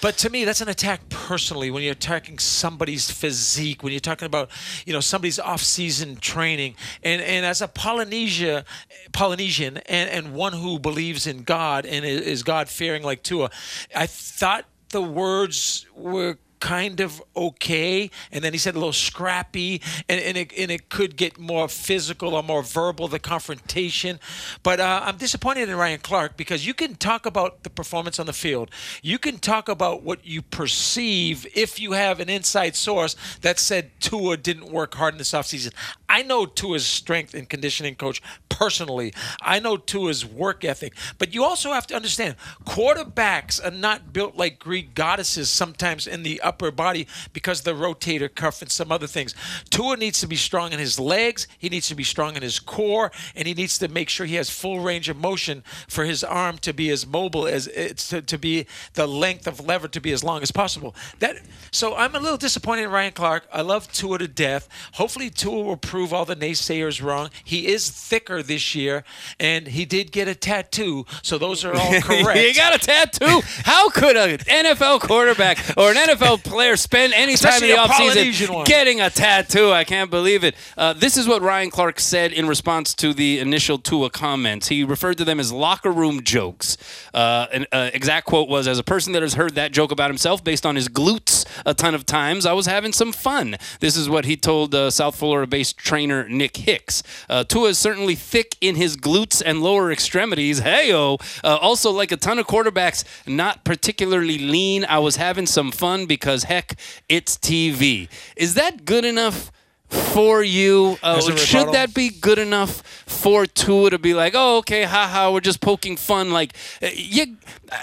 but 0.00 0.16
to 0.18 0.30
me, 0.30 0.44
that's 0.44 0.60
an 0.60 0.68
attack 0.68 1.08
personally 1.08 1.70
when 1.70 1.82
you're 1.82 1.92
attacking 1.92 2.38
somebody's 2.38 3.10
physique, 3.10 3.82
when 3.82 3.92
you're 3.92 4.00
talking 4.00 4.26
about, 4.26 4.50
you 4.86 4.92
know, 4.92 5.00
somebody's 5.00 5.38
off-season 5.38 6.16
training. 6.16 6.76
And 7.02 7.20
and 7.22 7.44
as 7.44 7.60
a 7.60 7.68
Polynesia, 7.68 8.64
Polynesian 9.12 9.78
and, 9.86 10.10
and 10.10 10.34
one 10.34 10.52
who 10.52 10.78
believes 10.78 11.26
in 11.26 11.42
God 11.42 11.86
and 11.86 12.04
is 12.04 12.42
God-fearing 12.42 13.02
like 13.02 13.22
Tua, 13.22 13.50
I 13.94 14.06
thought 14.06 14.64
the 14.90 15.02
words 15.02 15.86
were 15.94 16.38
kind 16.60 17.00
of 17.00 17.22
okay 17.36 18.10
and 18.32 18.42
then 18.42 18.52
he 18.52 18.58
said 18.58 18.74
a 18.74 18.78
little 18.78 18.92
scrappy 18.92 19.80
and, 20.08 20.20
and, 20.20 20.36
it, 20.36 20.52
and 20.56 20.70
it 20.70 20.88
could 20.88 21.16
get 21.16 21.38
more 21.38 21.68
physical 21.68 22.34
or 22.34 22.42
more 22.42 22.62
verbal 22.62 23.08
the 23.08 23.18
confrontation. 23.18 24.18
But 24.62 24.80
uh, 24.80 25.02
i'm 25.04 25.16
disappointed 25.16 25.68
in 25.68 25.76
ryan 25.76 26.00
clark 26.00 26.36
because 26.36 26.66
you 26.66 26.74
can 26.74 26.94
talk 26.94 27.26
about 27.26 27.62
the 27.62 27.70
performance 27.70 28.18
on 28.18 28.26
the 28.26 28.32
field. 28.32 28.70
You 29.02 29.18
can 29.18 29.38
talk 29.38 29.68
about 29.68 30.02
what 30.02 30.26
you 30.26 30.42
perceive 30.42 31.46
if 31.54 31.80
you 31.80 31.92
have 31.92 32.20
an 32.20 32.28
inside 32.28 32.76
source 32.76 33.16
that 33.42 33.58
said 33.58 33.90
tua 34.00 34.36
didn't 34.36 34.70
work 34.70 34.94
hard 34.94 35.14
in 35.14 35.18
this 35.18 35.32
offseason. 35.32 35.72
I 36.08 36.22
know 36.22 36.46
tua's 36.46 36.86
strength 36.86 37.34
and 37.34 37.48
conditioning 37.48 37.94
coach 37.94 38.22
personally. 38.48 39.12
I 39.40 39.60
know 39.60 39.76
tua's 39.76 40.24
work 40.26 40.64
ethic. 40.64 40.94
But 41.18 41.34
you 41.34 41.44
also 41.44 41.72
have 41.72 41.86
to 41.88 41.94
understand 41.94 42.36
quarterbacks 42.64 43.64
are 43.64 43.70
not 43.70 44.12
built 44.12 44.36
like 44.36 44.58
greek 44.58 44.94
goddesses 44.94 45.50
sometimes 45.50 46.06
in 46.06 46.22
the 46.22 46.40
upper 46.48 46.70
body 46.70 47.06
because 47.32 47.62
the 47.62 47.74
rotator 47.74 48.34
cuff 48.34 48.62
and 48.62 48.70
some 48.70 48.90
other 48.90 49.06
things. 49.06 49.34
Tua 49.70 49.96
needs 49.96 50.20
to 50.20 50.26
be 50.26 50.36
strong 50.36 50.72
in 50.72 50.78
his 50.78 50.98
legs, 50.98 51.46
he 51.58 51.68
needs 51.68 51.88
to 51.88 51.94
be 51.94 52.04
strong 52.04 52.36
in 52.36 52.42
his 52.42 52.58
core, 52.58 53.12
and 53.36 53.46
he 53.46 53.54
needs 53.54 53.78
to 53.78 53.88
make 53.88 54.08
sure 54.08 54.26
he 54.26 54.36
has 54.36 54.50
full 54.50 54.80
range 54.80 55.08
of 55.08 55.16
motion 55.16 55.62
for 55.86 56.04
his 56.04 56.24
arm 56.24 56.58
to 56.58 56.72
be 56.72 56.90
as 56.90 57.06
mobile 57.06 57.46
as 57.46 57.66
it's 57.68 58.08
to, 58.08 58.22
to 58.22 58.38
be 58.38 58.66
the 58.94 59.06
length 59.06 59.46
of 59.46 59.60
lever 59.60 59.88
to 59.88 60.00
be 60.00 60.12
as 60.12 60.24
long 60.24 60.42
as 60.42 60.50
possible. 60.50 60.94
That 61.18 61.36
so 61.70 61.94
I'm 61.94 62.14
a 62.14 62.20
little 62.20 62.38
disappointed 62.38 62.84
in 62.84 62.90
Ryan 62.90 63.12
Clark. 63.12 63.46
I 63.52 63.60
love 63.60 63.92
Tua 63.92 64.18
to 64.18 64.28
death. 64.28 64.68
Hopefully 64.94 65.30
Tua 65.30 65.62
will 65.62 65.76
prove 65.76 66.12
all 66.12 66.24
the 66.24 66.36
naysayers 66.36 67.02
wrong. 67.02 67.30
He 67.44 67.68
is 67.68 67.90
thicker 67.90 68.42
this 68.42 68.74
year, 68.74 69.04
and 69.38 69.66
he 69.68 69.84
did 69.84 70.12
get 70.12 70.28
a 70.28 70.34
tattoo, 70.34 71.04
so 71.22 71.36
those 71.38 71.64
are 71.64 71.74
all 71.74 72.00
correct. 72.00 72.38
he 72.38 72.52
got 72.54 72.74
a 72.74 72.78
tattoo. 72.78 73.42
How 73.64 73.90
could 73.90 74.16
an 74.16 74.38
NFL 74.38 75.00
quarterback 75.00 75.58
or 75.76 75.90
an 75.90 75.96
NFL 75.96 76.37
players 76.44 76.80
spend 76.80 77.12
any 77.14 77.36
time 77.36 77.62
in 77.62 77.70
the 77.70 77.76
offseason 77.76 78.64
getting 78.64 79.00
a 79.00 79.10
tattoo. 79.10 79.70
I 79.70 79.84
can't 79.84 80.10
believe 80.10 80.44
it. 80.44 80.54
Uh, 80.76 80.92
this 80.92 81.16
is 81.16 81.26
what 81.26 81.42
Ryan 81.42 81.70
Clark 81.70 82.00
said 82.00 82.32
in 82.32 82.46
response 82.46 82.94
to 82.94 83.12
the 83.12 83.38
initial 83.38 83.78
Tua 83.78 84.10
comments. 84.10 84.68
He 84.68 84.84
referred 84.84 85.18
to 85.18 85.24
them 85.24 85.40
as 85.40 85.52
locker 85.52 85.90
room 85.90 86.22
jokes. 86.22 86.76
Uh, 87.14 87.46
an 87.52 87.66
uh, 87.72 87.90
exact 87.92 88.26
quote 88.26 88.48
was 88.48 88.68
As 88.68 88.78
a 88.78 88.84
person 88.84 89.12
that 89.14 89.22
has 89.22 89.34
heard 89.34 89.54
that 89.54 89.72
joke 89.72 89.92
about 89.92 90.10
himself 90.10 90.44
based 90.44 90.66
on 90.66 90.76
his 90.76 90.88
glutes 90.88 91.46
a 91.64 91.74
ton 91.74 91.94
of 91.94 92.06
times, 92.06 92.46
I 92.46 92.52
was 92.52 92.66
having 92.66 92.92
some 92.92 93.12
fun. 93.12 93.56
This 93.80 93.96
is 93.96 94.08
what 94.08 94.24
he 94.24 94.36
told 94.36 94.74
uh, 94.74 94.90
South 94.90 95.16
Florida 95.16 95.46
based 95.46 95.78
trainer 95.78 96.28
Nick 96.28 96.56
Hicks. 96.58 97.02
Uh, 97.28 97.44
Tua 97.44 97.70
is 97.70 97.78
certainly 97.78 98.14
thick 98.14 98.56
in 98.60 98.76
his 98.76 98.96
glutes 98.96 99.42
and 99.44 99.62
lower 99.62 99.90
extremities. 99.90 100.60
Hey, 100.60 100.92
oh. 100.94 101.18
also, 101.42 101.90
like 101.90 102.12
a 102.12 102.16
ton 102.16 102.38
of 102.38 102.46
quarterbacks, 102.46 103.04
not 103.26 103.64
particularly 103.64 104.38
lean. 104.38 104.84
I 104.84 104.98
was 104.98 105.16
having 105.16 105.46
some 105.46 105.70
fun 105.72 106.06
because 106.06 106.27
because 106.28 106.44
heck, 106.44 106.78
it's 107.08 107.38
TV. 107.38 108.06
Is 108.36 108.52
that 108.54 108.84
good 108.84 109.06
enough? 109.06 109.50
for 109.88 110.42
you? 110.42 110.98
Uh, 111.02 111.18
should 111.34 111.72
that 111.72 111.94
be 111.94 112.10
good 112.10 112.38
enough 112.38 112.82
for 113.06 113.46
Tua 113.46 113.88
to 113.88 113.98
be 113.98 114.12
like, 114.12 114.34
oh, 114.36 114.58
okay, 114.58 114.82
haha, 114.82 115.32
we're 115.32 115.40
just 115.40 115.62
poking 115.62 115.96
fun? 115.96 116.30
Like, 116.30 116.52
uh, 116.82 116.88
you, 116.92 117.38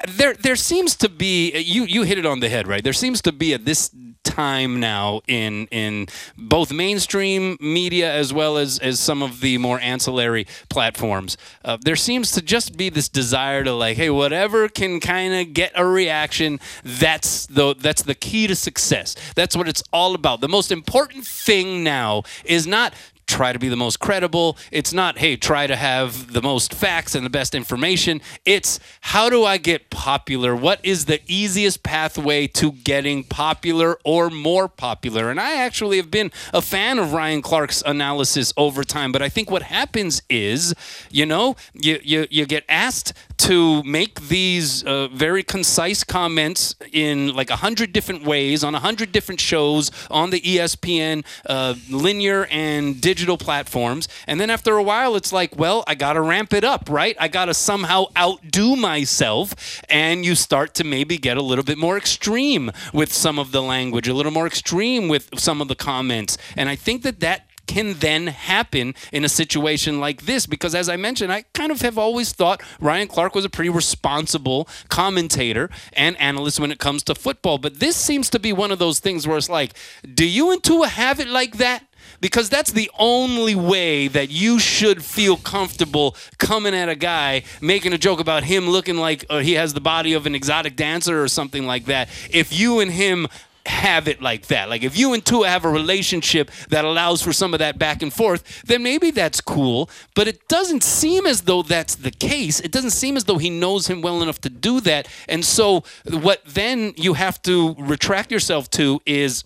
there, 0.08 0.36
there 0.36 0.55
seems 0.55 0.95
to 0.97 1.10
be 1.10 1.51
you, 1.58 1.86
you 1.86 2.03
hit 2.03 2.19
it 2.19 2.25
on 2.27 2.41
the 2.41 2.49
head, 2.49 2.67
right? 2.67 2.84
There 2.84 2.93
seems 2.93 3.23
to 3.23 3.31
be 3.31 3.55
at 3.55 3.65
this 3.65 3.89
time 4.26 4.80
now 4.80 5.22
in 5.28 5.68
in 5.68 6.08
both 6.38 6.74
mainstream 6.74 7.58
media 7.62 8.12
as 8.12 8.34
well 8.34 8.58
as 8.58 8.80
as 8.80 9.00
some 9.00 9.24
of 9.24 9.40
the 9.40 9.58
more 9.58 9.80
ancillary 9.80 10.46
platforms. 10.70 11.38
Uh, 11.64 11.78
there 11.82 11.96
seems 11.96 12.32
to 12.32 12.42
just 12.42 12.76
be 12.76 12.90
this 12.90 13.08
desire 13.08 13.64
to 13.64 13.72
like, 13.72 13.96
hey, 13.96 14.10
whatever 14.10 14.68
can 14.68 15.00
kind 15.00 15.34
of 15.34 15.54
get 15.54 15.72
a 15.76 15.86
reaction. 15.86 16.60
That's 16.84 17.46
the 17.46 17.76
that's 17.76 18.02
the 18.02 18.16
key 18.16 18.48
to 18.48 18.56
success. 18.56 19.16
That's 19.36 19.56
what 19.56 19.68
it's 19.68 19.84
all 19.94 20.16
about. 20.16 20.42
The 20.42 20.50
most 20.50 20.72
important 20.72 21.26
thing 21.26 21.84
now 21.84 22.24
is 22.44 22.68
not 22.68 22.94
try 23.28 23.52
to 23.54 23.60
be 23.60 23.70
the 23.70 23.76
most 23.76 24.00
credible. 24.00 24.58
It's 24.72 24.94
not, 24.94 25.18
hey, 25.18 25.36
try 25.36 25.68
to 25.68 25.76
have 25.76 26.34
the 26.34 26.42
most 26.42 26.74
facts 26.74 27.16
and 27.16 27.26
the 27.26 27.30
best 27.30 27.56
information. 27.56 28.22
It's 28.46 28.80
how 29.02 29.30
do 29.30 29.44
I 29.44 29.58
get 29.58 29.90
popular? 29.90 30.56
What 30.56 30.80
is 30.84 31.06
the 31.06 31.22
easiest 31.28 31.84
pathway 31.84 32.48
to 32.48 32.72
getting 32.72 33.24
popular 33.24 33.98
or 34.04 34.30
more 34.30 34.68
popular? 34.68 35.30
And 35.30 35.40
I 35.40 35.56
actually 35.56 35.98
have 35.98 36.12
been 36.12 36.32
a 36.54 36.62
fan 36.62 37.00
of 37.00 37.14
Ryan 37.14 37.42
Clark's 37.42 37.84
analysis 37.86 38.54
over 38.58 38.84
time, 38.84 39.12
but 39.12 39.22
I 39.22 39.30
think 39.30 39.50
what 39.50 39.64
happens 39.64 40.22
is, 40.30 40.74
you 41.10 41.26
know, 41.26 41.56
you, 41.74 42.00
you, 42.04 42.28
you 42.30 42.46
get 42.46 42.64
asked 42.70 43.14
to 43.38 43.84
make 43.84 44.21
these 44.28 44.84
uh, 44.84 45.08
very 45.10 45.43
concise 45.43 46.04
comments 46.04 46.76
in 46.91 47.34
like 47.34 47.50
a 47.50 47.58
hundred 47.58 47.93
different 47.93 48.24
ways 48.24 48.63
on 48.63 48.76
a 48.76 48.80
hundred 48.80 49.12
different 49.12 49.39
shows 49.39 49.91
on 50.10 50.30
the 50.30 50.41
ESPN 50.41 51.26
uh, 51.45 51.76
linear 51.89 52.45
and 52.50 53.02
digital 53.02 53.38
platforms. 53.38 54.08
And 54.28 54.39
then 54.39 54.50
after 54.50 54.78
a 54.78 54.84
while, 54.84 55.15
it's 55.15 55.34
like, 55.34 55.58
well, 55.58 55.84
I 55.88 55.95
got 55.95 56.13
to 56.13 56.21
ramp 56.21 56.54
it 56.54 56.63
up, 56.63 56.89
right? 56.89 57.15
I 57.19 57.28
got 57.28 57.45
to 57.45 57.54
somehow 57.54 58.06
outdo 58.17 58.76
myself. 58.76 59.82
And 59.89 60.26
you 60.26 60.36
start 60.36 60.74
to 60.76 60.84
maybe 60.84 61.17
get 61.17 61.38
a 61.38 61.41
little 61.41 61.63
bit 61.63 61.78
more 61.78 61.98
extreme 61.98 62.71
with 62.93 63.12
some 63.12 63.39
of 63.39 63.52
the 63.52 63.62
language, 63.62 64.08
a 64.08 64.13
little 64.13 64.32
more 64.32 64.48
extreme 64.48 65.08
with 65.08 65.30
some 65.38 65.62
of 65.62 65.67
the 65.67 65.76
comments. 65.76 66.38
And 66.56 66.69
I 66.69 66.76
think 66.76 67.04
that 67.04 67.19
that 67.19 67.48
can 67.67 67.93
then 67.95 68.28
happen 68.28 68.93
in 69.12 69.23
a 69.25 69.30
situation 69.30 69.99
like 69.99 70.23
this. 70.23 70.45
Because 70.45 70.75
as 70.75 70.89
I 70.89 70.97
mentioned 70.97 71.32
I 71.32 71.43
kind 71.54 71.71
of 71.71 71.82
have 71.82 71.97
always 71.97 72.32
thought 72.32 72.62
Ryan 72.80 73.08
Clark 73.08 73.36
was 73.36 73.45
a 73.45 73.49
pretty 73.49 73.69
responsible 73.69 74.67
commentator 74.89 75.69
and 75.93 76.19
analyst 76.19 76.60
when 76.60 76.71
it 76.71 76.80
comes 76.80 77.04
to 77.04 77.15
football. 77.15 77.58
But 77.58 77.80
this 77.80 77.95
seems 77.95 78.30
to 78.32 78.39
be 78.39 78.54
one 78.54 78.71
of 78.71 78.80
those 78.80 78.99
things 78.99 79.28
where 79.28 79.38
it's 79.38 79.49
like 79.49 79.73
do 80.13 80.25
you 80.25 80.51
and 80.51 80.63
Tua 80.63 80.88
have 80.88 81.19
it 81.19 81.28
like 81.28 81.58
that? 81.58 81.86
Because 82.21 82.49
that's 82.49 82.71
the 82.71 82.89
only 82.97 83.56
way 83.56 84.08
that 84.08 84.30
you 84.30 84.60
should 84.60 85.04
feel 85.04 85.38
comfortable 85.38 86.15
coming 86.38 86.73
at 86.73 86.89
a 86.89 86.95
guy 86.95 87.43
making 87.62 87.93
a 87.93 87.97
joke 87.97 88.19
about 88.19 88.43
him 88.43 88.69
looking 88.69 88.97
like 88.97 89.25
uh, 89.30 89.39
he 89.39 89.54
has 89.54 89.73
the 89.73 89.82
body 89.82 90.13
of 90.13 90.25
an 90.25 90.36
exotic 90.36 90.75
dancer 90.75 91.21
or 91.21 91.28
something 91.28 91.65
like 91.65 91.86
that. 91.86 92.10
If 92.30 92.58
you 92.58 92.80
and 92.80 92.91
him 92.91 93.28
have 93.67 94.08
it 94.08 94.21
like 94.21 94.47
that. 94.47 94.69
Like 94.69 94.84
if 94.84 94.97
you 94.97 95.13
and 95.13 95.25
Tua 95.25 95.47
have 95.47 95.65
a 95.65 95.69
relationship 95.69 96.51
that 96.69 96.86
allows 96.86 97.21
for 97.21 97.34
some 97.34 97.54
of 97.54 97.60
that 97.60 97.78
back 97.80 98.01
and 98.01 98.13
forth, 98.13 98.63
then 98.63 98.84
maybe 98.84 99.12
that's 99.12 99.41
cool. 99.41 99.89
But 100.15 100.28
it 100.28 100.47
doesn't 100.47 100.84
seem 100.84 101.25
as 101.25 101.41
though 101.41 101.63
that's 101.63 101.95
the 101.95 102.12
case. 102.12 102.60
It 102.60 102.71
doesn't 102.71 102.91
seem 102.91 103.17
as 103.17 103.25
though 103.25 103.38
he 103.38 103.49
knows 103.49 103.88
him 103.88 104.01
well 104.01 104.21
enough 104.21 104.39
to 104.41 104.49
do 104.49 104.80
that. 104.82 105.08
And 105.28 105.43
so 105.43 105.84
what 106.10 106.41
then 106.45 106.93
you 106.97 107.13
have 107.13 107.41
to 107.43 107.75
retract 107.80 108.32
yourself 108.32 108.69
to 108.71 109.01
is 109.06 109.43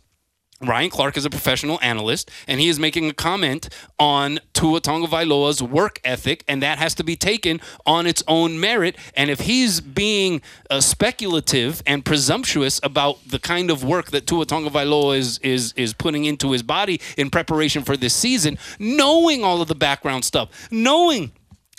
Ryan 0.61 0.89
Clark 0.89 1.15
is 1.15 1.25
a 1.25 1.29
professional 1.29 1.79
analyst, 1.81 2.29
and 2.47 2.59
he 2.59 2.67
is 2.67 2.79
making 2.79 3.09
a 3.09 3.13
comment 3.13 3.69
on 3.97 4.39
Tua 4.53 4.81
Tagovailoa's 4.81 5.63
work 5.63 6.01
ethic, 6.03 6.43
and 6.47 6.61
that 6.61 6.79
has 6.79 6.93
to 6.95 7.03
be 7.03 7.15
taken 7.15 7.61
on 7.85 8.05
its 8.05 8.23
own 8.27 8.59
merit. 8.59 8.97
And 9.13 9.29
if 9.29 9.41
he's 9.41 9.79
being 9.79 10.41
uh, 10.69 10.81
speculative 10.81 11.81
and 11.85 12.03
presumptuous 12.03 12.79
about 12.83 13.19
the 13.25 13.39
kind 13.39 13.71
of 13.71 13.83
work 13.83 14.11
that 14.11 14.27
Tua 14.27 14.45
Tagovailoa 14.45 15.17
is 15.17 15.39
is 15.39 15.73
is 15.73 15.93
putting 15.93 16.25
into 16.25 16.51
his 16.51 16.63
body 16.63 16.99
in 17.17 17.29
preparation 17.29 17.83
for 17.83 17.95
this 17.95 18.13
season, 18.13 18.57
knowing 18.79 19.43
all 19.43 19.61
of 19.61 19.69
the 19.69 19.75
background 19.75 20.25
stuff, 20.25 20.67
knowing 20.71 21.31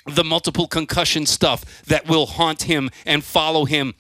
the 0.07 0.25
multiple 0.25 0.67
concussion 0.67 1.27
stuff 1.27 1.83
that 1.85 2.09
will 2.09 2.27
haunt 2.27 2.63
him 2.63 2.89
and 3.05 3.23
follow 3.23 3.67
him 3.67 3.95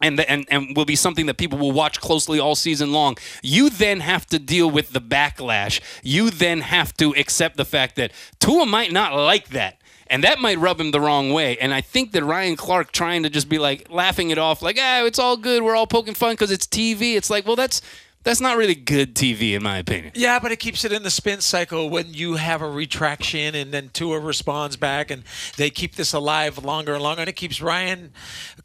and, 0.00 0.20
and 0.20 0.46
and 0.50 0.76
will 0.76 0.84
be 0.84 0.96
something 0.96 1.26
that 1.26 1.36
people 1.36 1.58
will 1.58 1.72
watch 1.72 2.00
closely 2.00 2.38
all 2.38 2.54
season 2.54 2.92
long. 2.92 3.16
You 3.42 3.70
then 3.70 4.00
have 4.00 4.26
to 4.26 4.38
deal 4.38 4.70
with 4.70 4.90
the 4.90 5.00
backlash. 5.00 5.80
You 6.02 6.30
then 6.30 6.60
have 6.60 6.96
to 6.98 7.14
accept 7.16 7.56
the 7.56 7.64
fact 7.64 7.96
that 7.96 8.12
Tua 8.38 8.66
might 8.66 8.92
not 8.92 9.14
like 9.14 9.48
that. 9.48 9.80
And 10.10 10.24
that 10.24 10.38
might 10.38 10.58
rub 10.58 10.80
him 10.80 10.90
the 10.90 11.00
wrong 11.00 11.32
way. 11.32 11.58
And 11.58 11.74
I 11.74 11.82
think 11.82 12.12
that 12.12 12.24
Ryan 12.24 12.56
Clark 12.56 12.92
trying 12.92 13.24
to 13.24 13.30
just 13.30 13.48
be 13.48 13.58
like 13.58 13.90
laughing 13.90 14.30
it 14.30 14.38
off, 14.38 14.62
like, 14.62 14.78
ah, 14.80 15.04
it's 15.04 15.18
all 15.18 15.36
good. 15.36 15.62
We're 15.62 15.76
all 15.76 15.86
poking 15.86 16.14
fun 16.14 16.32
because 16.32 16.50
it's 16.50 16.66
TV. 16.66 17.14
It's 17.14 17.28
like, 17.28 17.46
well, 17.46 17.56
that's 17.56 17.82
that's 18.28 18.42
not 18.42 18.58
really 18.58 18.74
good 18.74 19.14
TV, 19.14 19.54
in 19.54 19.62
my 19.62 19.78
opinion. 19.78 20.12
Yeah, 20.14 20.38
but 20.38 20.52
it 20.52 20.58
keeps 20.58 20.84
it 20.84 20.92
in 20.92 21.02
the 21.02 21.10
spin 21.10 21.40
cycle 21.40 21.88
when 21.88 22.12
you 22.12 22.34
have 22.34 22.60
a 22.60 22.68
retraction 22.68 23.54
and 23.54 23.72
then 23.72 23.88
Tua 23.94 24.20
responds 24.20 24.76
back, 24.76 25.10
and 25.10 25.22
they 25.56 25.70
keep 25.70 25.94
this 25.94 26.12
alive 26.12 26.62
longer 26.62 26.92
and 26.92 27.02
longer, 27.02 27.22
and 27.22 27.28
it 27.30 27.36
keeps 27.36 27.62
Ryan 27.62 28.12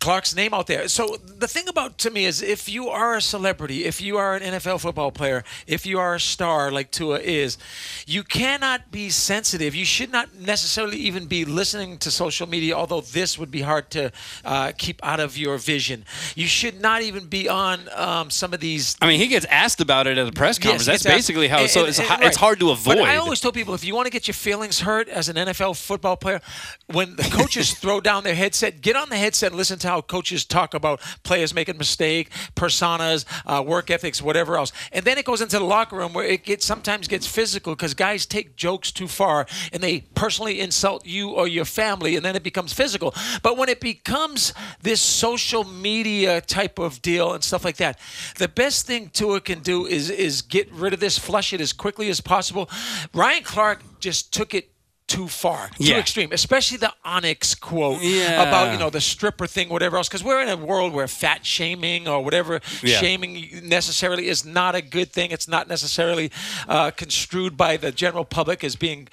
Clark's 0.01 0.35
name 0.35 0.53
out 0.53 0.67
there. 0.67 0.89
So 0.89 1.15
the 1.15 1.47
thing 1.47 1.69
about 1.69 1.97
to 1.99 2.11
me 2.11 2.25
is, 2.25 2.41
if 2.41 2.67
you 2.67 2.89
are 2.89 3.15
a 3.15 3.21
celebrity, 3.21 3.85
if 3.85 4.01
you 4.01 4.17
are 4.17 4.35
an 4.35 4.41
NFL 4.41 4.81
football 4.81 5.11
player, 5.11 5.45
if 5.65 5.85
you 5.85 5.97
are 5.97 6.15
a 6.15 6.19
star 6.19 6.69
like 6.69 6.91
Tua 6.91 7.19
is, 7.19 7.57
you 8.05 8.23
cannot 8.23 8.91
be 8.91 9.09
sensitive. 9.09 9.73
You 9.73 9.85
should 9.85 10.11
not 10.11 10.35
necessarily 10.35 10.97
even 10.97 11.27
be 11.27 11.45
listening 11.45 11.99
to 11.99 12.11
social 12.11 12.49
media, 12.49 12.75
although 12.75 12.99
this 12.99 13.39
would 13.39 13.49
be 13.49 13.61
hard 13.61 13.89
to 13.91 14.11
uh, 14.43 14.73
keep 14.77 14.99
out 15.05 15.21
of 15.21 15.37
your 15.37 15.57
vision. 15.57 16.03
You 16.35 16.47
should 16.47 16.81
not 16.81 17.01
even 17.01 17.27
be 17.27 17.47
on 17.47 17.87
um, 17.95 18.29
some 18.29 18.53
of 18.53 18.59
these. 18.59 18.97
I 19.01 19.07
mean, 19.07 19.21
he 19.21 19.27
gets 19.27 19.45
asked 19.53 19.81
about 19.81 20.07
it 20.07 20.17
at 20.17 20.27
a 20.27 20.31
press 20.31 20.57
conference. 20.59 20.87
Yes, 20.87 21.03
That's 21.03 21.15
basically 21.15 21.47
how. 21.47 21.59
and- 21.59 21.69
so 21.69 21.85
it's, 21.85 21.99
and- 21.99 22.09
right. 22.09 22.23
it's 22.23 22.37
hard 22.37 22.59
to 22.59 22.71
avoid. 22.71 22.97
But 22.97 23.07
I 23.07 23.17
always 23.17 23.39
tell 23.39 23.51
people 23.51 23.73
if 23.73 23.83
you 23.85 23.95
want 23.95 24.05
to 24.07 24.11
get 24.11 24.27
your 24.27 24.33
feelings 24.33 24.79
hurt 24.81 25.07
as 25.07 25.29
an 25.29 25.35
NFL 25.35 25.75
football 25.77 26.17
player, 26.17 26.41
when 26.87 27.15
the 27.15 27.23
coaches 27.23 27.73
throw 27.81 28.01
down 28.01 28.23
their 28.23 28.35
headset, 28.35 28.81
get 28.81 28.95
on 28.95 29.09
the 29.09 29.17
headset 29.17 29.51
and 29.51 29.57
listen 29.57 29.79
to 29.79 29.87
how 29.87 30.01
coaches 30.01 30.45
talk 30.45 30.73
about 30.73 30.99
players 31.23 31.53
making 31.53 31.77
mistake, 31.77 32.29
personas, 32.55 33.25
uh, 33.45 33.61
work 33.61 33.89
ethics, 33.89 34.21
whatever 34.21 34.57
else, 34.57 34.71
and 34.91 35.05
then 35.05 35.17
it 35.17 35.25
goes 35.25 35.41
into 35.41 35.57
the 35.59 35.63
locker 35.65 35.95
room 35.97 36.13
where 36.13 36.25
it 36.25 36.43
gets 36.43 36.65
sometimes 36.65 37.07
gets 37.07 37.27
physical 37.27 37.75
because 37.75 37.93
guys 37.93 38.25
take 38.25 38.55
jokes 38.55 38.91
too 38.91 39.07
far 39.07 39.45
and 39.71 39.81
they 39.83 40.01
personally 40.15 40.59
insult 40.59 41.05
you 41.05 41.29
or 41.29 41.47
your 41.47 41.65
family, 41.65 42.15
and 42.15 42.25
then 42.25 42.35
it 42.35 42.43
becomes 42.43 42.73
physical. 42.73 43.13
But 43.41 43.57
when 43.57 43.69
it 43.69 43.79
becomes 43.79 44.53
this 44.81 45.01
social 45.01 45.63
media 45.63 46.41
type 46.41 46.79
of 46.79 47.01
deal 47.01 47.33
and 47.33 47.43
stuff 47.43 47.63
like 47.65 47.77
that, 47.77 47.99
the 48.37 48.47
best 48.47 48.85
thing 48.87 49.09
Tua 49.33 49.41
can 49.41 49.59
do 49.61 49.87
is 49.87 50.11
is 50.11 50.43
get 50.43 50.71
rid 50.71 50.93
of 50.93 50.99
this, 50.99 51.17
flush 51.17 51.53
it 51.53 51.61
as 51.61 51.73
quickly 51.73 52.09
as 52.09 52.21
possible. 52.21 52.69
Ryan 53.13 53.43
Clark 53.43 53.81
just 53.99 54.31
took 54.31 54.53
it 54.53 54.72
too 55.13 55.27
far, 55.27 55.69
too 55.77 55.83
Yeah. 55.89 55.99
extreme, 56.03 56.29
especially 56.31 56.77
the 56.87 56.93
Onyx 57.15 57.55
quote 57.55 58.01
Yeah. 58.01 58.41
about 58.47 58.65
you 58.73 58.79
know 58.79 58.89
the 58.89 59.01
stripper 59.13 59.47
thing, 59.55 59.69
whatever 59.69 59.95
else. 59.97 60.07
Because 60.09 60.23
we're 60.23 60.41
in 60.41 60.49
a 60.49 60.57
world 60.71 60.91
where 60.93 61.07
fat 61.07 61.45
shaming 61.45 62.07
or 62.07 62.23
whatever 62.25 62.53
Yeah. 62.81 62.99
shaming 62.99 63.33
necessarily 63.77 64.27
is 64.33 64.43
not 64.45 64.73
a 64.75 64.81
good 64.81 65.09
thing. 65.11 65.27
It's 65.31 65.47
not 65.55 65.67
necessarily 65.67 66.31
uh, 66.67 66.91
construed 67.03 67.53
by 67.57 67.77
the 67.77 67.91
general 67.91 68.25
public 68.25 68.63
as 68.63 68.75
being. 68.75 69.07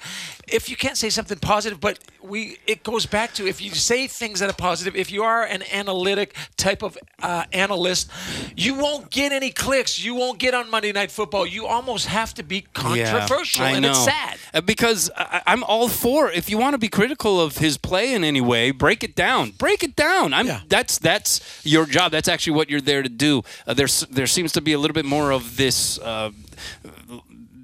If 0.47 0.63
you 0.69 0.75
can't 0.75 0.97
say 0.97 1.09
something 1.09 1.39
positive, 1.39 1.79
but 1.79 1.95
we 2.31 2.57
it 2.73 2.79
goes 2.83 3.05
back 3.05 3.33
to 3.37 3.41
if 3.47 3.61
you 3.61 3.71
say 3.75 4.07
things 4.07 4.39
that 4.39 4.49
are 4.49 4.61
positive. 4.69 4.95
If 4.95 5.11
you 5.11 5.23
are 5.23 5.43
an 5.55 5.63
analytic 5.81 6.29
type 6.57 6.81
of 6.87 6.97
uh, 7.21 7.43
analyst, 7.65 8.09
you 8.55 8.73
won't 8.75 9.09
get 9.11 9.31
any 9.31 9.51
clicks. 9.51 10.03
You 10.03 10.13
won't 10.15 10.39
get 10.39 10.53
on 10.53 10.69
Monday 10.69 10.91
Night 10.91 11.11
Football. 11.11 11.45
You 11.45 11.67
almost 11.67 12.05
have 12.07 12.33
to 12.35 12.43
be 12.43 12.61
controversial, 12.73 13.65
and 13.65 13.85
it's 13.85 14.03
sad. 14.03 14.37
Uh, 14.53 14.61
Because 14.61 15.09
I, 15.15 15.41
I'm 15.51 15.63
all 15.63 15.87
for 15.91 16.31
if 16.31 16.49
you 16.49 16.57
want 16.57 16.73
to 16.73 16.77
be 16.77 16.87
critical 16.87 17.39
of 17.39 17.57
his 17.57 17.77
play 17.77 18.13
in 18.13 18.23
any 18.23 18.41
way, 18.41 18.71
break 18.71 19.03
it 19.03 19.15
down. 19.15 19.51
Break 19.51 19.83
it 19.83 19.95
down. 19.95 20.33
I'm 20.33 20.47
Yeah. 20.47 20.61
that's 20.67 20.97
that's 20.97 21.41
your 21.63 21.85
job. 21.85 22.11
That's 22.11 22.27
actually 22.27 22.53
what 22.55 22.69
you're 22.69 22.81
there 22.81 23.03
to 23.03 23.09
do. 23.09 23.43
Uh, 23.67 23.73
there's 23.73 24.01
there 24.09 24.27
seems 24.27 24.51
to 24.53 24.61
be 24.61 24.73
a 24.73 24.79
little 24.79 24.95
bit 24.95 25.05
more 25.05 25.31
of 25.31 25.57
this. 25.57 25.99
Uh, 25.99 26.31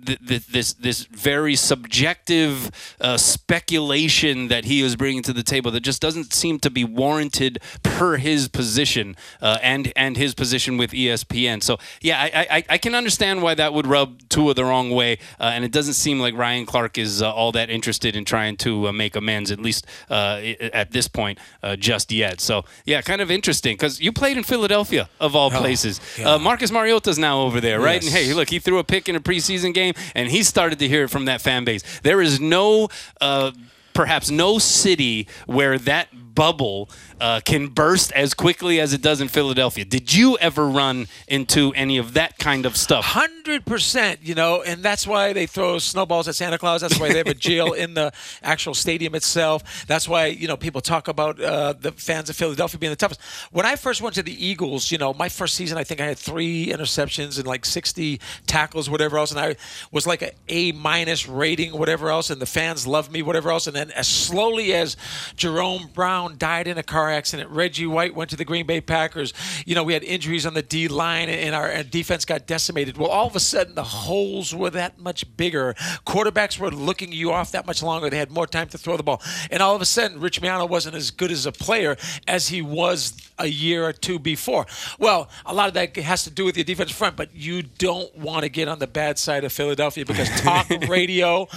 th- 0.08 0.20
th- 0.28 0.48
this 0.48 0.74
this 0.74 1.06
very 1.06 1.56
subjective 1.56 2.72
uh, 3.00 3.18
speculation 3.18 4.48
that 4.48 4.66
he 4.66 4.82
is 4.82 4.96
bringing 4.96 5.22
to 5.24 5.34
the 5.34 5.44
table 5.44 5.70
that 5.72 5.82
just 5.82 6.02
doesn't 6.02 6.34
seem 6.34 6.60
to 6.60 6.70
be 6.70 6.84
warranted 6.84 7.60
per 7.84 8.18
his 8.18 8.48
position 8.48 9.16
uh, 9.42 9.58
and 9.62 9.94
and 9.96 10.18
his 10.18 10.34
position 10.34 10.78
with 10.78 10.92
ESPN. 10.92 11.62
So 11.62 11.78
yeah, 12.02 12.20
I, 12.20 12.48
I 12.58 12.64
I 12.70 12.78
can 12.78 12.96
understand 12.96 13.42
why 13.42 13.54
that 13.56 13.74
would 13.74 13.86
rub 13.86 14.28
Tua 14.30 14.54
the 14.54 14.64
wrong 14.66 14.90
way, 14.92 15.20
uh, 15.40 15.52
and 15.54 15.64
it 15.64 15.72
doesn't 15.72 15.94
seem 15.96 16.20
like 16.20 16.36
Ryan 16.36 16.66
Clark 16.66 16.98
is 16.98 17.22
uh, 17.22 17.32
all 17.32 17.52
that 17.52 17.70
interested 17.70 18.16
in 18.16 18.26
trying 18.26 18.58
to 18.58 18.88
uh, 18.88 18.92
make 18.92 19.16
amends 19.16 19.52
at 19.52 19.60
least 19.60 19.86
uh, 20.10 20.42
at 20.74 20.92
this 20.92 21.08
point 21.08 21.38
uh, 21.62 21.76
just 21.76 22.12
yet. 22.12 22.42
So 22.42 22.64
yeah, 22.86 23.02
kind 23.02 23.22
of 23.22 23.30
interesting 23.30 23.74
because 23.76 24.00
you 24.00 24.12
played 24.12 24.38
in 24.38 24.44
Philadelphia 24.44 25.10
of 25.20 25.36
all 25.36 25.52
places. 25.52 26.00
Uh, 26.24 26.40
Marcus 26.40 26.72
Mariota's 26.72 27.20
now 27.20 27.42
over 27.42 27.60
there, 27.60 27.80
right? 27.80 28.02
And 28.04 28.12
hey, 28.12 28.34
look, 28.34 28.50
he 28.50 28.60
threw 28.60 28.78
a 28.80 28.84
pick 28.84 29.10
in 29.10 29.16
a 29.16 29.20
preseason 29.20 29.74
game, 29.74 29.94
and 30.16 30.30
he 30.30 30.44
started 30.44 30.80
to 30.80 30.88
hear 30.88 31.04
it 31.06 31.10
from 31.10 31.26
that 31.26 31.42
fan 31.42 31.64
base. 31.66 32.00
There 32.02 32.22
is 32.22 32.40
no, 32.40 32.90
uh, 33.22 33.52
perhaps 33.94 34.30
no 34.30 34.60
city 34.60 35.28
where 35.46 35.78
that 35.80 36.08
bubble 36.36 36.90
uh, 37.20 37.40
can 37.44 37.68
burst 37.68 38.12
as 38.12 38.34
quickly 38.34 38.80
as 38.80 38.94
it 38.94 39.02
does 39.02 39.22
in 39.22 39.28
Philadelphia. 39.28 39.86
Did 39.86 40.14
you 40.14 40.38
ever 40.38 40.68
run 40.68 41.08
into 41.28 41.74
any 41.74 41.98
of 41.98 42.14
that 42.14 42.38
kind 42.38 42.66
of 42.66 42.78
stuff? 42.78 43.06
Hundred 43.06 43.66
percent, 43.66 44.20
you 44.24 44.36
know, 44.36 44.62
and 44.62 44.84
that's 44.84 45.08
why 45.08 45.34
they 45.34 45.46
throw 45.46 45.80
snowballs 45.80 46.28
at 46.28 46.36
Santa 46.36 46.58
Claus. 46.58 46.82
That's 46.82 47.00
why 47.00 47.10
they 47.10 47.18
have 47.18 47.28
a 47.28 47.34
jail 47.34 47.74
in 47.74 47.94
the 47.94 48.12
actual 48.44 48.74
stadium 48.74 49.16
itself. 49.16 49.86
That's 49.88 50.08
why 50.08 50.28
you 50.28 50.48
know 50.48 50.58
people 50.58 50.82
talk 50.82 51.08
about 51.08 51.42
uh, 51.42 51.74
the 51.74 51.92
fans 51.92 52.30
of 52.30 52.36
Philadelphia 52.36 52.78
being 52.80 52.92
the 52.92 52.96
toughest. 52.96 53.22
When 53.52 53.66
I 53.66 53.76
first 53.76 54.02
went 54.02 54.16
to 54.16 54.24
the 54.24 54.46
Eagles, 54.46 54.92
you 54.92 54.98
know, 54.98 55.14
my 55.14 55.30
first 55.30 55.56
season, 55.56 55.78
I 55.78 55.84
think 55.84 56.02
I 56.02 56.06
had 56.06 56.18
three 56.18 56.68
interceptions 56.68 57.38
and 57.38 57.48
like 57.48 57.66
sixty 57.66 58.20
tackles, 58.46 58.90
whatever 58.90 59.18
else, 59.18 59.32
and 59.32 59.40
I 59.40 59.56
was 59.92 60.06
like 60.06 60.22
a 60.22 60.32
A 60.50 60.72
minus 60.74 61.28
rating, 61.28 61.78
whatever 61.78 62.10
else, 62.10 62.30
and 62.30 62.42
the 62.42 62.46
fans 62.46 62.86
loved 62.86 63.12
me, 63.12 63.22
whatever 63.22 63.50
else. 63.50 63.68
And 63.68 63.76
then 63.76 63.92
as 63.92 64.08
slowly 64.08 64.74
as 64.74 64.98
Jerome 65.36 65.90
Brown 65.94 66.38
died 66.38 66.68
in 66.68 66.78
a 66.78 66.84
car 66.84 67.07
accident, 67.12 67.50
Reggie 67.50 67.88
White 67.88 68.16
went 68.16 68.30
to 68.32 68.36
the 68.36 68.46
Green 68.46 68.66
Bay 68.66 68.82
Packers. 68.82 69.34
You 69.66 69.76
know, 69.76 69.84
we 69.84 69.94
had 69.94 70.04
injuries 70.04 70.46
on 70.46 70.54
the 70.54 70.62
D 70.62 70.88
line, 70.88 71.30
and 71.30 71.56
our, 71.56 71.84
defense 71.84 72.26
got 72.26 72.48
decimated. 72.48 72.98
Well, 72.98 73.10
all 73.10 73.28
of 73.28 73.36
a 73.36 73.40
sudden, 73.40 73.76
the 73.76 73.84
holes 73.84 74.54
were 74.54 74.70
that 74.72 75.00
much 75.00 75.38
bigger. 75.38 75.74
Quarterbacks 76.06 76.60
were 76.60 76.72
looking 76.72 77.12
you 77.12 77.32
off 77.32 77.52
that 77.52 77.66
much 77.66 77.82
longer. 77.82 78.10
They 78.10 78.18
had 78.18 78.32
more 78.32 78.48
time 78.48 78.68
to 78.70 78.78
throw 78.78 78.98
the 78.98 79.04
ball, 79.04 79.22
and 79.52 79.62
all 79.62 79.76
of 79.76 79.82
a 79.82 79.86
sudden, 79.86 80.20
Rich 80.20 80.42
Miano 80.42 80.68
wasn't 80.68 80.96
as 80.96 81.12
good 81.12 81.32
as 81.32 81.46
a 81.46 81.52
player 81.52 81.98
as 82.28 82.50
he 82.50 82.62
was 82.62 83.14
a 83.40 83.48
year 83.48 83.86
or 83.86 83.94
two 83.94 84.20
before. 84.20 84.66
Well, 85.00 85.30
a 85.46 85.54
lot 85.54 85.68
of 85.68 85.74
that 85.76 85.96
has 85.98 86.24
to 86.24 86.32
do 86.32 86.46
with 86.46 86.58
your 86.58 86.64
defensive 86.64 86.98
front, 86.98 87.16
but 87.16 87.36
you 87.36 87.64
don't 87.64 88.16
want 88.18 88.44
to 88.44 88.50
get 88.50 88.68
on 88.68 88.80
the 88.80 88.88
bad 88.88 89.18
side 89.20 89.44
of 89.44 89.54
Philadelphia 89.54 90.06
because 90.06 90.30
talk 90.42 90.70
radio, 90.90 91.48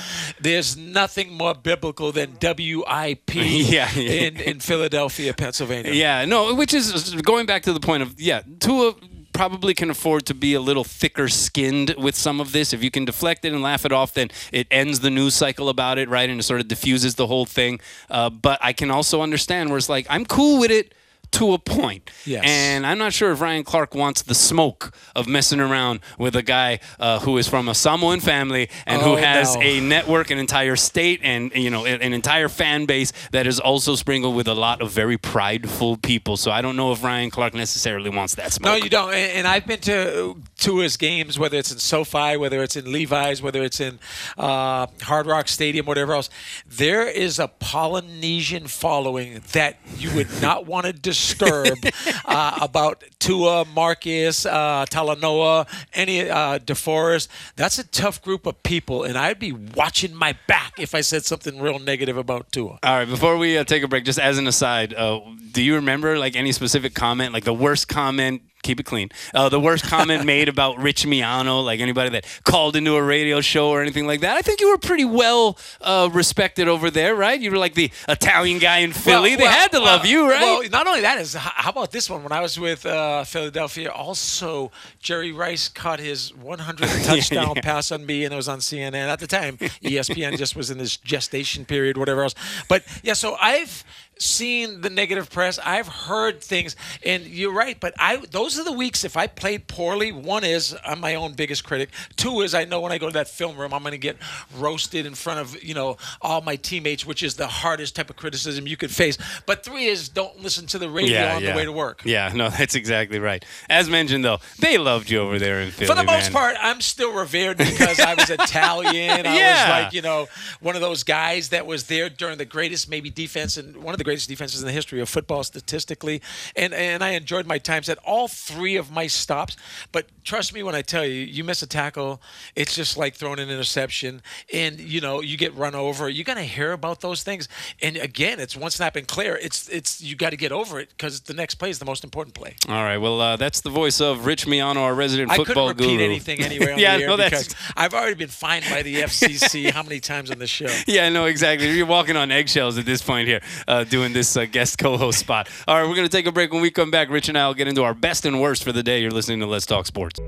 there's 0.40 0.76
nothing 0.76 1.32
more 1.32 1.54
biblical 1.54 2.12
than 2.12 2.36
WIP 2.40 3.34
Yeah, 3.34 3.90
yeah. 3.94 4.10
in 4.10 4.36
in 4.36 4.60
Philadelphia, 4.60 5.34
Pennsylvania. 5.40 5.92
Yeah, 5.92 6.24
no, 6.24 6.54
which 6.54 6.74
is 6.74 7.14
going 7.22 7.46
back 7.46 7.62
to 7.62 7.72
the 7.72 7.80
point 7.80 8.02
of 8.02 8.20
yeah, 8.20 8.42
Tua 8.60 8.94
probably 9.32 9.74
can 9.74 9.90
afford 9.90 10.26
to 10.26 10.34
be 10.34 10.54
a 10.54 10.60
little 10.60 10.84
thicker 10.84 11.28
skinned 11.28 11.94
with 11.96 12.14
some 12.14 12.40
of 12.40 12.52
this. 12.52 12.72
If 12.72 12.82
you 12.84 12.90
can 12.90 13.04
deflect 13.04 13.44
it 13.44 13.52
and 13.52 13.62
laugh 13.62 13.84
it 13.84 13.92
off, 13.92 14.12
then 14.14 14.28
it 14.52 14.66
ends 14.70 15.00
the 15.00 15.10
news 15.10 15.34
cycle 15.34 15.68
about 15.68 15.98
it, 15.98 16.08
right? 16.08 16.28
And 16.28 16.40
it 16.40 16.42
sort 16.42 16.60
of 16.60 16.68
diffuses 16.68 17.14
the 17.14 17.26
whole 17.26 17.46
thing. 17.46 17.80
Uh, 18.10 18.28
but 18.30 18.58
I 18.60 18.72
can 18.72 18.90
also 18.90 19.22
understand 19.22 19.70
where 19.70 19.78
it's 19.78 19.88
like 19.88 20.06
I'm 20.10 20.26
cool 20.26 20.60
with 20.60 20.70
it 20.70 20.94
to 21.32 21.52
a 21.52 21.58
point. 21.58 22.10
Yes. 22.26 22.44
And 22.46 22.86
I'm 22.86 22.98
not 22.98 23.12
sure 23.12 23.30
if 23.30 23.40
Ryan 23.40 23.64
Clark 23.64 23.94
wants 23.94 24.22
the 24.22 24.34
smoke 24.34 24.92
of 25.14 25.26
messing 25.28 25.60
around 25.60 26.00
with 26.18 26.34
a 26.36 26.42
guy 26.42 26.80
uh, 26.98 27.20
who 27.20 27.38
is 27.38 27.46
from 27.48 27.68
a 27.68 27.74
Samoan 27.74 28.20
family 28.20 28.68
and 28.86 29.00
who 29.02 29.12
Oh, 29.12 29.16
has 29.16 29.54
no. 29.56 29.62
a 29.62 29.80
network, 29.80 30.30
an 30.30 30.38
entire 30.38 30.76
state, 30.76 31.20
and 31.22 31.52
you 31.54 31.70
know 31.70 31.84
an 31.84 32.12
entire 32.12 32.48
fan 32.48 32.86
base 32.86 33.12
that 33.32 33.46
is 33.46 33.58
also 33.60 33.94
sprinkled 33.94 34.34
with 34.36 34.48
a 34.48 34.54
lot 34.54 34.80
of 34.82 34.90
very 34.90 35.16
prideful 35.18 35.96
people. 35.96 36.36
So 36.36 36.50
I 36.50 36.62
don't 36.62 36.76
know 36.76 36.92
if 36.92 37.02
Ryan 37.02 37.30
Clark 37.30 37.54
necessarily 37.54 38.10
wants 38.10 38.34
that 38.36 38.52
smoke. 38.52 38.66
No, 38.66 38.74
you 38.76 38.90
don't. 38.90 39.12
And, 39.12 39.32
and 39.38 39.46
I've 39.48 39.66
been 39.66 39.80
to 39.80 40.36
to 40.58 40.78
his 40.78 40.96
games, 40.96 41.38
whether 41.38 41.56
it's 41.58 41.72
in 41.72 41.78
SoFi, 41.78 42.36
whether 42.36 42.62
it's 42.62 42.76
in 42.76 42.90
Levi's, 42.92 43.40
whether 43.40 43.62
it's 43.62 43.80
in 43.80 43.98
uh, 44.36 44.86
Hard 45.02 45.26
Rock 45.26 45.48
Stadium, 45.48 45.86
whatever 45.86 46.12
else. 46.12 46.28
There 46.68 47.08
is 47.08 47.38
a 47.38 47.48
Polynesian 47.48 48.66
following 48.66 49.40
that 49.52 49.78
you 49.96 50.14
would 50.14 50.28
not 50.42 50.66
want 50.66 50.86
to 50.86 50.92
disturb 51.20 51.78
uh, 52.24 52.58
about 52.60 53.04
Tua, 53.18 53.64
Marcus, 53.64 54.46
uh, 54.46 54.86
Talanoa, 54.88 55.68
any 55.92 56.28
uh, 56.28 56.58
DeForest. 56.58 57.28
That's 57.56 57.78
a 57.78 57.86
tough 57.86 58.22
group 58.22 58.46
of 58.46 58.62
people, 58.62 59.04
and 59.04 59.16
I'd 59.16 59.38
be 59.38 59.52
watching 59.52 60.14
my 60.14 60.36
back 60.46 60.74
if 60.78 60.94
I 60.94 61.00
said 61.02 61.24
something 61.24 61.60
real 61.60 61.78
negative 61.78 62.16
about 62.16 62.50
Tua. 62.52 62.78
All 62.82 62.96
right, 62.96 63.08
before 63.08 63.36
we 63.36 63.58
uh, 63.58 63.64
take 63.64 63.82
a 63.82 63.88
break, 63.88 64.04
just 64.04 64.18
as 64.18 64.38
an 64.38 64.46
aside, 64.46 64.94
uh, 64.94 65.20
do 65.52 65.62
you 65.62 65.74
remember 65.74 66.18
like 66.18 66.36
any 66.36 66.52
specific 66.52 66.94
comment, 66.94 67.32
like 67.32 67.44
the 67.44 67.54
worst 67.54 67.88
comment 67.88 68.42
keep 68.62 68.80
it 68.80 68.84
clean. 68.84 69.10
Uh, 69.34 69.48
the 69.48 69.60
worst 69.60 69.84
comment 69.84 70.24
made 70.24 70.48
about 70.54 70.78
Rich 70.78 71.04
Miano, 71.04 71.64
like 71.64 71.80
anybody 71.80 72.10
that 72.10 72.26
called 72.44 72.76
into 72.76 72.96
a 72.96 73.02
radio 73.02 73.40
show 73.40 73.70
or 73.70 73.82
anything 73.82 74.06
like 74.06 74.20
that. 74.20 74.36
I 74.36 74.42
think 74.42 74.60
you 74.60 74.70
were 74.70 74.78
pretty 74.78 75.04
well 75.04 75.58
uh, 75.80 76.08
respected 76.12 76.68
over 76.68 76.90
there, 76.90 77.14
right? 77.14 77.40
You 77.40 77.50
were 77.50 77.58
like 77.58 77.74
the 77.74 77.90
Italian 78.08 78.58
guy 78.58 78.78
in 78.78 78.92
Philly. 78.92 79.30
Well, 79.30 79.38
they 79.38 79.44
well, 79.44 79.52
had 79.52 79.72
to 79.72 79.80
love 79.80 80.02
uh, 80.02 80.08
you, 80.08 80.28
right? 80.30 80.40
Well, 80.40 80.68
not 80.70 80.86
only 80.86 81.00
that 81.00 81.18
is 81.18 81.34
how 81.34 81.70
about 81.70 81.90
this 81.92 82.08
one? 82.10 82.22
When 82.22 82.32
I 82.32 82.40
was 82.40 82.58
with 82.58 82.84
uh, 82.86 83.24
Philadelphia, 83.24 83.90
also 83.90 84.70
Jerry 85.00 85.32
Rice 85.32 85.68
caught 85.68 86.00
his 86.00 86.32
100th 86.32 87.04
touchdown 87.06 87.52
Yeah. 87.56 87.62
pass 87.62 87.90
on 87.92 88.06
me, 88.06 88.24
and 88.24 88.32
it 88.32 88.36
was 88.36 88.48
on 88.48 88.58
CNN 88.58 89.08
at 89.08 89.18
the 89.18 89.26
time. 89.26 89.56
ESPN 89.58 90.36
just 90.36 90.56
was 90.56 90.70
in 90.70 90.78
this 90.78 90.96
gestation 90.96 91.64
period, 91.64 91.96
whatever 91.96 92.22
else. 92.22 92.34
But 92.68 92.84
yeah, 93.02 93.14
so 93.14 93.36
I've 93.40 93.84
seen 94.20 94.80
the 94.82 94.90
negative 94.90 95.30
press. 95.30 95.58
I've 95.58 95.88
heard 95.88 96.40
things, 96.42 96.76
and 97.04 97.24
you're 97.26 97.52
right. 97.52 97.78
But 97.80 97.94
I 97.98 98.16
those 98.30 98.58
are 98.58 98.64
the 98.64 98.72
weeks 98.72 99.04
if 99.04 99.16
I 99.16 99.26
played 99.26 99.66
poorly. 99.66 100.12
One 100.12 100.44
is 100.44 100.76
I'm 100.84 101.00
my 101.00 101.14
own 101.14 101.32
biggest 101.32 101.64
critic. 101.64 101.90
Two 102.16 102.42
is 102.42 102.54
I 102.54 102.64
know 102.64 102.80
when 102.80 102.92
I 102.92 102.98
go 102.98 103.06
to 103.06 103.12
that 103.14 103.28
film 103.28 103.56
room, 103.56 103.72
I'm 103.74 103.82
going 103.82 103.92
to 103.92 103.98
get 103.98 104.16
roasted 104.58 105.06
in 105.06 105.14
front 105.14 105.40
of 105.40 105.62
you 105.62 105.74
know 105.74 105.96
all 106.20 106.40
my 106.40 106.56
teammates, 106.56 107.04
which 107.06 107.22
is 107.22 107.34
the 107.36 107.46
hardest 107.46 107.96
type 107.96 108.10
of 108.10 108.16
criticism 108.16 108.66
you 108.66 108.76
could 108.76 108.90
face. 108.90 109.16
But 109.46 109.64
three 109.64 109.86
is 109.86 110.08
don't 110.08 110.40
listen 110.40 110.66
to 110.68 110.78
the 110.78 110.88
radio 110.90 111.26
on 111.28 111.42
the 111.42 111.52
way 111.52 111.64
to 111.64 111.72
work. 111.72 112.02
Yeah, 112.04 112.32
no, 112.34 112.48
that's 112.58 112.74
exactly 112.74 113.18
right. 113.18 113.44
As 113.68 113.88
mentioned, 113.88 114.24
though, 114.24 114.38
they 114.58 114.78
loved 114.78 115.10
you 115.10 115.20
over 115.20 115.38
there 115.38 115.60
in 115.60 115.70
Philly. 115.70 115.86
For 115.88 115.94
the 115.94 116.04
most 116.04 116.24
man. 116.24 116.32
part, 116.32 116.56
I'm 116.60 116.80
still 116.80 117.12
revered 117.12 117.56
because 117.58 117.98
I 118.00 118.14
was 118.14 118.30
Italian. 118.30 119.26
I 119.26 119.36
Yeah. 119.36 119.52
was 119.76 119.84
like, 119.84 119.92
you 119.92 120.02
know, 120.02 120.28
one 120.60 120.74
of 120.74 120.80
those 120.80 121.02
guys 121.04 121.50
that 121.50 121.66
was 121.66 121.84
there 121.84 122.08
during 122.08 122.38
the 122.38 122.44
greatest 122.44 122.88
maybe 122.88 123.10
defense 123.10 123.56
and 123.56 123.76
one 123.78 123.94
of 123.94 123.98
the 123.98 124.04
greatest 124.10 124.28
defenses 124.28 124.60
in 124.60 124.66
the 124.66 124.72
history 124.72 125.00
of 125.00 125.08
football 125.08 125.44
statistically. 125.44 126.20
And 126.56 126.74
and 126.74 127.04
I 127.04 127.10
enjoyed 127.10 127.46
my 127.46 127.58
times 127.58 127.88
at 127.88 127.96
all 127.98 128.26
three 128.26 128.74
of 128.74 128.90
my 128.90 129.06
stops. 129.06 129.56
But 129.92 130.06
trust 130.24 130.52
me 130.52 130.64
when 130.64 130.74
I 130.74 130.82
tell 130.82 131.04
you, 131.04 131.20
you 131.36 131.44
miss 131.44 131.62
a 131.62 131.66
tackle, 131.68 132.20
it's 132.56 132.74
just 132.74 132.96
like 132.96 133.14
throwing 133.14 133.38
an 133.38 133.48
interception 133.50 134.20
and 134.52 134.80
you 134.80 135.00
know, 135.00 135.20
you 135.20 135.36
get 135.36 135.54
run 135.54 135.76
over. 135.76 136.08
You're 136.08 136.24
gonna 136.24 136.42
hear 136.42 136.72
about 136.72 137.02
those 137.02 137.22
things. 137.22 137.46
And 137.80 137.96
again, 137.96 138.40
it's 138.40 138.56
one 138.56 138.72
snap 138.72 138.96
and 138.96 139.06
clear. 139.06 139.36
It's 139.36 139.68
it's 139.68 140.02
you 140.02 140.16
gotta 140.16 140.36
get 140.36 140.50
over 140.50 140.80
it 140.80 140.88
because 140.88 141.20
the 141.20 141.34
next 141.34 141.54
play 141.54 141.70
is 141.70 141.78
the 141.78 141.84
most 141.84 142.02
important 142.02 142.34
play. 142.34 142.56
All 142.68 142.82
right, 142.82 142.98
well, 142.98 143.20
uh, 143.20 143.36
that's 143.36 143.60
the 143.60 143.70
voice 143.70 144.00
of 144.00 144.26
Rich 144.26 144.46
Miano, 144.46 144.78
our 144.78 144.94
resident 144.94 145.30
I 145.30 145.36
football 145.36 145.68
couldn't 145.68 145.86
repeat 145.86 145.98
guru. 145.98 146.04
anything 146.04 146.40
anyway 146.40 146.72
on 146.72 146.78
yeah, 146.80 146.96
the 146.96 147.02
air 147.04 147.08
no, 147.10 147.16
because 147.16 147.46
that's. 147.46 147.72
I've 147.76 147.94
already 147.94 148.16
been 148.16 148.28
fined 148.28 148.64
by 148.68 148.82
the 148.82 148.96
FCC 149.02 149.70
how 149.76 149.84
many 149.84 150.00
times 150.00 150.32
on 150.32 150.40
the 150.40 150.48
show. 150.48 150.74
Yeah, 150.88 151.08
no, 151.10 151.26
exactly. 151.26 151.70
You're 151.70 151.86
walking 151.86 152.16
on 152.16 152.32
eggshells 152.32 152.76
at 152.76 152.86
this 152.86 153.02
point 153.02 153.28
here, 153.28 153.40
uh, 153.68 153.84
doing 153.84 153.99
this 154.08 154.36
uh, 154.36 154.46
guest 154.46 154.78
co-host 154.78 155.18
spot. 155.18 155.48
All 155.68 155.80
right, 155.80 155.88
we're 155.88 155.96
gonna 155.96 156.08
take 156.08 156.26
a 156.26 156.32
break. 156.32 156.52
When 156.52 156.62
we 156.62 156.70
come 156.70 156.90
back, 156.90 157.10
Rich 157.10 157.28
and 157.28 157.38
I 157.38 157.46
will 157.46 157.54
get 157.54 157.68
into 157.68 157.84
our 157.84 157.94
best 157.94 158.24
and 158.24 158.40
worst 158.40 158.64
for 158.64 158.72
the 158.72 158.82
day. 158.82 159.00
You're 159.00 159.10
listening 159.10 159.40
to 159.40 159.46
Let's 159.46 159.66
Talk 159.66 159.86
Sports. 159.86 160.18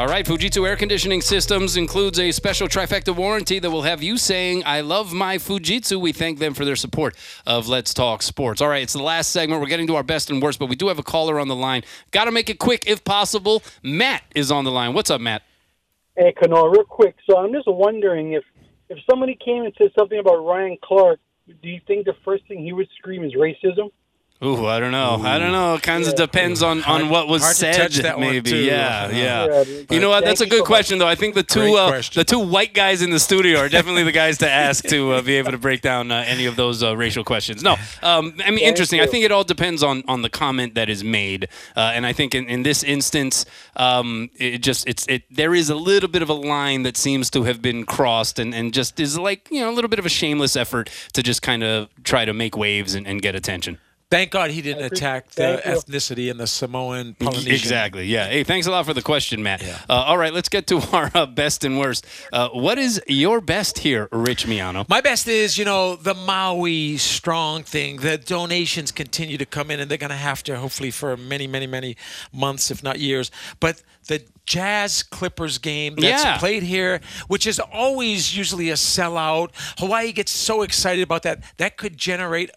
All 0.00 0.08
right, 0.08 0.24
Fujitsu 0.24 0.66
Air 0.66 0.76
Conditioning 0.76 1.20
Systems 1.20 1.76
includes 1.76 2.18
a 2.18 2.32
special 2.32 2.68
trifecta 2.68 3.14
warranty 3.14 3.58
that 3.58 3.70
will 3.70 3.82
have 3.82 4.02
you 4.02 4.16
saying, 4.16 4.62
I 4.64 4.80
love 4.80 5.12
my 5.12 5.36
Fujitsu. 5.36 6.00
We 6.00 6.12
thank 6.12 6.38
them 6.38 6.54
for 6.54 6.64
their 6.64 6.74
support 6.74 7.14
of 7.46 7.68
Let's 7.68 7.92
Talk 7.92 8.22
Sports. 8.22 8.62
All 8.62 8.70
right, 8.70 8.82
it's 8.82 8.94
the 8.94 9.02
last 9.02 9.30
segment. 9.30 9.60
We're 9.60 9.66
getting 9.66 9.86
to 9.88 9.96
our 9.96 10.02
best 10.02 10.30
and 10.30 10.40
worst, 10.40 10.58
but 10.58 10.70
we 10.70 10.74
do 10.74 10.88
have 10.88 10.98
a 10.98 11.02
caller 11.02 11.38
on 11.38 11.48
the 11.48 11.54
line. 11.54 11.82
Got 12.12 12.24
to 12.24 12.30
make 12.30 12.48
it 12.48 12.58
quick 12.58 12.84
if 12.86 13.04
possible. 13.04 13.62
Matt 13.82 14.22
is 14.34 14.50
on 14.50 14.64
the 14.64 14.70
line. 14.70 14.94
What's 14.94 15.10
up, 15.10 15.20
Matt? 15.20 15.42
Hey, 16.16 16.32
Kanoa, 16.32 16.72
real 16.72 16.84
quick. 16.84 17.16
So 17.28 17.36
I'm 17.36 17.52
just 17.52 17.68
wondering 17.68 18.32
if 18.32 18.44
if 18.88 18.96
somebody 19.08 19.34
came 19.44 19.64
and 19.64 19.74
said 19.76 19.90
something 19.98 20.18
about 20.18 20.42
Ryan 20.46 20.78
Clark, 20.82 21.20
do 21.46 21.68
you 21.68 21.80
think 21.86 22.06
the 22.06 22.16
first 22.24 22.48
thing 22.48 22.64
he 22.64 22.72
would 22.72 22.88
scream 22.96 23.22
is 23.22 23.34
racism? 23.34 23.90
Ooh, 24.42 24.64
I 24.64 24.80
don't 24.80 24.90
know. 24.90 25.20
I 25.22 25.38
don't 25.38 25.52
know. 25.52 25.74
It 25.74 25.82
kind 25.82 26.02
of 26.06 26.14
depends 26.14 26.62
on, 26.62 26.82
on 26.84 27.10
what 27.10 27.28
was 27.28 27.42
hard 27.42 27.52
to 27.56 27.60
said. 27.60 27.74
touch 27.74 27.96
that 27.98 28.18
one, 28.18 28.28
maybe. 28.28 28.50
too. 28.50 28.56
Yeah, 28.56 29.10
Yeah. 29.10 29.16
yeah. 29.44 29.62
Yeah, 29.64 29.82
You 29.90 30.00
know 30.00 30.08
what? 30.08 30.24
That's 30.24 30.40
a 30.40 30.46
good 30.46 30.52
so 30.52 30.58
much. 30.60 30.66
question, 30.66 30.98
though. 30.98 31.06
I 31.06 31.14
think 31.14 31.34
the 31.34 31.42
two 31.42 31.74
uh, 31.76 32.00
the 32.14 32.24
two 32.24 32.38
white 32.38 32.72
guys 32.72 33.02
in 33.02 33.10
the 33.10 33.20
studio 33.20 33.58
are 33.58 33.68
definitely 33.68 34.02
the 34.02 34.12
guys 34.12 34.38
to 34.38 34.50
ask 34.50 34.82
to 34.86 35.12
uh, 35.12 35.20
be 35.20 35.34
able 35.36 35.50
to 35.52 35.58
break 35.58 35.82
down 35.82 36.10
uh, 36.10 36.24
any 36.26 36.46
of 36.46 36.56
those 36.56 36.82
uh, 36.82 36.96
racial 36.96 37.22
questions. 37.22 37.62
No, 37.62 37.76
um, 38.02 38.34
I 38.42 38.50
mean 38.50 38.60
interesting. 38.60 39.00
I 39.02 39.06
think 39.06 39.26
it 39.26 39.30
all 39.30 39.44
depends 39.44 39.82
on 39.82 40.04
on 40.08 40.22
the 40.22 40.30
comment 40.30 40.74
that 40.74 40.88
is 40.88 41.04
made, 41.04 41.46
uh, 41.76 41.92
and 41.94 42.06
I 42.06 42.14
think 42.14 42.34
in, 42.34 42.46
in 42.46 42.62
this 42.62 42.82
instance, 42.82 43.44
um, 43.76 44.30
it 44.38 44.60
just 44.62 44.88
it's 44.88 45.06
it 45.06 45.24
there 45.30 45.54
is 45.54 45.68
a 45.68 45.74
little 45.74 46.08
bit 46.08 46.22
of 46.22 46.30
a 46.30 46.34
line 46.34 46.82
that 46.84 46.96
seems 46.96 47.28
to 47.32 47.42
have 47.42 47.60
been 47.60 47.84
crossed, 47.84 48.38
and 48.38 48.54
and 48.54 48.72
just 48.72 48.98
is 49.00 49.18
like 49.18 49.48
you 49.50 49.60
know 49.60 49.68
a 49.68 49.74
little 49.74 49.90
bit 49.90 49.98
of 49.98 50.06
a 50.06 50.10
shameless 50.10 50.56
effort 50.56 50.88
to 51.12 51.22
just 51.22 51.42
kind 51.42 51.62
of 51.62 51.90
try 52.04 52.24
to 52.24 52.32
make 52.32 52.56
waves 52.56 52.94
and, 52.94 53.06
and 53.06 53.20
get 53.20 53.34
attention. 53.34 53.76
Thank 54.10 54.32
God 54.32 54.50
he 54.50 54.60
didn't 54.60 54.84
attack 54.84 55.30
the 55.30 55.62
ethnicity 55.64 56.30
and 56.32 56.40
the 56.40 56.48
Samoan 56.48 57.14
Polynesian. 57.14 57.52
Exactly. 57.52 58.06
Yeah. 58.06 58.26
Hey, 58.26 58.42
thanks 58.42 58.66
a 58.66 58.72
lot 58.72 58.84
for 58.84 58.92
the 58.92 59.02
question, 59.02 59.40
Matt. 59.40 59.62
Uh, 59.62 59.74
all 59.88 60.18
right, 60.18 60.34
let's 60.34 60.48
get 60.48 60.66
to 60.66 60.78
our 60.92 61.12
uh, 61.14 61.26
best 61.26 61.64
and 61.64 61.78
worst. 61.78 62.04
Uh, 62.32 62.48
what 62.48 62.76
is 62.76 63.00
your 63.06 63.40
best 63.40 63.78
here, 63.78 64.08
Rich 64.10 64.46
Miano? 64.46 64.88
My 64.88 65.00
best 65.00 65.28
is, 65.28 65.56
you 65.56 65.64
know, 65.64 65.94
the 65.94 66.14
Maui 66.14 66.96
strong 66.96 67.62
thing. 67.62 67.98
The 67.98 68.18
donations 68.18 68.90
continue 68.90 69.38
to 69.38 69.46
come 69.46 69.70
in, 69.70 69.78
and 69.78 69.88
they're 69.88 69.96
going 69.96 70.10
to 70.10 70.16
have 70.16 70.42
to, 70.44 70.58
hopefully, 70.58 70.90
for 70.90 71.16
many, 71.16 71.46
many, 71.46 71.68
many 71.68 71.96
months, 72.32 72.72
if 72.72 72.82
not 72.82 72.98
years. 72.98 73.30
But 73.60 73.80
the 74.08 74.24
Jazz 74.50 75.04
Clippers 75.04 75.58
game 75.58 75.94
that's 75.94 76.24
Yeah. 76.24 76.36
played 76.38 76.64
here, 76.64 77.00
which 77.28 77.46
is 77.46 77.60
always 77.60 78.36
usually 78.36 78.68
a 78.68 78.74
sellout. 78.74 79.50
Hawaii 79.78 80.10
gets 80.10 80.32
so 80.32 80.62
excited 80.62 81.02
about 81.04 81.22
that. 81.22 81.44
That 81.58 81.76
could 81.76 81.96
generate 81.96 82.50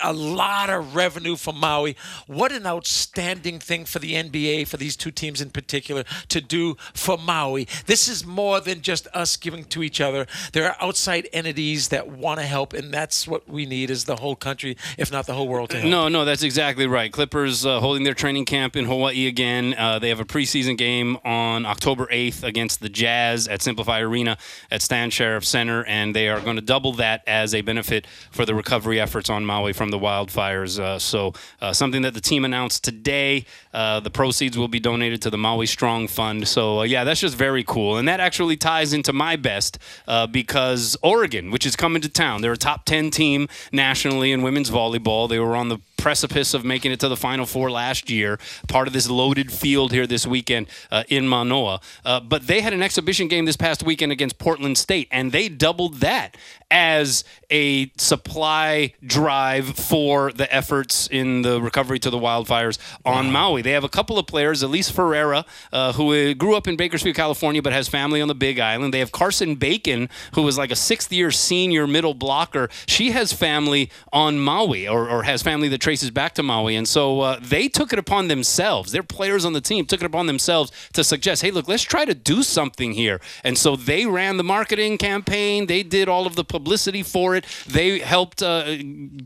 a, 0.00 0.12
lot 0.12 0.70
of 0.70 0.94
revenue 0.94 1.34
for 1.34 1.52
Maui. 1.52 1.96
What 2.28 2.52
an 2.52 2.66
outstanding 2.66 3.58
thing 3.58 3.84
for 3.84 3.98
the 3.98 4.14
NBA, 4.14 4.64
for 4.64 4.76
these 4.76 4.94
two 4.94 5.10
teams 5.10 5.40
in 5.40 5.50
particular, 5.50 6.04
to 6.28 6.40
do 6.40 6.76
for 6.94 7.18
Maui. 7.18 7.66
This 7.86 8.06
is 8.06 8.24
more 8.24 8.60
than 8.60 8.80
just 8.80 9.08
us 9.12 9.36
giving 9.36 9.64
to 9.64 9.82
each 9.82 10.00
other. 10.00 10.28
There 10.52 10.66
are 10.68 10.76
outside 10.80 11.28
entities 11.32 11.88
that 11.88 12.06
want 12.08 12.38
to 12.38 12.46
help, 12.46 12.72
and 12.74 12.94
that's 12.94 13.26
what 13.26 13.48
we 13.48 13.66
need 13.66 13.90
is 13.90 14.04
the 14.04 14.16
whole 14.16 14.36
country, 14.36 14.76
if 14.96 15.10
not 15.10 15.26
the 15.26 15.34
whole 15.34 15.48
world, 15.48 15.70
to 15.70 15.78
help. 15.80 15.90
No, 15.90 16.06
no, 16.08 16.24
that's 16.24 16.44
exactly 16.44 16.86
right. 16.86 17.10
Clippers 17.12 17.66
uh, 17.66 17.80
holding 17.80 18.04
their 18.04 18.14
training 18.14 18.44
camp 18.44 18.76
in 18.76 18.84
Hawaii 18.84 19.26
again. 19.26 19.74
Uh, 19.76 19.98
they 19.98 20.10
have 20.10 20.20
a 20.20 20.24
preseason 20.24 20.78
game 20.78 21.18
on 21.24 21.39
October 21.66 22.06
8th 22.06 22.42
against 22.42 22.80
the 22.80 22.88
Jazz 22.88 23.48
at 23.48 23.60
SimpliFi 23.60 24.02
Arena 24.02 24.38
at 24.70 24.82
Stan 24.82 25.10
Sheriff 25.10 25.44
Center, 25.44 25.84
and 25.84 26.14
they 26.14 26.28
are 26.28 26.40
going 26.40 26.56
to 26.56 26.62
double 26.62 26.92
that 26.94 27.22
as 27.26 27.54
a 27.54 27.60
benefit 27.60 28.06
for 28.30 28.44
the 28.44 28.54
recovery 28.54 29.00
efforts 29.00 29.30
on 29.30 29.44
Maui 29.44 29.72
from 29.72 29.90
the 29.90 29.98
wildfires. 29.98 30.78
Uh, 30.78 30.98
so, 30.98 31.32
uh, 31.60 31.72
something 31.72 32.02
that 32.02 32.14
the 32.14 32.20
team 32.20 32.44
announced 32.44 32.84
today. 32.84 33.44
Uh, 33.72 34.00
the 34.00 34.10
proceeds 34.10 34.58
will 34.58 34.68
be 34.68 34.80
donated 34.80 35.22
to 35.22 35.30
the 35.30 35.38
Maui 35.38 35.66
Strong 35.66 36.08
Fund. 36.08 36.48
So, 36.48 36.80
uh, 36.80 36.82
yeah, 36.82 37.04
that's 37.04 37.20
just 37.20 37.36
very 37.36 37.64
cool. 37.64 37.96
And 37.96 38.08
that 38.08 38.20
actually 38.20 38.56
ties 38.56 38.92
into 38.92 39.12
my 39.12 39.36
best 39.36 39.78
uh, 40.06 40.26
because 40.26 40.96
Oregon, 41.02 41.50
which 41.50 41.66
is 41.66 41.76
coming 41.76 42.02
to 42.02 42.08
town, 42.08 42.42
they're 42.42 42.52
a 42.52 42.56
top 42.56 42.84
10 42.84 43.10
team 43.10 43.48
nationally 43.72 44.32
in 44.32 44.42
women's 44.42 44.70
volleyball. 44.70 45.28
They 45.28 45.38
were 45.38 45.56
on 45.56 45.68
the 45.68 45.78
precipice 46.00 46.54
of 46.54 46.64
making 46.64 46.92
it 46.92 47.00
to 47.00 47.08
the 47.08 47.16
Final 47.16 47.46
Four 47.46 47.70
last 47.70 48.10
year, 48.10 48.38
part 48.68 48.86
of 48.86 48.92
this 48.92 49.08
loaded 49.08 49.52
field 49.52 49.92
here 49.92 50.06
this 50.06 50.26
weekend 50.26 50.66
uh, 50.90 51.04
in 51.08 51.28
Manoa. 51.28 51.80
Uh, 52.04 52.20
but 52.20 52.46
they 52.46 52.60
had 52.60 52.72
an 52.72 52.82
exhibition 52.82 53.28
game 53.28 53.44
this 53.44 53.56
past 53.56 53.82
weekend 53.82 54.12
against 54.12 54.38
Portland 54.38 54.78
State, 54.78 55.08
and 55.10 55.32
they 55.32 55.48
doubled 55.48 55.96
that 55.96 56.36
as 56.70 57.24
a 57.50 57.90
supply 57.96 58.94
drive 59.04 59.66
for 59.66 60.32
the 60.32 60.52
efforts 60.54 61.08
in 61.08 61.42
the 61.42 61.60
recovery 61.60 61.98
to 61.98 62.10
the 62.10 62.18
wildfires 62.18 62.78
on 63.04 63.30
Maui. 63.32 63.60
They 63.60 63.72
have 63.72 63.84
a 63.84 63.88
couple 63.88 64.18
of 64.18 64.26
players, 64.26 64.62
Elise 64.62 64.88
Ferreira, 64.88 65.44
uh, 65.72 65.92
who 65.94 66.12
uh, 66.12 66.34
grew 66.34 66.54
up 66.54 66.68
in 66.68 66.76
Bakersfield, 66.76 67.16
California, 67.16 67.60
but 67.60 67.72
has 67.72 67.88
family 67.88 68.20
on 68.20 68.28
the 68.28 68.34
Big 68.34 68.60
Island. 68.60 68.94
They 68.94 69.00
have 69.00 69.10
Carson 69.10 69.56
Bacon, 69.56 70.08
who 70.34 70.46
is 70.46 70.56
like 70.56 70.70
a 70.70 70.76
sixth 70.76 71.12
year 71.12 71.30
senior 71.30 71.86
middle 71.86 72.14
blocker. 72.14 72.68
She 72.86 73.10
has 73.10 73.32
family 73.32 73.90
on 74.12 74.38
Maui, 74.38 74.86
or, 74.86 75.08
or 75.08 75.24
has 75.24 75.42
family 75.42 75.68
that 75.68 75.80
traces 75.90 76.12
back 76.12 76.34
to 76.34 76.40
Maui, 76.40 76.76
and 76.76 76.86
so 76.86 77.20
uh, 77.20 77.40
they 77.42 77.66
took 77.66 77.92
it 77.92 77.98
upon 77.98 78.28
themselves. 78.28 78.92
Their 78.92 79.02
players 79.02 79.44
on 79.44 79.54
the 79.54 79.60
team 79.60 79.86
took 79.86 80.00
it 80.00 80.06
upon 80.06 80.26
themselves 80.26 80.70
to 80.92 81.02
suggest, 81.02 81.42
"Hey, 81.42 81.50
look, 81.50 81.66
let's 81.66 81.82
try 81.82 82.04
to 82.04 82.14
do 82.14 82.44
something 82.44 82.92
here." 82.92 83.20
And 83.42 83.58
so 83.58 83.74
they 83.74 84.06
ran 84.06 84.36
the 84.36 84.44
marketing 84.44 84.98
campaign. 84.98 85.66
They 85.66 85.82
did 85.82 86.08
all 86.08 86.28
of 86.28 86.36
the 86.36 86.44
publicity 86.44 87.02
for 87.02 87.34
it. 87.34 87.44
They 87.66 87.98
helped 87.98 88.40
uh, 88.40 88.76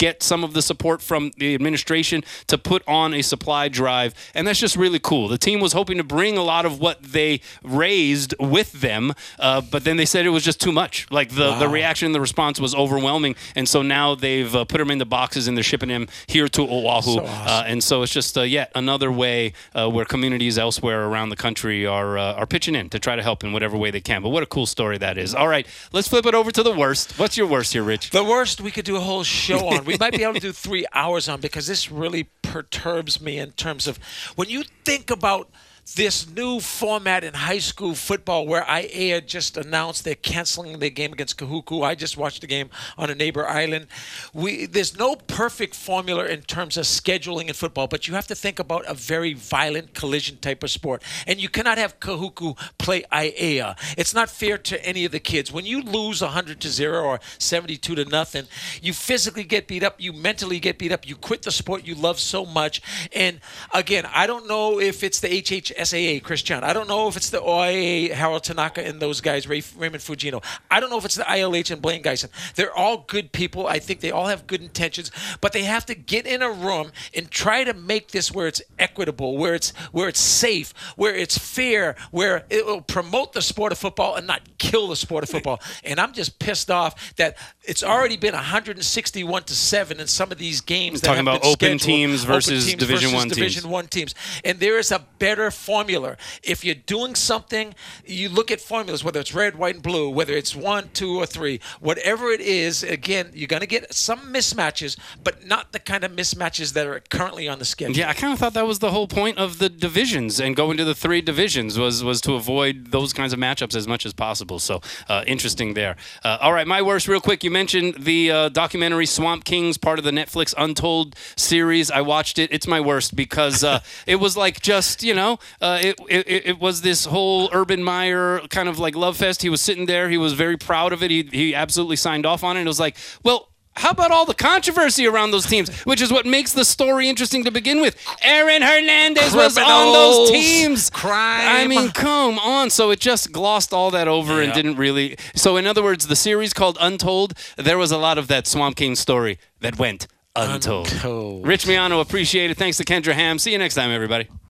get 0.04 0.22
some 0.22 0.42
of 0.42 0.54
the 0.54 0.62
support 0.62 1.02
from 1.02 1.32
the 1.36 1.54
administration 1.54 2.24
to 2.46 2.56
put 2.56 2.82
on 2.88 3.12
a 3.12 3.20
supply 3.20 3.68
drive, 3.68 4.14
and 4.34 4.46
that's 4.46 4.58
just 4.58 4.74
really 4.74 4.98
cool. 4.98 5.28
The 5.28 5.36
team 5.36 5.60
was 5.60 5.74
hoping 5.74 5.98
to 5.98 6.04
bring 6.04 6.38
a 6.38 6.42
lot 6.42 6.64
of 6.64 6.80
what 6.80 7.02
they 7.02 7.42
raised 7.62 8.34
with 8.40 8.72
them, 8.72 9.12
uh, 9.38 9.60
but 9.60 9.84
then 9.84 9.98
they 9.98 10.06
said 10.06 10.24
it 10.24 10.30
was 10.30 10.44
just 10.44 10.62
too 10.62 10.72
much. 10.72 11.06
Like 11.10 11.28
the, 11.28 11.56
the 11.56 11.68
reaction 11.68 12.06
and 12.06 12.14
the 12.14 12.22
response 12.22 12.58
was 12.58 12.74
overwhelming, 12.74 13.36
and 13.54 13.68
so 13.68 13.82
now 13.82 14.14
they've 14.14 14.54
uh, 14.56 14.64
put 14.64 14.78
them 14.78 14.90
in 14.90 14.96
the 14.96 15.04
boxes 15.04 15.46
and 15.46 15.58
they're 15.58 15.62
shipping 15.62 15.90
them 15.90 16.08
here 16.26 16.48
to 16.54 16.62
Oahu. 16.62 17.02
So 17.02 17.24
awesome. 17.24 17.46
uh, 17.46 17.64
and 17.66 17.84
so 17.84 18.02
it's 18.02 18.12
just 18.12 18.36
uh, 18.38 18.42
yet 18.42 18.70
another 18.74 19.12
way 19.12 19.52
uh, 19.74 19.88
where 19.90 20.04
communities 20.04 20.58
elsewhere 20.58 21.04
around 21.06 21.28
the 21.28 21.36
country 21.36 21.86
are 21.86 22.16
uh, 22.18 22.34
are 22.34 22.46
pitching 22.46 22.74
in 22.74 22.88
to 22.90 22.98
try 22.98 23.16
to 23.16 23.22
help 23.22 23.44
in 23.44 23.52
whatever 23.52 23.76
way 23.76 23.90
they 23.90 24.00
can. 24.00 24.22
But 24.22 24.30
what 24.30 24.42
a 24.42 24.46
cool 24.46 24.66
story 24.66 24.98
that 24.98 25.18
is. 25.18 25.34
All 25.34 25.48
right, 25.48 25.66
let's 25.92 26.08
flip 26.08 26.26
it 26.26 26.34
over 26.34 26.50
to 26.50 26.62
the 26.62 26.72
worst. 26.72 27.18
What's 27.18 27.36
your 27.36 27.46
worst 27.46 27.72
here, 27.72 27.82
Rich? 27.82 28.10
The 28.10 28.24
worst 28.24 28.60
we 28.60 28.70
could 28.70 28.84
do 28.84 28.96
a 28.96 29.00
whole 29.00 29.24
show 29.24 29.68
on. 29.68 29.84
We 29.84 29.96
might 29.98 30.14
be 30.14 30.22
able 30.22 30.34
to 30.34 30.40
do 30.40 30.52
three 30.64 30.86
hours 30.92 31.28
on 31.28 31.40
because 31.40 31.66
this 31.66 31.90
really 31.90 32.30
perturbs 32.42 33.20
me 33.20 33.38
in 33.38 33.52
terms 33.52 33.86
of 33.86 33.98
when 34.36 34.48
you 34.48 34.64
think 34.84 35.10
about 35.10 35.50
this 35.84 36.28
new 36.30 36.60
format 36.60 37.22
in 37.24 37.34
high 37.34 37.58
school 37.58 37.94
football 37.94 38.46
where 38.46 38.62
IAEA 38.62 39.26
just 39.26 39.56
announced 39.56 40.04
they're 40.04 40.14
canceling 40.14 40.78
their 40.78 40.90
game 40.90 41.12
against 41.12 41.36
Kahuku. 41.38 41.84
I 41.84 41.94
just 41.94 42.16
watched 42.16 42.40
the 42.40 42.46
game 42.46 42.70
on 42.96 43.10
a 43.10 43.14
neighbor 43.14 43.46
island. 43.46 43.86
We 44.32 44.66
there's 44.66 44.98
no 44.98 45.14
perfect 45.14 45.74
formula 45.74 46.24
in 46.26 46.42
terms 46.42 46.76
of 46.76 46.84
scheduling 46.84 47.48
in 47.48 47.54
football, 47.54 47.86
but 47.86 48.08
you 48.08 48.14
have 48.14 48.26
to 48.28 48.34
think 48.34 48.58
about 48.58 48.84
a 48.86 48.94
very 48.94 49.34
violent 49.34 49.94
collision 49.94 50.38
type 50.38 50.62
of 50.62 50.70
sport. 50.70 51.02
And 51.26 51.40
you 51.40 51.48
cannot 51.48 51.78
have 51.78 52.00
Kahuku 52.00 52.56
play 52.78 53.02
IAEA. 53.12 53.76
It's 53.98 54.14
not 54.14 54.30
fair 54.30 54.58
to 54.58 54.84
any 54.84 55.04
of 55.04 55.12
the 55.12 55.20
kids. 55.20 55.52
When 55.52 55.66
you 55.66 55.82
lose 55.82 56.22
100 56.22 56.60
to 56.60 56.68
0 56.68 57.04
or 57.04 57.20
72 57.38 57.94
to 57.94 58.04
nothing, 58.06 58.46
you 58.82 58.92
physically 58.92 59.44
get 59.44 59.66
beat 59.66 59.82
up, 59.82 60.00
you 60.00 60.12
mentally 60.12 60.58
get 60.60 60.78
beat 60.78 60.92
up, 60.92 61.06
you 61.06 61.14
quit 61.14 61.42
the 61.42 61.50
sport 61.50 61.86
you 61.86 61.94
love 61.94 62.18
so 62.18 62.46
much. 62.46 62.80
And 63.12 63.40
again, 63.72 64.06
I 64.12 64.26
don't 64.26 64.48
know 64.48 64.80
if 64.80 65.04
it's 65.04 65.20
the 65.20 65.28
HHSAA, 65.74 66.22
Christian. 66.22 66.64
I 66.64 66.72
don't 66.72 66.88
know 66.88 67.08
if 67.08 67.16
it's 67.16 67.30
the 67.30 67.40
OIA, 67.40 68.12
Harold 68.14 68.44
Tanaka, 68.44 68.86
and 68.86 69.00
those 69.00 69.20
guys, 69.20 69.48
Ray, 69.48 69.62
Raymond 69.76 70.02
Fujino. 70.02 70.42
I 70.70 70.80
don't 70.80 70.90
know 70.90 70.98
if 70.98 71.04
it's 71.04 71.16
the 71.16 71.24
ILH 71.24 71.70
and 71.70 71.82
Blane 71.82 72.02
Gaison. 72.02 72.28
They're 72.54 72.74
all 72.74 72.98
good 73.06 73.32
people. 73.32 73.66
I 73.66 73.78
think 73.78 74.00
they 74.00 74.10
all 74.10 74.26
have 74.26 74.46
good 74.46 74.62
intentions, 74.62 75.10
but 75.40 75.52
they 75.52 75.64
have 75.64 75.86
to 75.86 75.94
get 75.94 76.26
in 76.26 76.42
a 76.42 76.50
room 76.50 76.92
and 77.14 77.30
try 77.30 77.64
to 77.64 77.74
make 77.74 78.10
this 78.10 78.32
where 78.32 78.46
it's 78.46 78.62
equitable, 78.78 79.36
where 79.36 79.54
it's 79.54 79.70
where 79.92 80.08
it's 80.08 80.20
safe, 80.20 80.72
where 80.96 81.14
it's 81.14 81.38
fair, 81.38 81.96
where 82.10 82.44
it 82.50 82.66
will 82.66 82.80
promote 82.80 83.32
the 83.32 83.42
sport 83.42 83.72
of 83.72 83.78
football 83.78 84.16
and 84.16 84.26
not 84.26 84.42
kill 84.58 84.88
the 84.88 84.96
sport 84.96 85.24
of 85.24 85.30
football. 85.30 85.60
And 85.84 86.00
I'm 86.00 86.12
just 86.12 86.38
pissed 86.38 86.70
off 86.70 87.14
that 87.16 87.36
it's 87.62 87.82
already 87.82 88.16
been 88.16 88.34
161 88.34 89.44
to 89.44 89.54
seven 89.54 90.00
in 90.00 90.06
some 90.06 90.30
of 90.32 90.38
these 90.38 90.60
games. 90.60 91.00
that 91.00 91.08
Talking 91.08 91.26
have 91.26 91.36
about 91.36 91.42
been 91.42 91.72
open 91.72 91.78
teams 91.78 92.24
Open 92.24 92.34
versus 92.34 92.66
teams 92.66 92.80
Division 92.80 93.10
versus 93.10 93.14
One 93.14 93.22
teams. 93.28 93.36
Division 93.36 93.70
one 93.70 93.86
teams. 93.88 94.14
And 94.44 94.58
there 94.60 94.78
is 94.78 94.92
a 94.92 95.00
better 95.18 95.50
formula. 95.64 96.16
If 96.42 96.64
you're 96.64 96.74
doing 96.74 97.14
something, 97.14 97.74
you 98.04 98.28
look 98.28 98.50
at 98.50 98.60
formulas, 98.60 99.02
whether 99.02 99.20
it's 99.20 99.34
red, 99.34 99.56
white, 99.56 99.76
and 99.76 99.82
blue, 99.82 100.10
whether 100.10 100.34
it's 100.34 100.54
one, 100.54 100.90
two, 100.92 101.16
or 101.16 101.26
three, 101.26 101.60
whatever 101.80 102.30
it 102.30 102.40
is. 102.40 102.82
Again, 102.82 103.30
you're 103.32 103.48
going 103.48 103.60
to 103.60 103.66
get 103.66 103.92
some 103.94 104.32
mismatches, 104.32 104.98
but 105.22 105.46
not 105.46 105.72
the 105.72 105.78
kind 105.78 106.04
of 106.04 106.12
mismatches 106.12 106.74
that 106.74 106.86
are 106.86 107.00
currently 107.10 107.48
on 107.48 107.58
the 107.58 107.64
schedule. 107.64 107.96
Yeah, 107.96 108.10
I 108.10 108.14
kind 108.14 108.32
of 108.32 108.38
thought 108.38 108.54
that 108.54 108.66
was 108.66 108.80
the 108.80 108.90
whole 108.90 109.08
point 109.08 109.38
of 109.38 109.58
the 109.58 109.68
divisions 109.68 110.40
and 110.40 110.54
going 110.54 110.76
to 110.76 110.84
the 110.84 110.94
three 110.94 111.20
divisions 111.20 111.78
was 111.78 112.04
was 112.04 112.20
to 112.22 112.34
avoid 112.34 112.90
those 112.90 113.12
kinds 113.12 113.32
of 113.32 113.38
matchups 113.38 113.74
as 113.74 113.86
much 113.86 114.04
as 114.04 114.12
possible. 114.12 114.58
So 114.58 114.80
uh, 115.08 115.24
interesting 115.26 115.74
there. 115.74 115.96
Uh, 116.22 116.38
all 116.40 116.52
right, 116.52 116.66
my 116.66 116.82
worst, 116.82 117.08
real 117.08 117.20
quick. 117.20 117.42
You 117.44 117.50
mentioned 117.50 118.04
the 118.04 118.30
uh, 118.30 118.48
documentary 118.50 119.06
Swamp 119.06 119.44
Kings, 119.44 119.78
part 119.78 119.98
of 119.98 120.04
the 120.04 120.10
Netflix 120.10 120.54
Untold 120.58 121.16
series. 121.36 121.90
I 121.90 122.00
watched 122.00 122.38
it. 122.38 122.52
It's 122.52 122.66
my 122.66 122.80
worst 122.80 123.16
because 123.16 123.64
uh, 123.64 123.80
it 124.06 124.16
was 124.16 124.36
like 124.36 124.60
just 124.60 125.02
you 125.02 125.14
know, 125.14 125.38
uh, 125.64 125.78
it, 125.82 125.98
it 126.08 126.46
it 126.46 126.58
was 126.60 126.82
this 126.82 127.06
whole 127.06 127.48
Urban 127.52 127.82
Meyer 127.82 128.40
kind 128.50 128.68
of 128.68 128.78
like 128.78 128.94
love 128.94 129.16
fest. 129.16 129.40
He 129.42 129.48
was 129.48 129.62
sitting 129.62 129.86
there. 129.86 130.10
He 130.10 130.18
was 130.18 130.34
very 130.34 130.58
proud 130.58 130.92
of 130.92 131.02
it. 131.02 131.10
He 131.10 131.22
he 131.32 131.54
absolutely 131.54 131.96
signed 131.96 132.26
off 132.26 132.44
on 132.44 132.56
it. 132.56 132.62
It 132.62 132.66
was 132.68 132.78
like, 132.80 132.96
well. 133.24 133.48
How 133.76 133.90
about 133.90 134.12
all 134.12 134.24
the 134.24 134.34
controversy 134.34 135.04
around 135.04 135.32
those 135.32 135.46
teams, 135.46 135.68
which 135.82 136.00
is 136.00 136.12
what 136.12 136.24
makes 136.24 136.52
the 136.52 136.64
story 136.64 137.08
interesting 137.08 137.42
to 137.42 137.50
begin 137.50 137.80
with? 137.80 137.96
Aaron 138.22 138.62
Hernandez 138.62 139.34
was 139.34 139.58
on 139.58 139.92
those 139.92 140.30
teams. 140.30 140.90
crime. 140.90 141.48
I 141.48 141.66
mean, 141.66 141.90
come 141.90 142.38
on. 142.38 142.70
So 142.70 142.92
it 142.92 143.00
just 143.00 143.32
glossed 143.32 143.72
all 143.74 143.90
that 143.90 144.06
over 144.06 144.40
and 144.40 144.52
didn't 144.52 144.76
really. 144.76 145.16
So, 145.34 145.56
in 145.56 145.66
other 145.66 145.82
words, 145.82 146.06
the 146.06 146.14
series 146.14 146.54
called 146.54 146.78
Untold, 146.80 147.34
there 147.56 147.76
was 147.76 147.90
a 147.90 147.98
lot 147.98 148.16
of 148.16 148.28
that 148.28 148.46
Swamp 148.46 148.76
King 148.76 148.94
story 148.94 149.40
that 149.58 149.76
went 149.76 150.06
untold. 150.36 150.92
Untold. 150.92 151.44
Rich 151.44 151.64
Miano, 151.64 152.00
appreciate 152.00 152.52
it. 152.52 152.56
Thanks 152.56 152.76
to 152.76 152.84
Kendra 152.84 153.12
Ham. 153.12 153.40
See 153.40 153.50
you 153.50 153.58
next 153.58 153.74
time, 153.74 153.90
everybody. 153.90 154.28